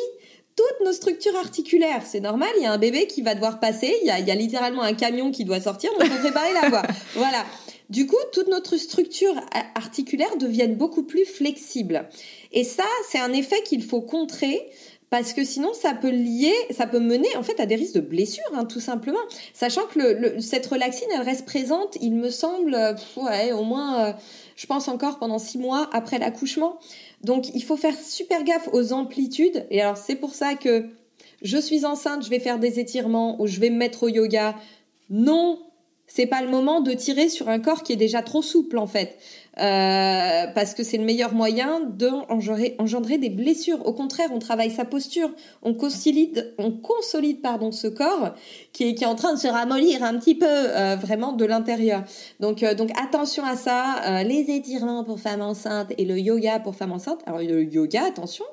[0.61, 2.02] toutes nos structures articulaires.
[2.04, 4.82] C'est normal, il y a un bébé qui va devoir passer, il y a, littéralement
[4.82, 6.82] un camion qui doit sortir, donc faut préparer la voie.
[7.14, 7.44] Voilà.
[7.88, 9.34] Du coup, toute notre structure
[9.74, 12.08] articulaire deviennent beaucoup plus flexible.
[12.52, 14.70] Et ça, c'est un effet qu'il faut contrer
[15.11, 18.00] parce que sinon ça peut lier, ça peut mener en fait à des risques de
[18.00, 19.18] blessures, hein, tout simplement.
[19.52, 22.76] Sachant que le, cette relaxine, elle reste présente, il me semble,
[23.16, 24.12] ouais, au moins, euh,
[24.54, 26.78] je pense encore pendant six mois après l'accouchement.
[27.23, 29.66] Donc il faut faire super gaffe aux amplitudes.
[29.71, 30.87] Et alors c'est pour ça que
[31.43, 34.55] je suis enceinte, je vais faire des étirements ou je vais me mettre au yoga.
[35.09, 35.59] Non,
[36.12, 38.88] c'est pas le moment de tirer sur un corps qui est déjà trop souple en
[38.88, 39.16] fait.
[39.58, 43.86] Euh, parce que c'est le meilleur moyen d'engendrer engendrer des blessures.
[43.86, 45.30] Au contraire, on travaille sa posture,
[45.62, 48.34] on consolide, on consolide pardon ce corps
[48.72, 51.44] qui est, qui est en train de se ramollir un petit peu euh, vraiment de
[51.44, 52.02] l'intérieur.
[52.40, 54.22] Donc euh, donc attention à ça.
[54.24, 57.20] les étirements pour femmes enceintes et le yoga pour femmes enceintes.
[57.26, 58.44] Alors le yoga, attention,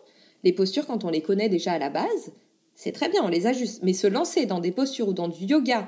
[0.44, 2.32] les postures quand on les connaît déjà à la base,
[2.76, 3.82] c'est très bien, on les ajuste.
[3.82, 5.88] Mais se lancer dans des postures ou dans du yoga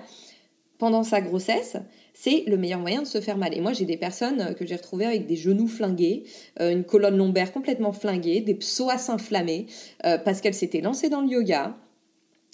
[0.79, 1.75] pendant sa grossesse,
[2.13, 3.55] c'est le meilleur moyen de se faire mal.
[3.55, 6.23] Et moi, j'ai des personnes euh, que j'ai retrouvées avec des genoux flingués,
[6.59, 9.67] euh, une colonne lombaire complètement flinguée, des psoas inflammés,
[10.05, 11.75] euh, parce qu'elles s'étaient lancées dans le yoga,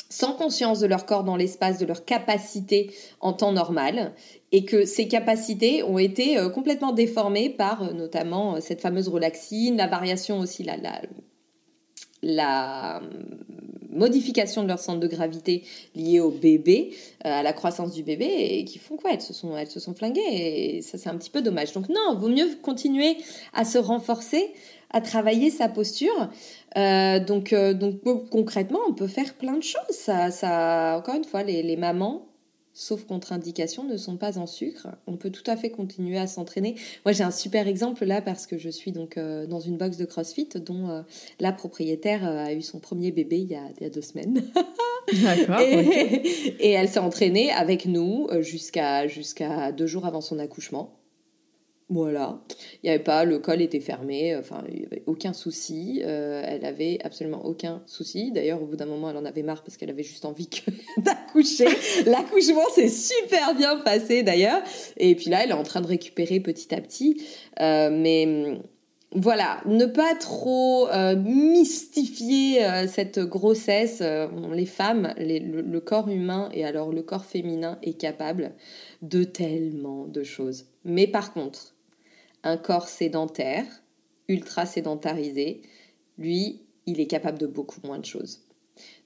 [0.10, 4.14] sans conscience de leur corps dans l'espace, de leur capacité en temps normal,
[4.52, 10.40] et que ces capacités ont été complètement déformées par notamment cette fameuse relaxine, la variation
[10.40, 11.02] aussi, la, la,
[12.26, 13.02] la
[13.92, 15.64] modification de leur centre de gravité
[15.96, 16.92] liée au bébé,
[17.26, 19.12] euh, à la croissance du bébé, et qui font quoi?
[19.14, 21.72] Elles se, sont, elles se sont flinguées, et ça c'est un petit peu dommage.
[21.72, 23.16] Donc non, vaut mieux continuer
[23.54, 24.52] à se renforcer,
[24.90, 26.30] à travailler sa posture.
[26.78, 29.82] Euh, donc, euh, donc concrètement, on peut faire plein de choses.
[29.92, 32.26] Ça, ça, encore une fois, les, les mamans
[32.76, 34.90] sauf contre-indication, ne sont pas en sucre.
[35.08, 36.76] On peut tout à fait continuer à s'entraîner.
[37.06, 39.96] Moi, j'ai un super exemple là parce que je suis donc euh, dans une box
[39.96, 41.02] de CrossFit dont euh,
[41.40, 44.44] la propriétaire euh, a eu son premier bébé il y a, deux semaines.
[45.24, 45.62] D'accord.
[45.62, 45.78] et,
[46.60, 51.05] et, elle s'est entraînée avec nous jusqu'à jusqu'à deux jours avant son accouchement.
[51.88, 52.42] Voilà,
[52.82, 56.42] il n'y avait pas, le col était fermé, enfin, il n'y avait aucun souci, euh,
[56.44, 58.32] elle avait absolument aucun souci.
[58.32, 60.50] D'ailleurs, au bout d'un moment, elle en avait marre parce qu'elle avait juste envie
[60.98, 61.68] d'accoucher.
[62.08, 64.64] L'accouchement s'est super bien passé d'ailleurs.
[64.98, 67.22] Et puis là, elle est en train de récupérer petit à petit.
[67.60, 68.60] Euh, mais
[69.12, 74.02] voilà, ne pas trop euh, mystifier cette grossesse.
[74.02, 78.54] les femmes, le corps humain et alors le corps féminin est capable
[79.04, 80.66] de tellement de choses.
[80.84, 81.75] Mais par contre,
[82.46, 83.66] un corps sédentaire,
[84.30, 85.62] ultra sédentarisé,
[86.18, 88.42] lui, il est capable de beaucoup moins de choses.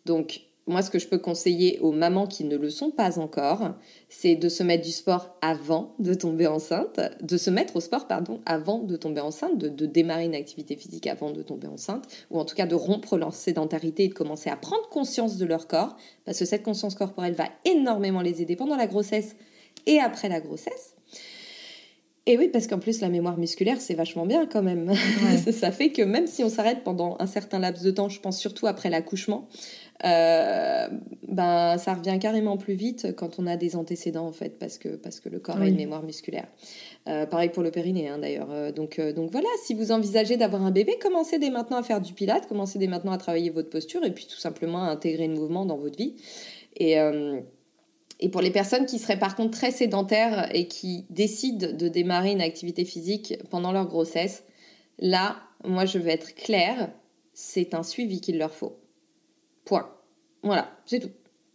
[0.06, 3.74] Donc, moi, ce que je peux conseiller aux mamans qui ne le sont pas encore,
[4.08, 8.06] c'est de se mettre du sport avant de tomber enceinte, de se mettre au sport,
[8.06, 12.06] pardon, avant de tomber enceinte, de, de, démarrer une activité physique avant de tomber enceinte,
[12.30, 15.46] ou en tout cas de rompre leur sédentarité et de commencer à prendre conscience de
[15.46, 19.36] leur corps, parce que cette conscience corporelle va énormément les aider pendant la grossesse
[19.88, 20.99] et après la grossesse.
[22.30, 24.94] Et oui, parce qu'en plus, la mémoire musculaire, c'est vachement bien quand même.
[25.52, 28.38] ça fait que même si on s'arrête pendant un certain laps de temps, je pense
[28.38, 29.48] surtout après l'accouchement,
[30.06, 30.88] euh,
[31.28, 34.90] ben, ça revient carrément plus vite quand on a des antécédents, en fait, parce que,
[34.90, 36.46] parce que le corps a une mémoire musculaire.
[37.08, 38.52] Euh, pareil pour le périnée, hein, d'ailleurs.
[38.52, 42.00] Euh, donc, donc voilà, si vous envisagez d'avoir un bébé, commencez dès maintenant à faire
[42.00, 45.28] du pilate, commencez dès maintenant à travailler votre posture et puis tout simplement à intégrer
[45.28, 46.14] le mouvement dans votre vie.
[46.78, 46.96] Et
[48.20, 52.32] et pour les personnes qui seraient par contre très sédentaires et qui décident de démarrer
[52.32, 54.44] une activité physique pendant leur grossesse,
[55.00, 56.92] là, moi je vais être claire,
[57.34, 58.78] c'est un suivi qu'il leur faut.
[59.64, 59.90] Point.
[60.44, 61.12] Voilà, c'est tout.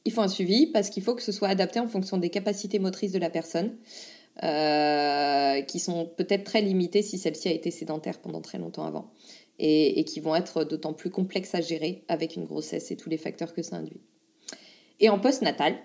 [0.06, 2.78] Il faut un suivi parce qu'il faut que ce soit adapté en fonction des capacités
[2.78, 3.76] motrices de la personne,
[4.42, 9.10] euh, qui sont peut-être très limitées si celle-ci a été sédentaire pendant très longtemps avant,
[9.58, 13.08] et, et qui vont être d'autant plus complexes à gérer avec une grossesse et tous
[13.08, 14.00] les facteurs que ça induit.
[15.00, 15.78] Et en post-natal,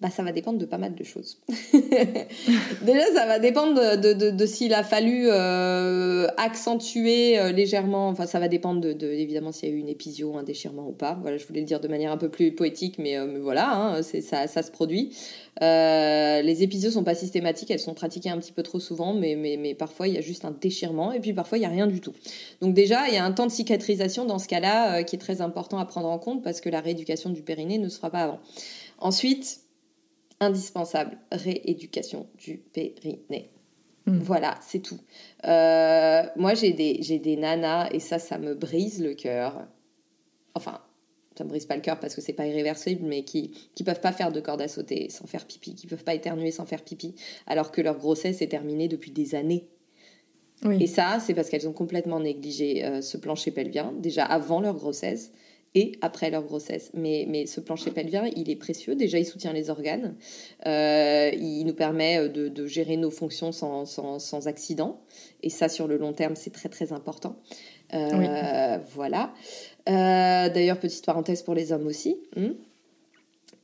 [0.00, 1.38] bah, ça va dépendre de pas mal de choses.
[1.72, 8.24] Déjà, ça va dépendre de, de, de, s'il a fallu euh, accentuer euh, légèrement, enfin
[8.24, 11.18] ça va dépendre de, évidemment s'il y a eu une épisio, un déchirement ou pas.
[11.20, 14.02] Voilà, je voulais le dire de manière un peu plus poétique, mais, euh, voilà, hein,
[14.02, 15.14] c'est, ça, ça se produit.
[15.60, 19.58] les épisios sont pas systématiques, elles sont pratiquées un petit peu trop souvent, mais, mais,
[19.58, 21.86] mais parfois il y a juste un déchirement et puis parfois il y a rien
[21.86, 22.14] du tout.
[22.62, 25.42] Donc déjà, il y a un temps de cicatrisation dans ce cas-là qui est très
[25.42, 28.20] important à prendre en compte parce que la rééducation du périnée ne se fera pas
[28.20, 28.40] avant.
[28.98, 29.60] Ensuite,
[30.40, 33.50] indispensable, rééducation du périnée.
[34.06, 34.18] Hmm.
[34.18, 34.98] Voilà, c'est tout.
[35.44, 39.66] Euh, moi, j'ai des, j'ai des nanas et ça, ça me brise le cœur.
[40.54, 40.80] Enfin,
[41.36, 44.00] ça me brise pas le cœur parce que c'est pas irréversible, mais qui qui peuvent
[44.00, 46.82] pas faire de corde à sauter sans faire pipi, qui peuvent pas éternuer sans faire
[46.82, 47.14] pipi,
[47.46, 49.68] alors que leur grossesse est terminée depuis des années.
[50.78, 54.74] Et ça, c'est parce qu'elles ont complètement négligé euh, ce plancher pelvien déjà avant leur
[54.74, 55.32] grossesse
[55.74, 56.90] et après leur grossesse.
[56.94, 58.94] Mais, mais ce plancher pelvien, il est précieux.
[58.94, 60.16] Déjà, il soutient les organes.
[60.66, 65.00] Euh, il nous permet euh, de, de, gérer nos fonctions sans, sans, sans, accident.
[65.42, 67.36] Et ça, sur le long terme, c'est très, très important.
[67.94, 69.32] Euh, Voilà.
[69.88, 72.18] Euh, D'ailleurs, petite parenthèse pour les hommes aussi.
[72.36, 72.52] Hmm.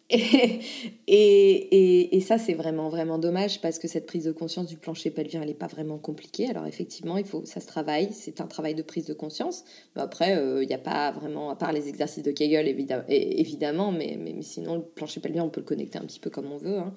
[0.11, 0.61] Et,
[1.09, 5.11] et, et, ça, c'est vraiment, vraiment dommage parce que cette prise de conscience du plancher
[5.11, 6.49] pelvien, elle n'est pas vraiment compliquée.
[6.49, 9.65] Alors, effectivement, il faut, ça se travaille, c'est un travail de prise de conscience.
[9.95, 12.69] Mais après, il euh, n'y a pas vraiment, à part les exercices de Kegel,
[13.09, 16.53] évidemment, mais, mais, sinon, le plancher pelvien, on peut le connecter un petit peu comme
[16.53, 16.79] on veut.
[16.79, 16.93] Hein.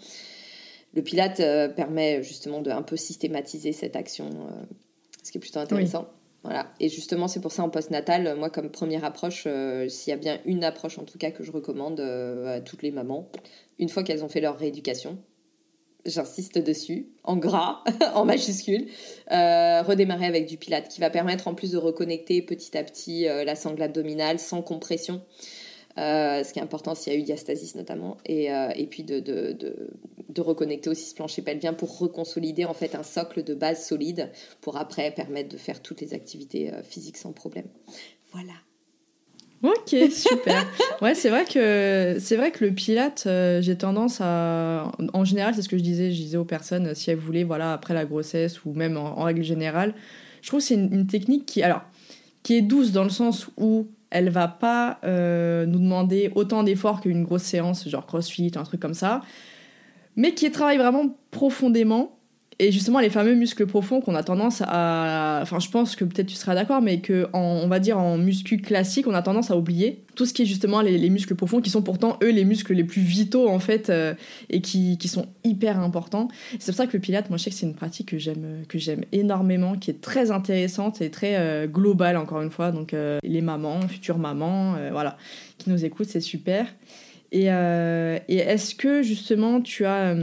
[0.93, 1.37] le Pilate
[1.75, 4.29] permet justement de un peu systématiser cette action,
[5.23, 6.07] ce qui est plutôt intéressant.
[6.43, 6.71] Voilà.
[6.79, 9.47] Et justement, c'est pour ça en post-natal, moi, comme première approche,
[9.87, 12.91] s'il y a bien une approche en tout cas que je recommande à toutes les
[12.91, 13.29] mamans,
[13.77, 15.17] une fois qu'elles ont fait leur rééducation,
[16.05, 17.83] j'insiste dessus, en gras,
[18.13, 18.87] en majuscule,
[19.31, 23.27] euh, redémarrer avec du pilate qui va permettre en plus de reconnecter petit à petit
[23.27, 25.21] euh, la sangle abdominale sans compression.
[25.97, 29.19] Euh, ce qui est important s'il y a eu diastasis notamment, et, et puis de,
[30.29, 34.31] de, reconnecter aussi ce plancher pelvien pour reconsolider en fait un socle de base solide
[34.61, 37.67] pour après permettre de faire toutes les activités physiques sans problème.
[38.31, 38.53] Voilà.
[39.61, 40.65] Ok, super.
[41.01, 45.53] ouais, c'est vrai que c'est vrai que le pilate, euh, j'ai tendance à, en général,
[45.53, 48.05] c'est ce que je disais, je disais aux personnes si elles voulaient, voilà, après la
[48.05, 49.93] grossesse ou même en, règle générale,
[50.41, 51.81] je trouve que c'est une, technique qui, alors,
[52.41, 57.01] qui est douce dans le sens où elle va pas euh, nous demander autant d'efforts
[57.01, 59.21] qu'une grosse séance, genre CrossFit, un truc comme ça,
[60.15, 62.19] mais qui travaille vraiment profondément
[62.61, 65.39] et justement, les fameux muscles profonds qu'on a tendance à.
[65.41, 68.57] Enfin, je pense que peut-être tu seras d'accord, mais que, on va dire, en muscu
[68.57, 71.69] classique, on a tendance à oublier tout ce qui est justement les, muscles profonds, qui
[71.69, 74.13] sont pourtant, eux, les muscles les plus vitaux, en fait, euh,
[74.49, 76.27] et qui, qui, sont hyper importants.
[76.59, 79.05] C'est pour ça que le pilate, moi, je sais que c'est une pratique que j'aime,
[79.13, 82.71] énormément, qui est très intéressante et très euh, globale, encore une fois.
[82.71, 85.15] Donc, euh, les mamans, futures mamans, voilà,
[85.57, 86.65] qui nous écoutent, c'est super.
[87.31, 90.15] Et, et est-ce que, justement, tu as,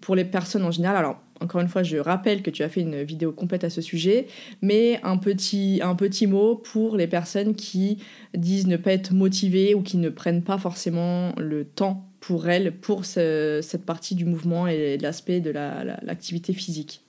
[0.00, 2.80] pour les personnes en général, alors, encore une fois, je rappelle que tu as fait
[2.80, 4.26] une vidéo complète à ce sujet,
[4.62, 7.98] mais un petit, un petit mot pour les personnes qui
[8.34, 12.72] disent ne pas être motivées ou qui ne prennent pas forcément le temps pour elles
[12.72, 17.02] pour cette partie du mouvement et l'aspect de l'activité physique?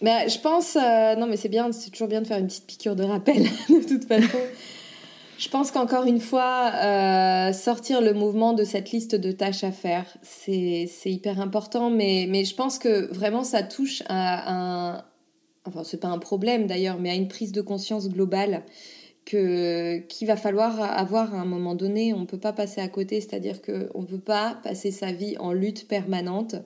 [0.00, 2.66] Bah, je pense, euh, non mais c'est bien, c'est toujours bien de faire une petite
[2.66, 4.38] piqûre de rappel de toute façon.
[5.40, 9.72] Je pense qu'encore une fois, euh, sortir le mouvement de cette liste de tâches à
[9.72, 14.52] faire, c'est hyper important, mais, je pense que vraiment ça touche à
[14.98, 15.04] un...
[15.64, 18.64] Enfin, c'est pas un problème d'ailleurs, mais à une prise de conscience globale
[19.24, 22.12] qu'il va falloir avoir à un moment donné.
[22.12, 25.36] On ne peut pas passer à côté, c'est-à-dire qu'on ne peut pas passer sa vie
[25.38, 26.56] en lutte permanente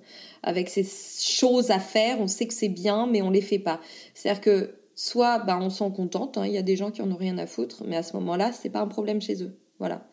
[0.43, 2.20] avec ces choses à faire.
[2.20, 3.81] On sait que c'est bien, mais on les fait pas.
[4.14, 6.47] C'est-à-dire que soit bah, on s'en contente, hein.
[6.47, 8.53] il y a des gens qui en ont rien à foutre, mais à ce moment-là,
[8.53, 9.57] c'est pas un problème chez eux.
[9.78, 10.07] Voilà.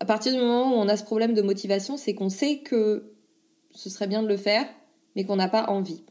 [0.00, 3.12] À partir du moment où on a ce problème de motivation, c'est qu'on sait que
[3.72, 4.66] ce serait bien de le faire,
[5.14, 6.02] mais qu'on n'a pas envie.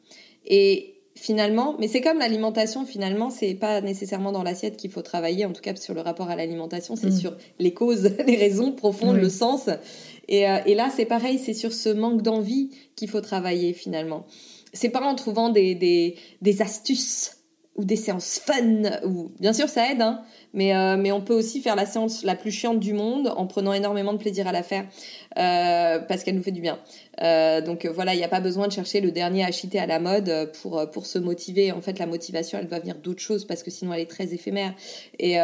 [0.46, 5.46] Et finalement, mais c'est comme l'alimentation, finalement, c'est pas nécessairement dans l'assiette qu'il faut travailler,
[5.46, 7.18] en tout cas sur le rapport à l'alimentation, c'est mm.
[7.18, 9.70] sur les causes, les raisons profondes, le sens.
[10.28, 14.26] Et, euh, et là, c'est pareil, c'est sur ce manque d'envie qu'il faut travailler finalement.
[14.72, 17.43] C'est pas en trouvant des, des, des astuces
[17.76, 18.84] ou des séances fun,
[19.40, 22.36] bien sûr ça aide, hein, mais, euh, mais on peut aussi faire la séance la
[22.36, 24.86] plus chiante du monde en prenant énormément de plaisir à la faire
[25.40, 26.80] euh, parce qu'elle nous fait du bien.
[27.22, 30.00] Euh, donc voilà, il n'y a pas besoin de chercher le dernier acheté à la
[30.00, 31.72] mode pour, se motiver.
[31.72, 34.34] En fait, la motivation, elle va venir d'autres choses parce que sinon elle est très
[34.34, 34.76] éphémère.
[35.18, 35.38] Et,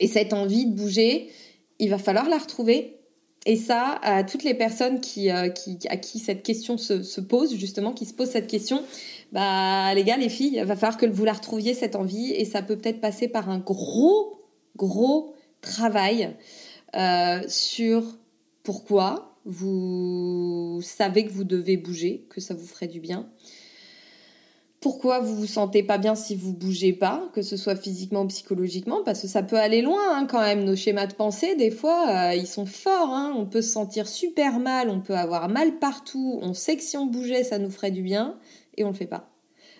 [0.00, 1.30] et cette envie de bouger,
[1.78, 2.96] il va falloir la retrouver
[3.46, 7.92] et ça, à toutes les personnes qui, à qui cette question se, se, pose, justement,
[7.92, 8.82] qui se posent cette question,
[9.32, 12.44] bah les gars, les filles, il va falloir que vous la retrouviez cette envie et
[12.44, 14.40] ça peut peut-être passer par un gros,
[14.76, 16.36] gros travail
[16.94, 18.18] euh, sur
[18.62, 23.28] pourquoi vous savez que vous devez bouger, que ça vous ferait du bien.
[24.80, 28.26] Pourquoi vous vous sentez pas bien si vous bougez pas, que ce soit physiquement ou
[28.26, 30.64] psychologiquement, parce que ça peut aller loin hein, quand même.
[30.64, 33.12] Nos schémas de pensée, des fois, euh, ils sont forts.
[33.12, 33.34] Hein.
[33.36, 36.38] On peut se sentir super mal, on peut avoir mal partout.
[36.42, 38.36] On sait que si on bougeait, ça nous ferait du bien
[38.76, 39.30] et on le fait pas.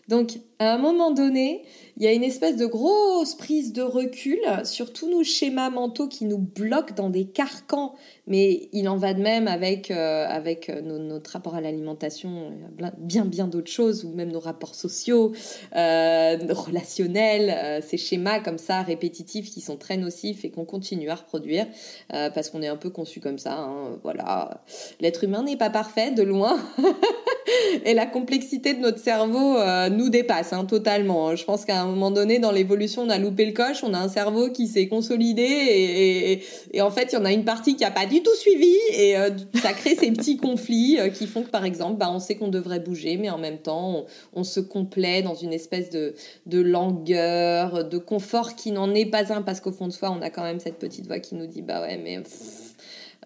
[0.08, 1.64] Donc, à un moment donné,
[1.98, 6.08] il y a une espèce de grosse prise de recul sur tous nos schémas mentaux
[6.08, 7.94] qui nous bloquent dans des carcans.
[8.26, 12.52] Mais il en va de même avec, euh, avec euh, notre rapport à l'alimentation,
[12.98, 15.32] bien bien d'autres choses, ou même nos rapports sociaux,
[15.76, 21.08] euh, relationnels, euh, ces schémas comme ça répétitifs qui sont très nocifs et qu'on continue
[21.08, 21.66] à reproduire
[22.08, 23.54] parce qu'on est un peu conçu comme ça.
[23.54, 24.62] Hein, voilà,
[25.00, 26.58] l'être humain n'est pas parfait de loin,
[27.84, 29.56] et la complexité de notre cerveau
[29.90, 31.34] nous dépasse hein, totalement.
[31.36, 33.98] Je pense qu'à un moment donné, dans l'évolution, on a loupé le coche, on a
[33.98, 36.42] un cerveau qui s'est consolidé
[36.72, 38.74] et, en fait, il y en a une partie qui a pas du tout suivi
[38.92, 39.30] et euh,
[39.62, 42.48] ça crée ces petits conflits euh, qui font que, par exemple, bah, on sait qu'on
[42.48, 46.14] devrait bouger, mais en même temps, on, se complaît dans une espèce de,
[46.46, 50.22] de langueur, de confort qui n'en est pas un parce qu'au fond de soi, on
[50.22, 52.20] a quand même cette petite voix qui nous dit, bah ouais, mais...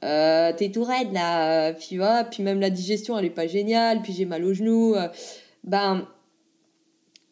[0.03, 1.99] Euh, t'es tout raide là, puis,
[2.31, 4.97] puis même la digestion elle est pas géniale, puis j'ai mal aux genoux.
[5.62, 6.07] ben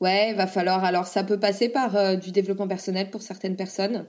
[0.01, 0.85] Ouais, va falloir.
[0.85, 4.07] Alors, ça peut passer par euh, du développement personnel pour certaines personnes.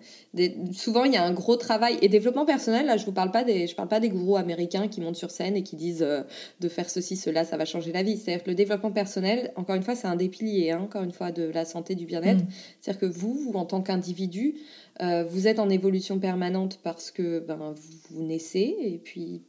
[0.72, 2.86] souvent, il y a un gros travail et développement personnel.
[2.86, 5.32] Là, je vous parle pas des, je parle pas des gourous américains qui montent sur
[5.32, 6.22] scène et qui disent euh,
[6.60, 8.18] de faire ceci, cela, ça va changer la vie.
[8.18, 11.12] C'est-à-dire que le développement personnel, encore une fois, c'est un des piliers, hein, encore une
[11.12, 12.44] fois, de la santé, du bien-être.
[12.44, 12.48] Mm.
[12.82, 14.58] C'est-à-dire que vous, vous en tant qu'individu,
[15.02, 17.74] euh, vous êtes en évolution permanente parce que ben,
[18.09, 19.42] vous, naissez et puis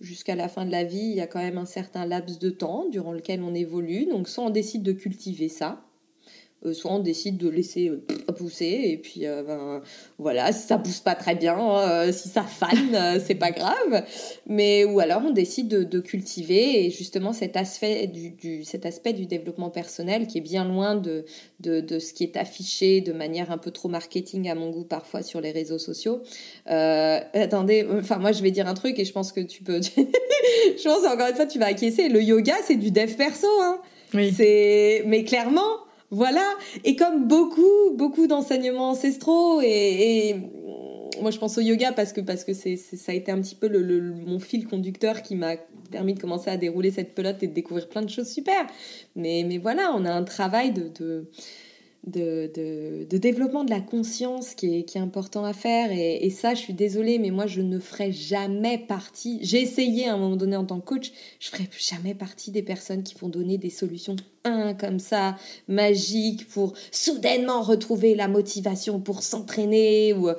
[0.00, 2.50] jusqu'à la fin de la vie, il y a quand même un certain laps de
[2.50, 4.06] temps durant lequel on évolue.
[4.06, 5.48] Donc soit on décide de cultiver
[6.66, 9.80] euh, soit on décide de laisser euh, pousser et puis euh, ben,
[10.18, 11.56] voilà si ça pousse pas très bien
[12.10, 14.04] si ça fane c'est pas grave.
[14.46, 19.26] Mais ou alors on décide de, cultiver et justement cet aspect du, cet aspect du
[19.26, 21.24] développement personnel qui est bien loin de,
[21.60, 25.22] de, ce qui est affiché de manière un peu trop marketing à mon goût parfois
[25.22, 26.22] sur les réseaux sociaux.
[26.66, 30.82] Attendez enfin moi je vais dire un truc et je pense que tu peux je
[30.82, 32.08] pense encore une fois tu vas acquiescer.
[32.08, 33.80] Le yoga c'est du dev perso hein
[34.12, 36.44] c'est mais clairement voilà.
[36.84, 40.36] Et comme beaucoup, beaucoup d'enseignements ancestraux et,
[41.20, 43.56] moi je pense au yoga parce que parce que c'est ça a été un petit
[43.56, 45.56] peu le, mon fil conducteur qui m'a
[45.90, 48.66] permis de commencer à dérouler cette pelote et de découvrir plein de choses super.
[49.16, 51.28] Mais mais voilà, on a un travail de de,
[52.08, 55.90] de, développement de la conscience qui est, qui est important à faire.
[55.92, 59.38] Et, ça, je suis désolée, mais moi, je ne ferai jamais partie.
[59.42, 62.62] J'ai essayé à un moment donné en tant que coach, je ferai jamais partie des
[62.62, 65.36] personnes qui vont donner des solutions un comme ça,
[65.66, 70.14] magiques, pour soudainement retrouver la motivation pour s'entraîner.
[70.14, 70.30] Ou...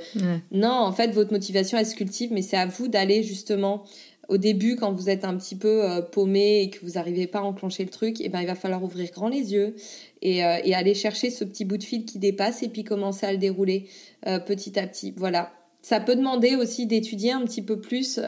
[0.52, 3.84] Non, en fait, votre motivation, elle se cultive, mais c'est à vous d'aller justement
[4.30, 7.40] au début, quand vous êtes un petit peu euh, paumé et que vous n'arrivez pas
[7.40, 9.76] à enclencher le truc, et eh ben, il va falloir ouvrir grand les yeux
[10.22, 13.26] et, euh, et, aller chercher ce petit bout de fil qui dépasse et puis commencer
[13.26, 13.88] à le dérouler
[14.28, 15.14] euh, petit à petit.
[15.18, 15.52] Voilà.
[15.82, 18.20] Ça peut demander aussi d'étudier un petit peu plus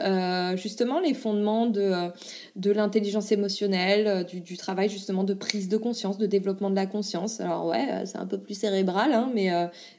[0.56, 2.10] justement les fondements de,
[2.56, 7.42] l'intelligence émotionnelle, du, du, travail justement de prise de conscience, de développement de la conscience.
[7.42, 9.50] Alors ouais, c'est un peu plus cérébral, hein, mais,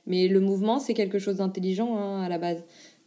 [0.07, 2.63] mais le mouvement, c'est quelque chose d'intelligent hein, à la base.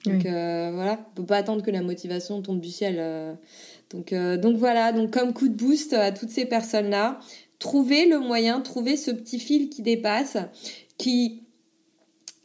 [0.07, 2.97] Donc euh, voilà, on peut pas attendre que la motivation tombe du ciel.
[2.99, 3.35] Euh.
[3.91, 7.19] Donc, euh, donc voilà, donc comme coup de boost à toutes ces personnes-là,
[7.59, 10.37] trouvez le moyen, trouvez ce petit fil qui dépasse,
[10.99, 11.43] qui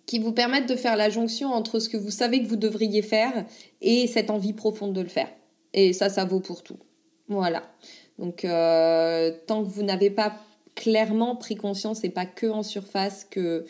[0.05, 3.01] qui vous permette de faire la jonction entre ce que vous savez que vous devriez
[3.01, 3.45] faire
[3.79, 5.29] et cette envie profonde de le faire.
[5.73, 6.75] Et ça, ça vaut pour tout.
[7.29, 7.63] Voilà.
[8.19, 10.33] Donc tant que vous n'avez pas
[10.75, 13.65] clairement pris conscience et pas que en surface que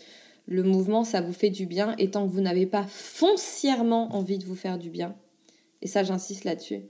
[0.51, 4.37] le mouvement, ça vous fait du bien, et tant que vous n'avez pas foncièrement envie
[4.37, 5.15] de vous faire du bien,
[5.81, 6.81] et ça j'insiste là-dessus,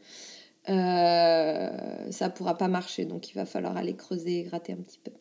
[0.70, 3.06] euh, ça ne pourra pas marcher.
[3.06, 5.12] Donc il va falloir aller creuser et gratter un petit peu.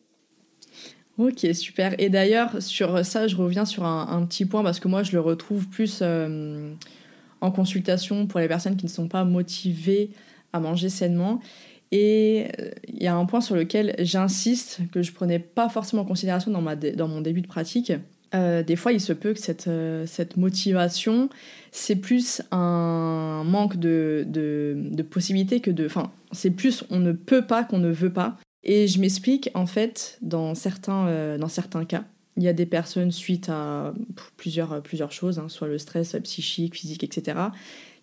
[1.17, 1.93] Ok, super.
[1.99, 5.19] Et d'ailleurs, sur ça, je reviens sur un, petit point parce que moi, je le
[5.19, 6.73] retrouve plus euh,
[7.41, 10.11] en consultation pour les personnes qui ne sont pas motivées
[10.53, 11.39] à manger sainement.
[11.91, 16.03] Et euh, il y a un point sur lequel j'insiste, que je prenais pas forcément
[16.03, 17.91] en considération dans, ma dans mon début de pratique,
[18.33, 21.29] euh, des fois, il se peut que cette, euh, cette motivation,
[21.71, 25.85] c'est plus un manque de, de, de possibilités que de...
[25.85, 28.37] Enfin, c'est plus on ne peut pas qu'on ne veut pas.
[28.63, 32.05] Et je m'explique, en fait, dans certains, euh, dans certains cas,
[32.37, 33.93] il y a des personnes suite à
[34.37, 37.37] plusieurs, plusieurs choses, hein, soit le stress psychique, physique, etc.,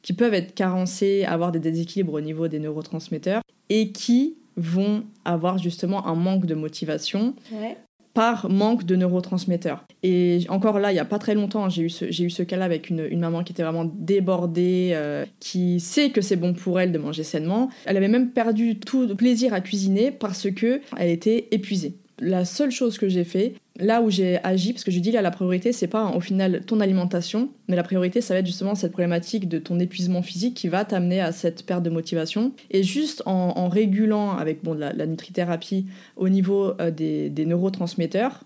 [0.02, 5.58] qui peuvent être carencées, avoir des déséquilibres au niveau des neurotransmetteurs, et qui vont avoir
[5.58, 7.76] justement un manque de motivation ouais
[8.14, 9.84] par manque de neurotransmetteurs.
[10.02, 12.42] Et encore là, il n'y a pas très longtemps, j'ai eu ce, j'ai eu ce
[12.42, 16.80] cas-là avec une, maman qui était vraiment débordée, euh, qui sait que c'est bon pour
[16.80, 17.68] elle de manger sainement.
[17.84, 21.96] Elle avait même perdu tout plaisir à cuisiner parce que elle était épuisée.
[22.20, 25.22] La seule chose que j'ai fait, là où j'ai agi, parce que je dis là
[25.22, 28.74] la priorité c'est pas au final ton alimentation, mais la priorité ça va être justement
[28.74, 32.52] cette problématique de ton épuisement physique qui va t'amener à cette perte de motivation.
[32.70, 35.86] Et juste en, régulant avec bon, la, nutrithérapie
[36.16, 38.44] au niveau euh, des neurotransmetteurs,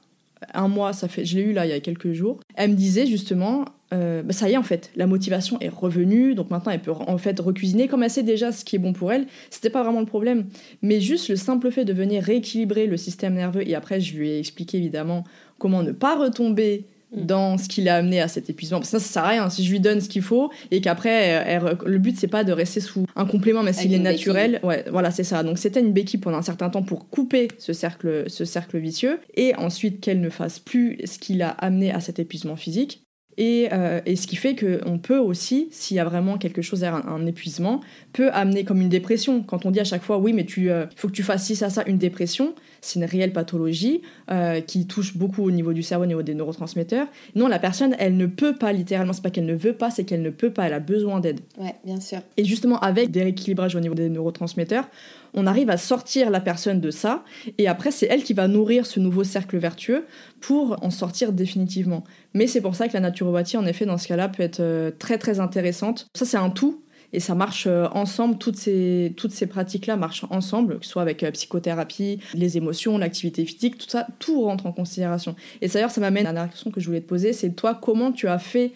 [0.54, 2.40] un mois, ça fait, je l'ai eu là il y a quelques jours.
[2.54, 6.34] Elle me disait justement, euh, bah, ça y est en fait, la motivation est revenue,
[6.34, 8.92] donc maintenant elle peut en fait recuisiner comme elle sait déjà ce qui est bon
[8.92, 9.26] pour elle.
[9.50, 10.46] C'était pas vraiment le problème,
[10.80, 14.30] mais juste le simple fait de venir rééquilibrer le système nerveux et après je lui
[14.30, 15.24] ai expliqué évidemment
[15.58, 16.86] comment ne pas retomber.
[17.12, 18.78] Dans ce qui l'a amené à cet épuisement.
[18.78, 19.50] Parce que ça, ça sert à rien.
[19.50, 22.80] Si je lui donne ce qu'il faut et qu'après, le but, c'est pas de rester
[22.80, 24.60] sous un complément, mais s'il est naturel.
[24.62, 25.42] Ouais, voilà, c'est ça.
[25.42, 29.20] Donc, c'était une béquille pendant un certain temps pour couper ce cercle, ce cercle vicieux
[29.34, 33.02] et ensuite qu'elle ne fasse plus ce qui l'a amené à cet épuisement physique.
[33.40, 37.02] Euh, et, ce qui fait qu'on peut aussi, s'il y a vraiment quelque chose, un,
[37.06, 37.80] un, épuisement,
[38.12, 39.42] peut amener comme une dépression.
[39.42, 41.56] Quand on dit à chaque fois, oui, mais il euh, faut que tu fasses ci,
[41.56, 45.82] ça, ça, une dépression, c'est une réelle pathologie euh, qui touche beaucoup au niveau du
[45.82, 47.06] cerveau, au niveau des neurotransmetteurs.
[47.34, 50.04] Non, la personne, elle ne peut pas, littéralement, c'est pas qu'elle ne veut pas, c'est
[50.04, 51.40] qu'elle ne peut pas, elle a besoin d'aide.
[51.58, 52.18] Ouais, bien sûr.
[52.36, 54.88] Et justement, avec des rééquilibrages au niveau des neurotransmetteurs,
[55.34, 57.24] on arrive à sortir la personne de ça,
[57.58, 60.06] et après c'est elle qui va nourrir ce nouveau cercle vertueux
[60.40, 62.04] pour en sortir définitivement.
[62.34, 64.90] Mais c'est pour ça que la naturopathie, en effet, dans ce cas-là, peut être euh,
[64.98, 66.06] très très intéressante.
[66.14, 66.82] Ça c'est un tout,
[67.12, 71.02] et ça marche euh, ensemble, toutes ces, toutes ces pratiques-là marchent ensemble, que ce soit
[71.02, 75.36] avec psychothérapie, les émotions, l'activité physique, tout ça, tout rentre en considération.
[75.60, 78.12] Et d'ailleurs, ça m'amène à la question que je voulais te poser, c'est toi, comment
[78.12, 78.72] tu as fait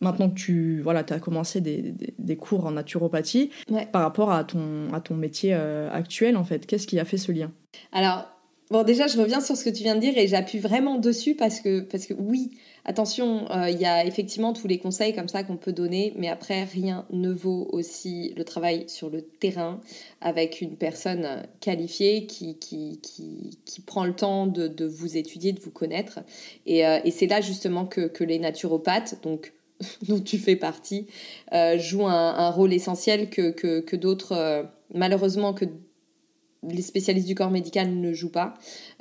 [0.00, 3.50] maintenant que tu voilà, as commencé des, des, cours en naturopathie,
[3.92, 7.18] par rapport à ton, à ton métier euh, actuel, en fait Qu'est-ce qui a fait
[7.18, 7.52] ce lien?
[7.92, 8.26] Alors,
[8.70, 11.34] bon, déjà, je reviens sur ce que tu viens de dire et j'appuie vraiment dessus
[11.34, 12.52] parce que, parce que oui,
[12.84, 16.28] attention, euh, il y a effectivement tous les conseils comme ça qu'on peut donner, mais
[16.28, 19.80] après, rien ne vaut aussi le travail sur le terrain
[20.20, 25.52] avec une personne qualifiée qui, qui, qui, qui prend le temps de, de, vous étudier,
[25.52, 26.20] de vous connaître.
[26.66, 29.52] Et, euh, et c'est là justement que, que les naturopathes, donc
[30.08, 31.06] dont tu fais partie,
[31.52, 34.62] euh, joue un, rôle essentiel que, d'autres, euh,
[34.94, 35.64] malheureusement, que
[36.62, 38.54] les spécialistes du corps médical ne jouent pas.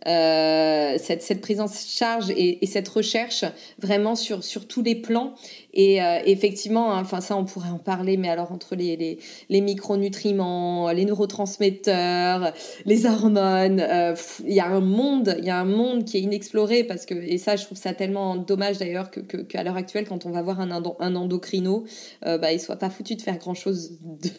[0.07, 3.43] Euh, cette, cette prise en charge et, et, cette recherche
[3.79, 5.33] vraiment sur, sur tous les plans.
[5.73, 9.19] Et euh, effectivement, hein, enfin ça on pourrait en parler, mais alors entre les, les,
[9.49, 12.53] les micronutriments, les neurotransmetteurs,
[12.85, 14.15] les hormones, euh,
[14.47, 17.37] il y a un monde, y a un monde qui est inexploré parce que et
[17.37, 20.61] ça je trouve ça tellement dommage d'ailleurs que qu'à l'heure actuelle quand on va voir
[20.61, 21.83] un, un endocrino,
[22.21, 24.29] bah il soit pas foutu de faire grand chose de,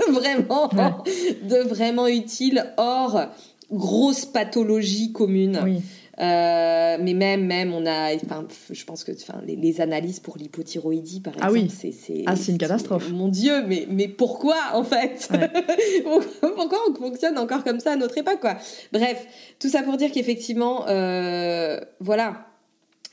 [0.12, 3.26] vraiment, de vraiment utile hors
[3.70, 5.80] grosse pathologie commune.
[6.20, 11.20] Euh, mais même, même, on a, enfin, je pense que, enfin, les, analyses pour l'hypothyroïdie,
[11.20, 11.94] par ah exemple, oui.
[11.98, 13.10] c'est, ah, c'est une catastrophe.
[13.10, 15.30] Mon Dieu, mais, mais pourquoi en fait
[16.02, 18.56] Pourquoi on fonctionne encore comme ça à notre époque, quoi?
[18.92, 19.26] Bref,
[19.58, 22.49] tout ça pour dire qu'effectivement, euh, voilà,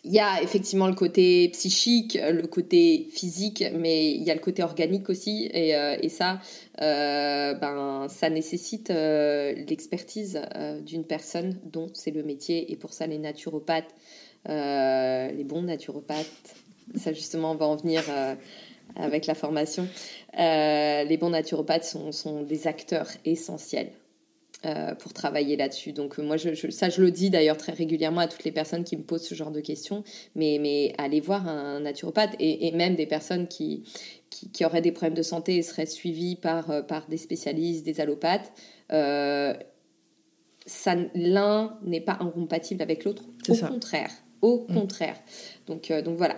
[0.08, 4.40] il y a effectivement le côté psychique, le côté physique, mais il y a le
[4.40, 5.50] côté organique aussi.
[5.54, 6.40] Et, euh, ça,
[6.82, 10.42] euh, ben, ça nécessite euh, l'expertise
[10.86, 12.72] d'une personne dont c'est le métier.
[12.72, 13.94] Et pour ça, les naturopathes,
[14.48, 16.56] les bons naturopathes,
[16.96, 18.04] ça justement, on va en venir
[18.96, 19.90] avec la formation.
[20.38, 23.92] les bons naturopathes sont des acteurs essentiels
[24.66, 25.94] euh, pour travailler là-dessus.
[25.94, 28.84] Donc euh, moi, je, ça, je le dis d'ailleurs très régulièrement à toutes les personnes
[28.84, 30.04] qui me posent ce genre de questions,
[30.34, 33.84] mais, mais allez voir un naturopathe et, même des personnes qui,
[34.32, 38.02] qui, auraient des problèmes de santé et seraient suivies par, euh, par des spécialistes, des
[38.02, 38.52] allopathes.
[38.90, 39.38] l'un
[41.84, 44.10] n'est pas incompatible avec l'autre, au contraire.
[44.42, 44.74] Au mm.
[44.74, 45.16] contraire.
[45.68, 46.36] Donc, donc voilà.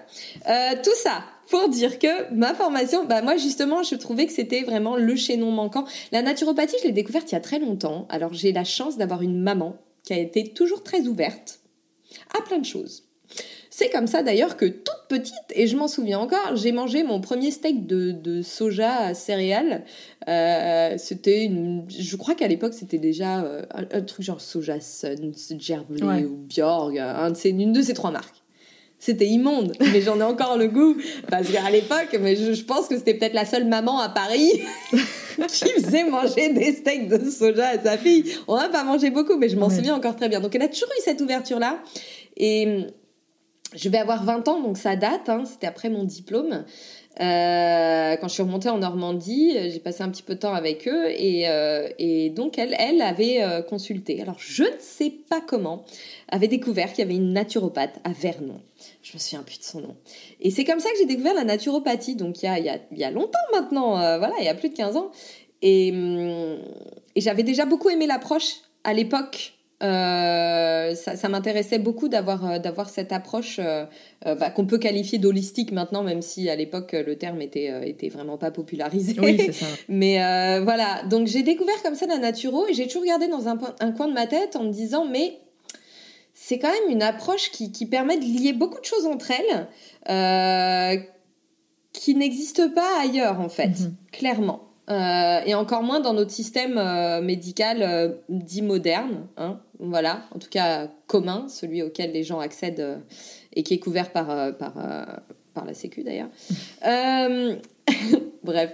[0.83, 4.95] tout ça pour dire que ma formation, bah moi justement, je trouvais que c'était vraiment
[4.95, 5.85] le chaînon manquant.
[6.11, 8.07] La naturopathie, je l'ai découverte il y a très longtemps.
[8.09, 11.59] Alors j'ai la chance d'avoir une maman qui a été toujours très ouverte
[12.37, 13.08] à plein de choses.
[13.79, 17.21] C'est comme ça d'ailleurs que toute petite, et je m'en souviens encore, j'ai mangé mon
[17.21, 19.85] premier steak de, de soja céréales.
[20.27, 25.31] Euh, c'était une, je crois qu'à l'époque c'était déjà euh, un, truc genre Soja Sun,
[25.57, 28.43] Gerblé ou Bjorg, un de une de ces trois marques
[29.01, 30.97] c'était immonde, mais j'en ai encore le goût
[31.29, 34.61] parce qu'à l'époque, mais je, pense que c'était peut-être la seule maman à Paris
[34.91, 38.25] qui faisait manger des steaks de soja à sa fille.
[38.49, 40.41] On n'a pas mangé beaucoup, mais je m'en souviens encore très bien.
[40.41, 41.79] Donc elle a toujours eu cette ouverture là
[42.35, 42.87] et
[43.75, 45.29] je vais avoir 20 ans, donc ça date.
[45.29, 46.65] Hein, c'était après mon diplôme.
[47.19, 50.87] Euh, quand je suis remontée en Normandie, j'ai passé un petit peu de temps avec
[50.87, 51.89] eux et, euh,
[52.29, 54.21] donc elle, avait euh, consulté.
[54.21, 55.83] Alors je ne sais pas comment,
[56.29, 58.61] avait découvert qu'il y avait une naturopathe à Vernon.
[59.03, 59.95] Je me souviens plus de son nom.
[60.39, 62.15] Et c'est comme ça que j'ai découvert la naturopathie.
[62.15, 65.11] Donc il y a, longtemps maintenant, voilà, il y a plus de 15 ans.
[65.61, 66.57] Hum,
[67.15, 72.59] et j'avais déjà beaucoup aimé l'approche à l'époque euh, ça, ça m'intéressait beaucoup d'avoir euh,
[72.59, 73.85] d'avoir cette approche euh,
[74.25, 78.37] bah, qu'on peut qualifier d'holistique maintenant, même si à l'époque le terme était était vraiment
[78.37, 79.15] pas popularisé.
[79.21, 79.65] Oui, c'est ça.
[79.87, 80.15] Mais
[80.61, 83.91] voilà, donc j'ai découvert comme ça la naturo et j'ai toujours gardé dans un, un,
[83.91, 85.39] coin de ma tête en me disant mais
[86.33, 91.05] c'est quand même une approche qui, qui permet de lier beaucoup de choses entre elles
[91.93, 93.91] qui n'existent pas ailleurs en fait, mm-hmm.
[94.11, 94.69] clairement.
[94.89, 100.39] Euh, et encore moins dans notre système euh, médical euh, dit moderne, hein, voilà, en
[100.39, 103.01] tout cas commun, celui auquel les gens accèdent
[103.53, 104.73] et qui est couvert par, par,
[105.53, 106.29] par la Sécu d'ailleurs.
[108.43, 108.73] bref.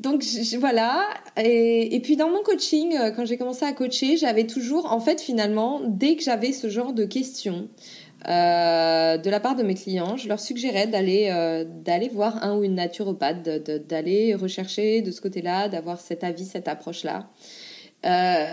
[0.00, 0.24] Donc
[0.58, 5.20] voilà, et, puis dans mon coaching, quand j'ai commencé à coacher, j'avais toujours, en fait
[5.20, 7.68] finalement, dès que j'avais ce genre de questions,
[8.28, 11.64] euh, de la part de mes clients, je leur suggérais d'aller euh,
[12.12, 17.28] voir un ou une naturopathe, d'aller rechercher de ce côté-là, d'avoir cet avis, cette approche-là.
[18.04, 18.46] Euh,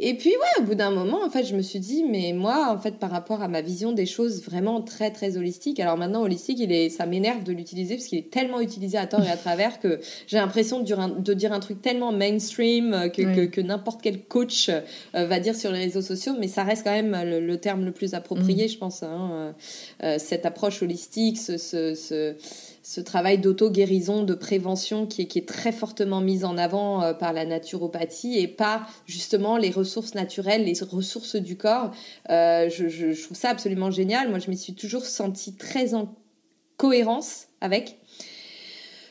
[0.00, 2.68] et puis ouais, au bout d'un moment, en fait, je me suis dit, mais moi,
[2.70, 5.80] en fait, par rapport à ma vision des choses vraiment très très holistique.
[5.80, 9.06] Alors maintenant, holistique, il est, ça m'énerve de l'utiliser parce qu'il est tellement utilisé à
[9.06, 12.12] tort et à travers que j'ai l'impression de, dire un, de dire un truc tellement
[12.12, 14.80] mainstream euh, que, que, n'importe quel coach euh,
[15.26, 18.14] va dire sur les réseaux sociaux, mais ça reste quand même le, terme le plus
[18.14, 18.68] approprié, mm.
[18.68, 19.02] je pense.
[19.02, 19.54] Hein,
[20.02, 22.34] euh, cette approche holistique, ce, ce, ce
[22.88, 27.44] ce travail d'auto-guérison, de prévention qui est, très fortement mis en avant euh, par la
[27.44, 31.90] naturopathie et pas justement les ressources naturelles, les ressources du corps.
[32.30, 34.28] Euh, je, trouve ça absolument génial.
[34.28, 36.14] Moi, je me suis toujours sentie très en
[36.76, 37.98] cohérence avec.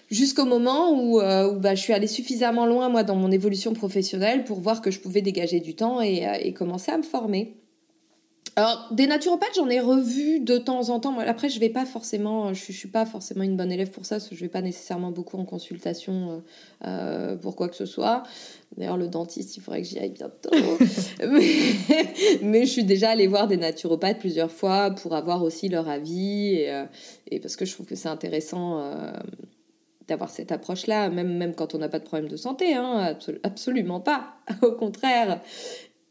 [0.09, 4.45] Jusqu'au moment où, euh, bah, je suis allée suffisamment loin, moi, dans mon évolution professionnelle
[4.45, 7.57] pour voir que je pouvais dégager du temps et commencer à me former.
[8.57, 11.19] Alors, des naturopathes, j'en ai revu de temps en temps.
[11.19, 14.29] Après, je vais pas forcément, je, suis pas forcément une bonne élève pour ça, parce
[14.29, 18.23] que je vais pas nécessairement beaucoup en consultation euh, euh, pour quoi que ce soit.
[18.77, 20.51] D'ailleurs, le dentiste, il faudrait que j'y aille bientôt.
[22.41, 26.55] mais, je suis déjà allée voir des naturopathes plusieurs fois pour avoir aussi leur avis
[26.55, 26.85] et, euh,
[27.29, 28.81] et parce que je trouve que c'est intéressant
[30.07, 33.99] d'avoir cette approche-là, même, même quand on n'a pas de problème de santé, hein, absolument
[33.99, 34.35] pas.
[34.61, 35.41] Au contraire,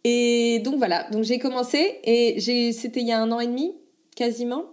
[0.04, 3.46] et donc voilà, donc j'ai commencé et j'ai, c'était il y a un an et
[3.46, 3.74] demi,
[4.14, 4.66] quasiment.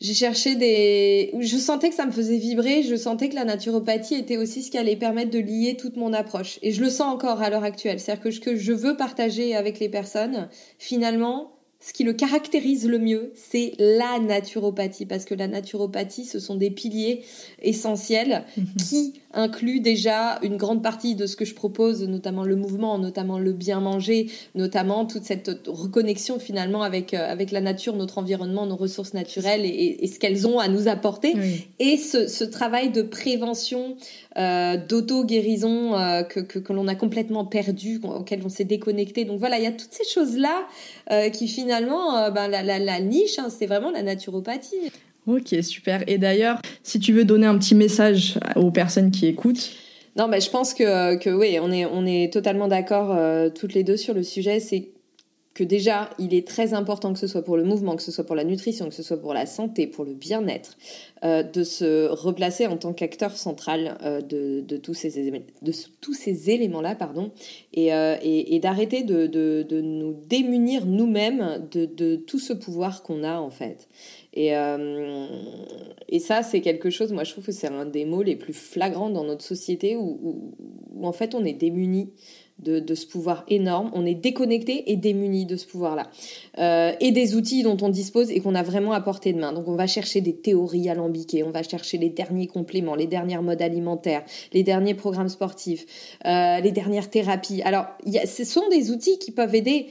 [0.00, 4.14] J'ai cherché des, je sentais que ça me faisait vibrer, je sentais que la naturopathie
[4.14, 6.58] était aussi ce qui allait permettre de lier toute mon approche.
[6.60, 9.56] Et je le sens encore à l'heure actuelle, c'est-à-dire que ce que je veux partager
[9.56, 11.55] avec les personnes, finalement,
[11.86, 16.56] ce qui le caractérise le mieux, c'est la naturopathie, parce que la naturopathie, ce sont
[16.56, 17.22] des piliers
[17.62, 18.66] essentiels mhm.
[18.76, 23.38] qui incluent déjà une grande partie de ce que je propose, notamment le mouvement, notamment
[23.38, 24.26] le bien manger,
[24.56, 29.64] notamment toute cette reconnexion finalement avec, euh, avec la nature, notre environnement, nos ressources naturelles
[29.64, 31.34] et, ce qu'elles ont à nous apporter.
[31.78, 33.96] Et ce, ce, travail de prévention,
[34.36, 39.24] euh, d'auto-guérison euh, que, que, que l'on a complètement perdu, auquel on s'est déconnecté.
[39.24, 40.66] Donc voilà, il y a toutes ces choses-là
[41.10, 44.92] euh, qui finalement, ben, la, la, la, niche, hein, c'est vraiment la naturopathie.
[45.26, 46.04] Ok, super.
[46.06, 49.72] Et d'ailleurs, si tu veux donner un petit message aux personnes qui écoutent.
[50.16, 53.74] Non, mais je pense que, que oui, on est, on est totalement d'accord euh, toutes
[53.74, 54.60] les deux sur le sujet.
[54.60, 54.88] C'est
[55.56, 58.24] que déjà, il est très important que ce soit pour le mouvement, que ce soit
[58.24, 60.76] pour la nutrition, que ce soit pour la santé, pour le bien-être,
[61.24, 65.18] euh, de se replacer en tant qu'acteur central euh, de, tous ces,
[66.50, 67.32] éléments-là, pardon,
[67.72, 73.88] et, euh, d'arrêter de, nous démunir nous-mêmes de, tout ce pouvoir qu'on a en fait.
[74.34, 74.50] Et,
[76.18, 79.08] ça, c'est quelque chose, moi je trouve que c'est un des mots les plus flagrants
[79.08, 80.52] dans notre société où
[81.02, 82.10] en fait on est démuni
[82.58, 83.90] de, ce pouvoir énorme.
[83.94, 86.10] On est déconnecté et démuni de ce pouvoir-là.
[86.58, 89.52] Euh, et des outils dont on dispose et qu'on a vraiment à portée de main.
[89.52, 93.42] Donc on va chercher des théories alambiquées, on va chercher les derniers compléments, les dernières
[93.42, 97.62] modes alimentaires, les derniers programmes sportifs, euh, les dernières thérapies.
[97.62, 97.86] Alors
[98.24, 99.86] ce sont des outils qui peuvent aider.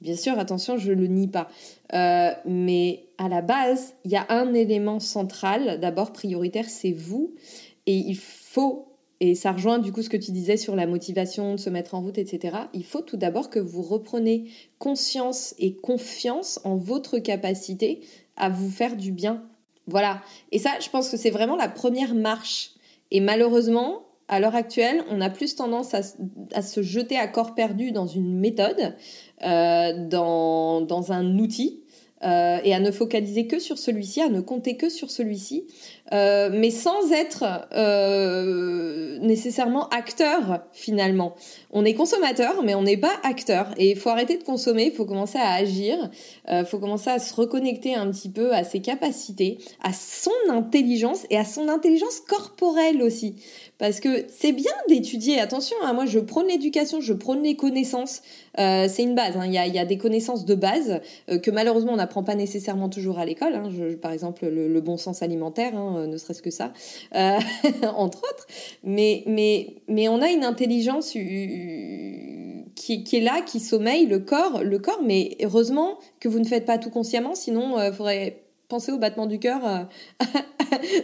[0.00, 1.48] Bien sûr, attention, je ne le nie pas.
[1.94, 7.34] Euh, mais à la base, il y a un élément central, d'abord prioritaire, c'est vous.
[7.86, 11.54] Et il faut et ça rejoint du coup ce que tu disais sur la motivation,
[11.54, 12.56] de se mettre en route, etc.
[12.74, 18.00] Il faut tout d'abord que vous repreniez conscience et confiance en votre capacité
[18.36, 19.42] à vous faire du bien.
[19.86, 20.20] Voilà.
[20.52, 22.72] Et ça, je pense que c'est vraiment la première marche.
[23.10, 26.02] Et malheureusement, à l'heure actuelle, on a plus tendance à,
[26.62, 28.96] se jeter à corps perdu dans une méthode,
[29.42, 31.84] euh, dans, dans un outil,
[32.22, 35.66] euh, et à ne focaliser que sur celui-ci, à ne compter que sur celui-ci,
[36.12, 41.34] euh, mais sans être euh, nécessairement acteur finalement.
[41.72, 43.70] On est consommateur, mais on n'est pas acteur.
[43.76, 46.10] Et il faut arrêter de consommer, il faut commencer à agir,
[46.50, 51.26] il faut commencer à se reconnecter un petit peu à ses capacités, à son intelligence
[51.30, 53.36] et à son intelligence corporelle aussi.
[53.78, 58.22] Parce que c'est bien d'étudier, attention, hein, moi je prône l'éducation, je prône les connaissances,
[58.58, 59.44] euh, c'est une base, hein.
[59.44, 63.18] il, y a, des connaissances de base euh, que malheureusement on n'apprend pas nécessairement toujours
[63.18, 63.68] à l'école, hein.
[64.00, 66.72] par exemple le, bon sens alimentaire, euh, ne serait-ce que ça,
[67.14, 67.38] euh,
[67.96, 68.46] entre autres,
[68.84, 74.62] mais, mais, mais on a une intelligence qui, qui, est là, qui sommeille, le corps,
[74.62, 78.92] le corps, mais heureusement que vous ne faites pas tout consciemment, sinon il faudrait penser
[78.92, 79.88] au battement du cœur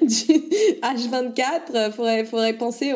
[0.03, 0.43] du
[0.83, 2.93] H24, faudrait, faudrait penser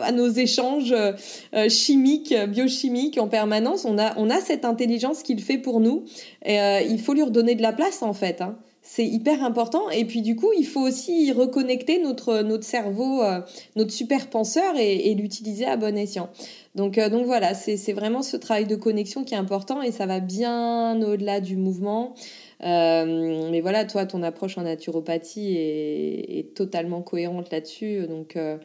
[0.00, 3.84] à nos échanges euh, chimiques, biochimiques en permanence.
[3.84, 6.04] On a, on a cette intelligence qu'il fait pour nous.
[6.46, 8.40] Euh, il faut lui redonner de la place en fait.
[8.40, 8.56] Hein.
[8.84, 9.88] C'est hyper important.
[9.90, 13.40] Et puis du coup, il faut aussi reconnecter notre, notre cerveau, euh,
[13.76, 16.30] notre super penseur et, l'utiliser à bon escient.
[16.74, 20.20] Donc, donc voilà, c'est vraiment ce travail de connexion qui est important et ça va
[20.20, 22.14] bien au-delà du mouvement.
[22.62, 28.06] Euh, mais voilà, toi, ton approche en naturopathie est, totalement cohérente là-dessus.
[28.06, 28.58] Donc, euh,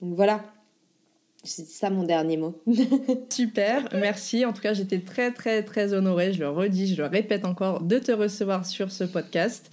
[0.00, 0.42] donc voilà.
[1.46, 2.60] C'est ça mon dernier mot.
[3.30, 4.44] Super, merci.
[4.44, 7.80] En tout cas, j'étais très très très honorée, je le redis, je le répète encore,
[7.80, 9.70] de te recevoir sur ce podcast.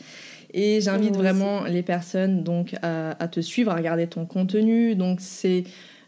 [0.54, 4.96] Et j'invite vraiment les personnes donc à, te suivre, à regarder ton contenu.
[4.96, 5.64] Donc c'est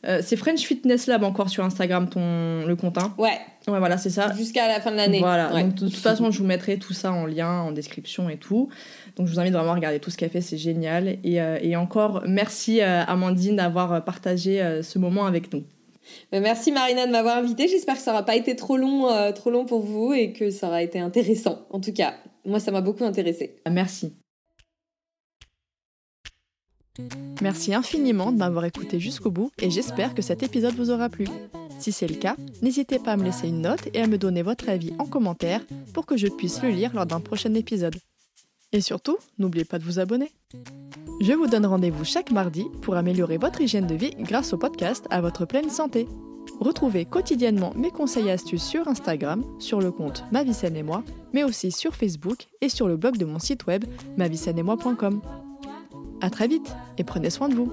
[0.05, 2.97] euh, c'est French Fitness Lab encore sur Instagram, ton le compte.
[2.99, 3.39] Hein ouais.
[3.67, 4.31] Ouais, voilà, c'est ça.
[4.35, 5.19] Jusqu'à la fin de l'année.
[5.19, 5.49] Voilà.
[5.49, 8.69] Donc de toute façon, je vous mettrai tout ça en lien, en description et tout.
[9.15, 11.19] Donc je vous invite vraiment à regarder tout ce qu'elle fait, c'est génial.
[11.23, 15.63] Et, euh, et, encore, merci euh, Amandine d'avoir partagé ce moment avec nous.
[16.31, 17.67] Ben, merci Marina de m'avoir invitée.
[17.67, 20.67] J'espère que ça n'aura pas été trop long, trop long pour vous et que ça
[20.67, 21.65] aura été intéressant.
[21.71, 22.15] En tout cas,
[22.45, 23.55] moi, ça m'a beaucoup intéressé.
[23.69, 24.13] Merci.
[27.41, 31.25] Merci infiniment de m'avoir écouté jusqu'au bout et j'espère que cet épisode vous aura plu.
[31.79, 34.41] Si c'est le cas, n'hésitez pas à me laisser une note et à me donner
[34.41, 35.61] votre avis en commentaire
[35.93, 37.95] pour que je puisse le lire lors d'un prochain épisode.
[38.71, 40.31] Et surtout, n'oubliez pas de vous abonner.
[41.21, 45.05] Je vous donne rendez-vous chaque mardi pour améliorer votre hygiène de vie grâce au podcast
[45.09, 46.07] à votre pleine santé.
[46.59, 50.83] Retrouvez quotidiennement mes conseils et astuces sur Instagram, sur le compte Ma vie saine et
[50.83, 53.85] moi, mais aussi sur Facebook et sur le blog de mon site web
[54.17, 55.21] moi.com.
[56.21, 57.71] À très vite et prenez soin de vous.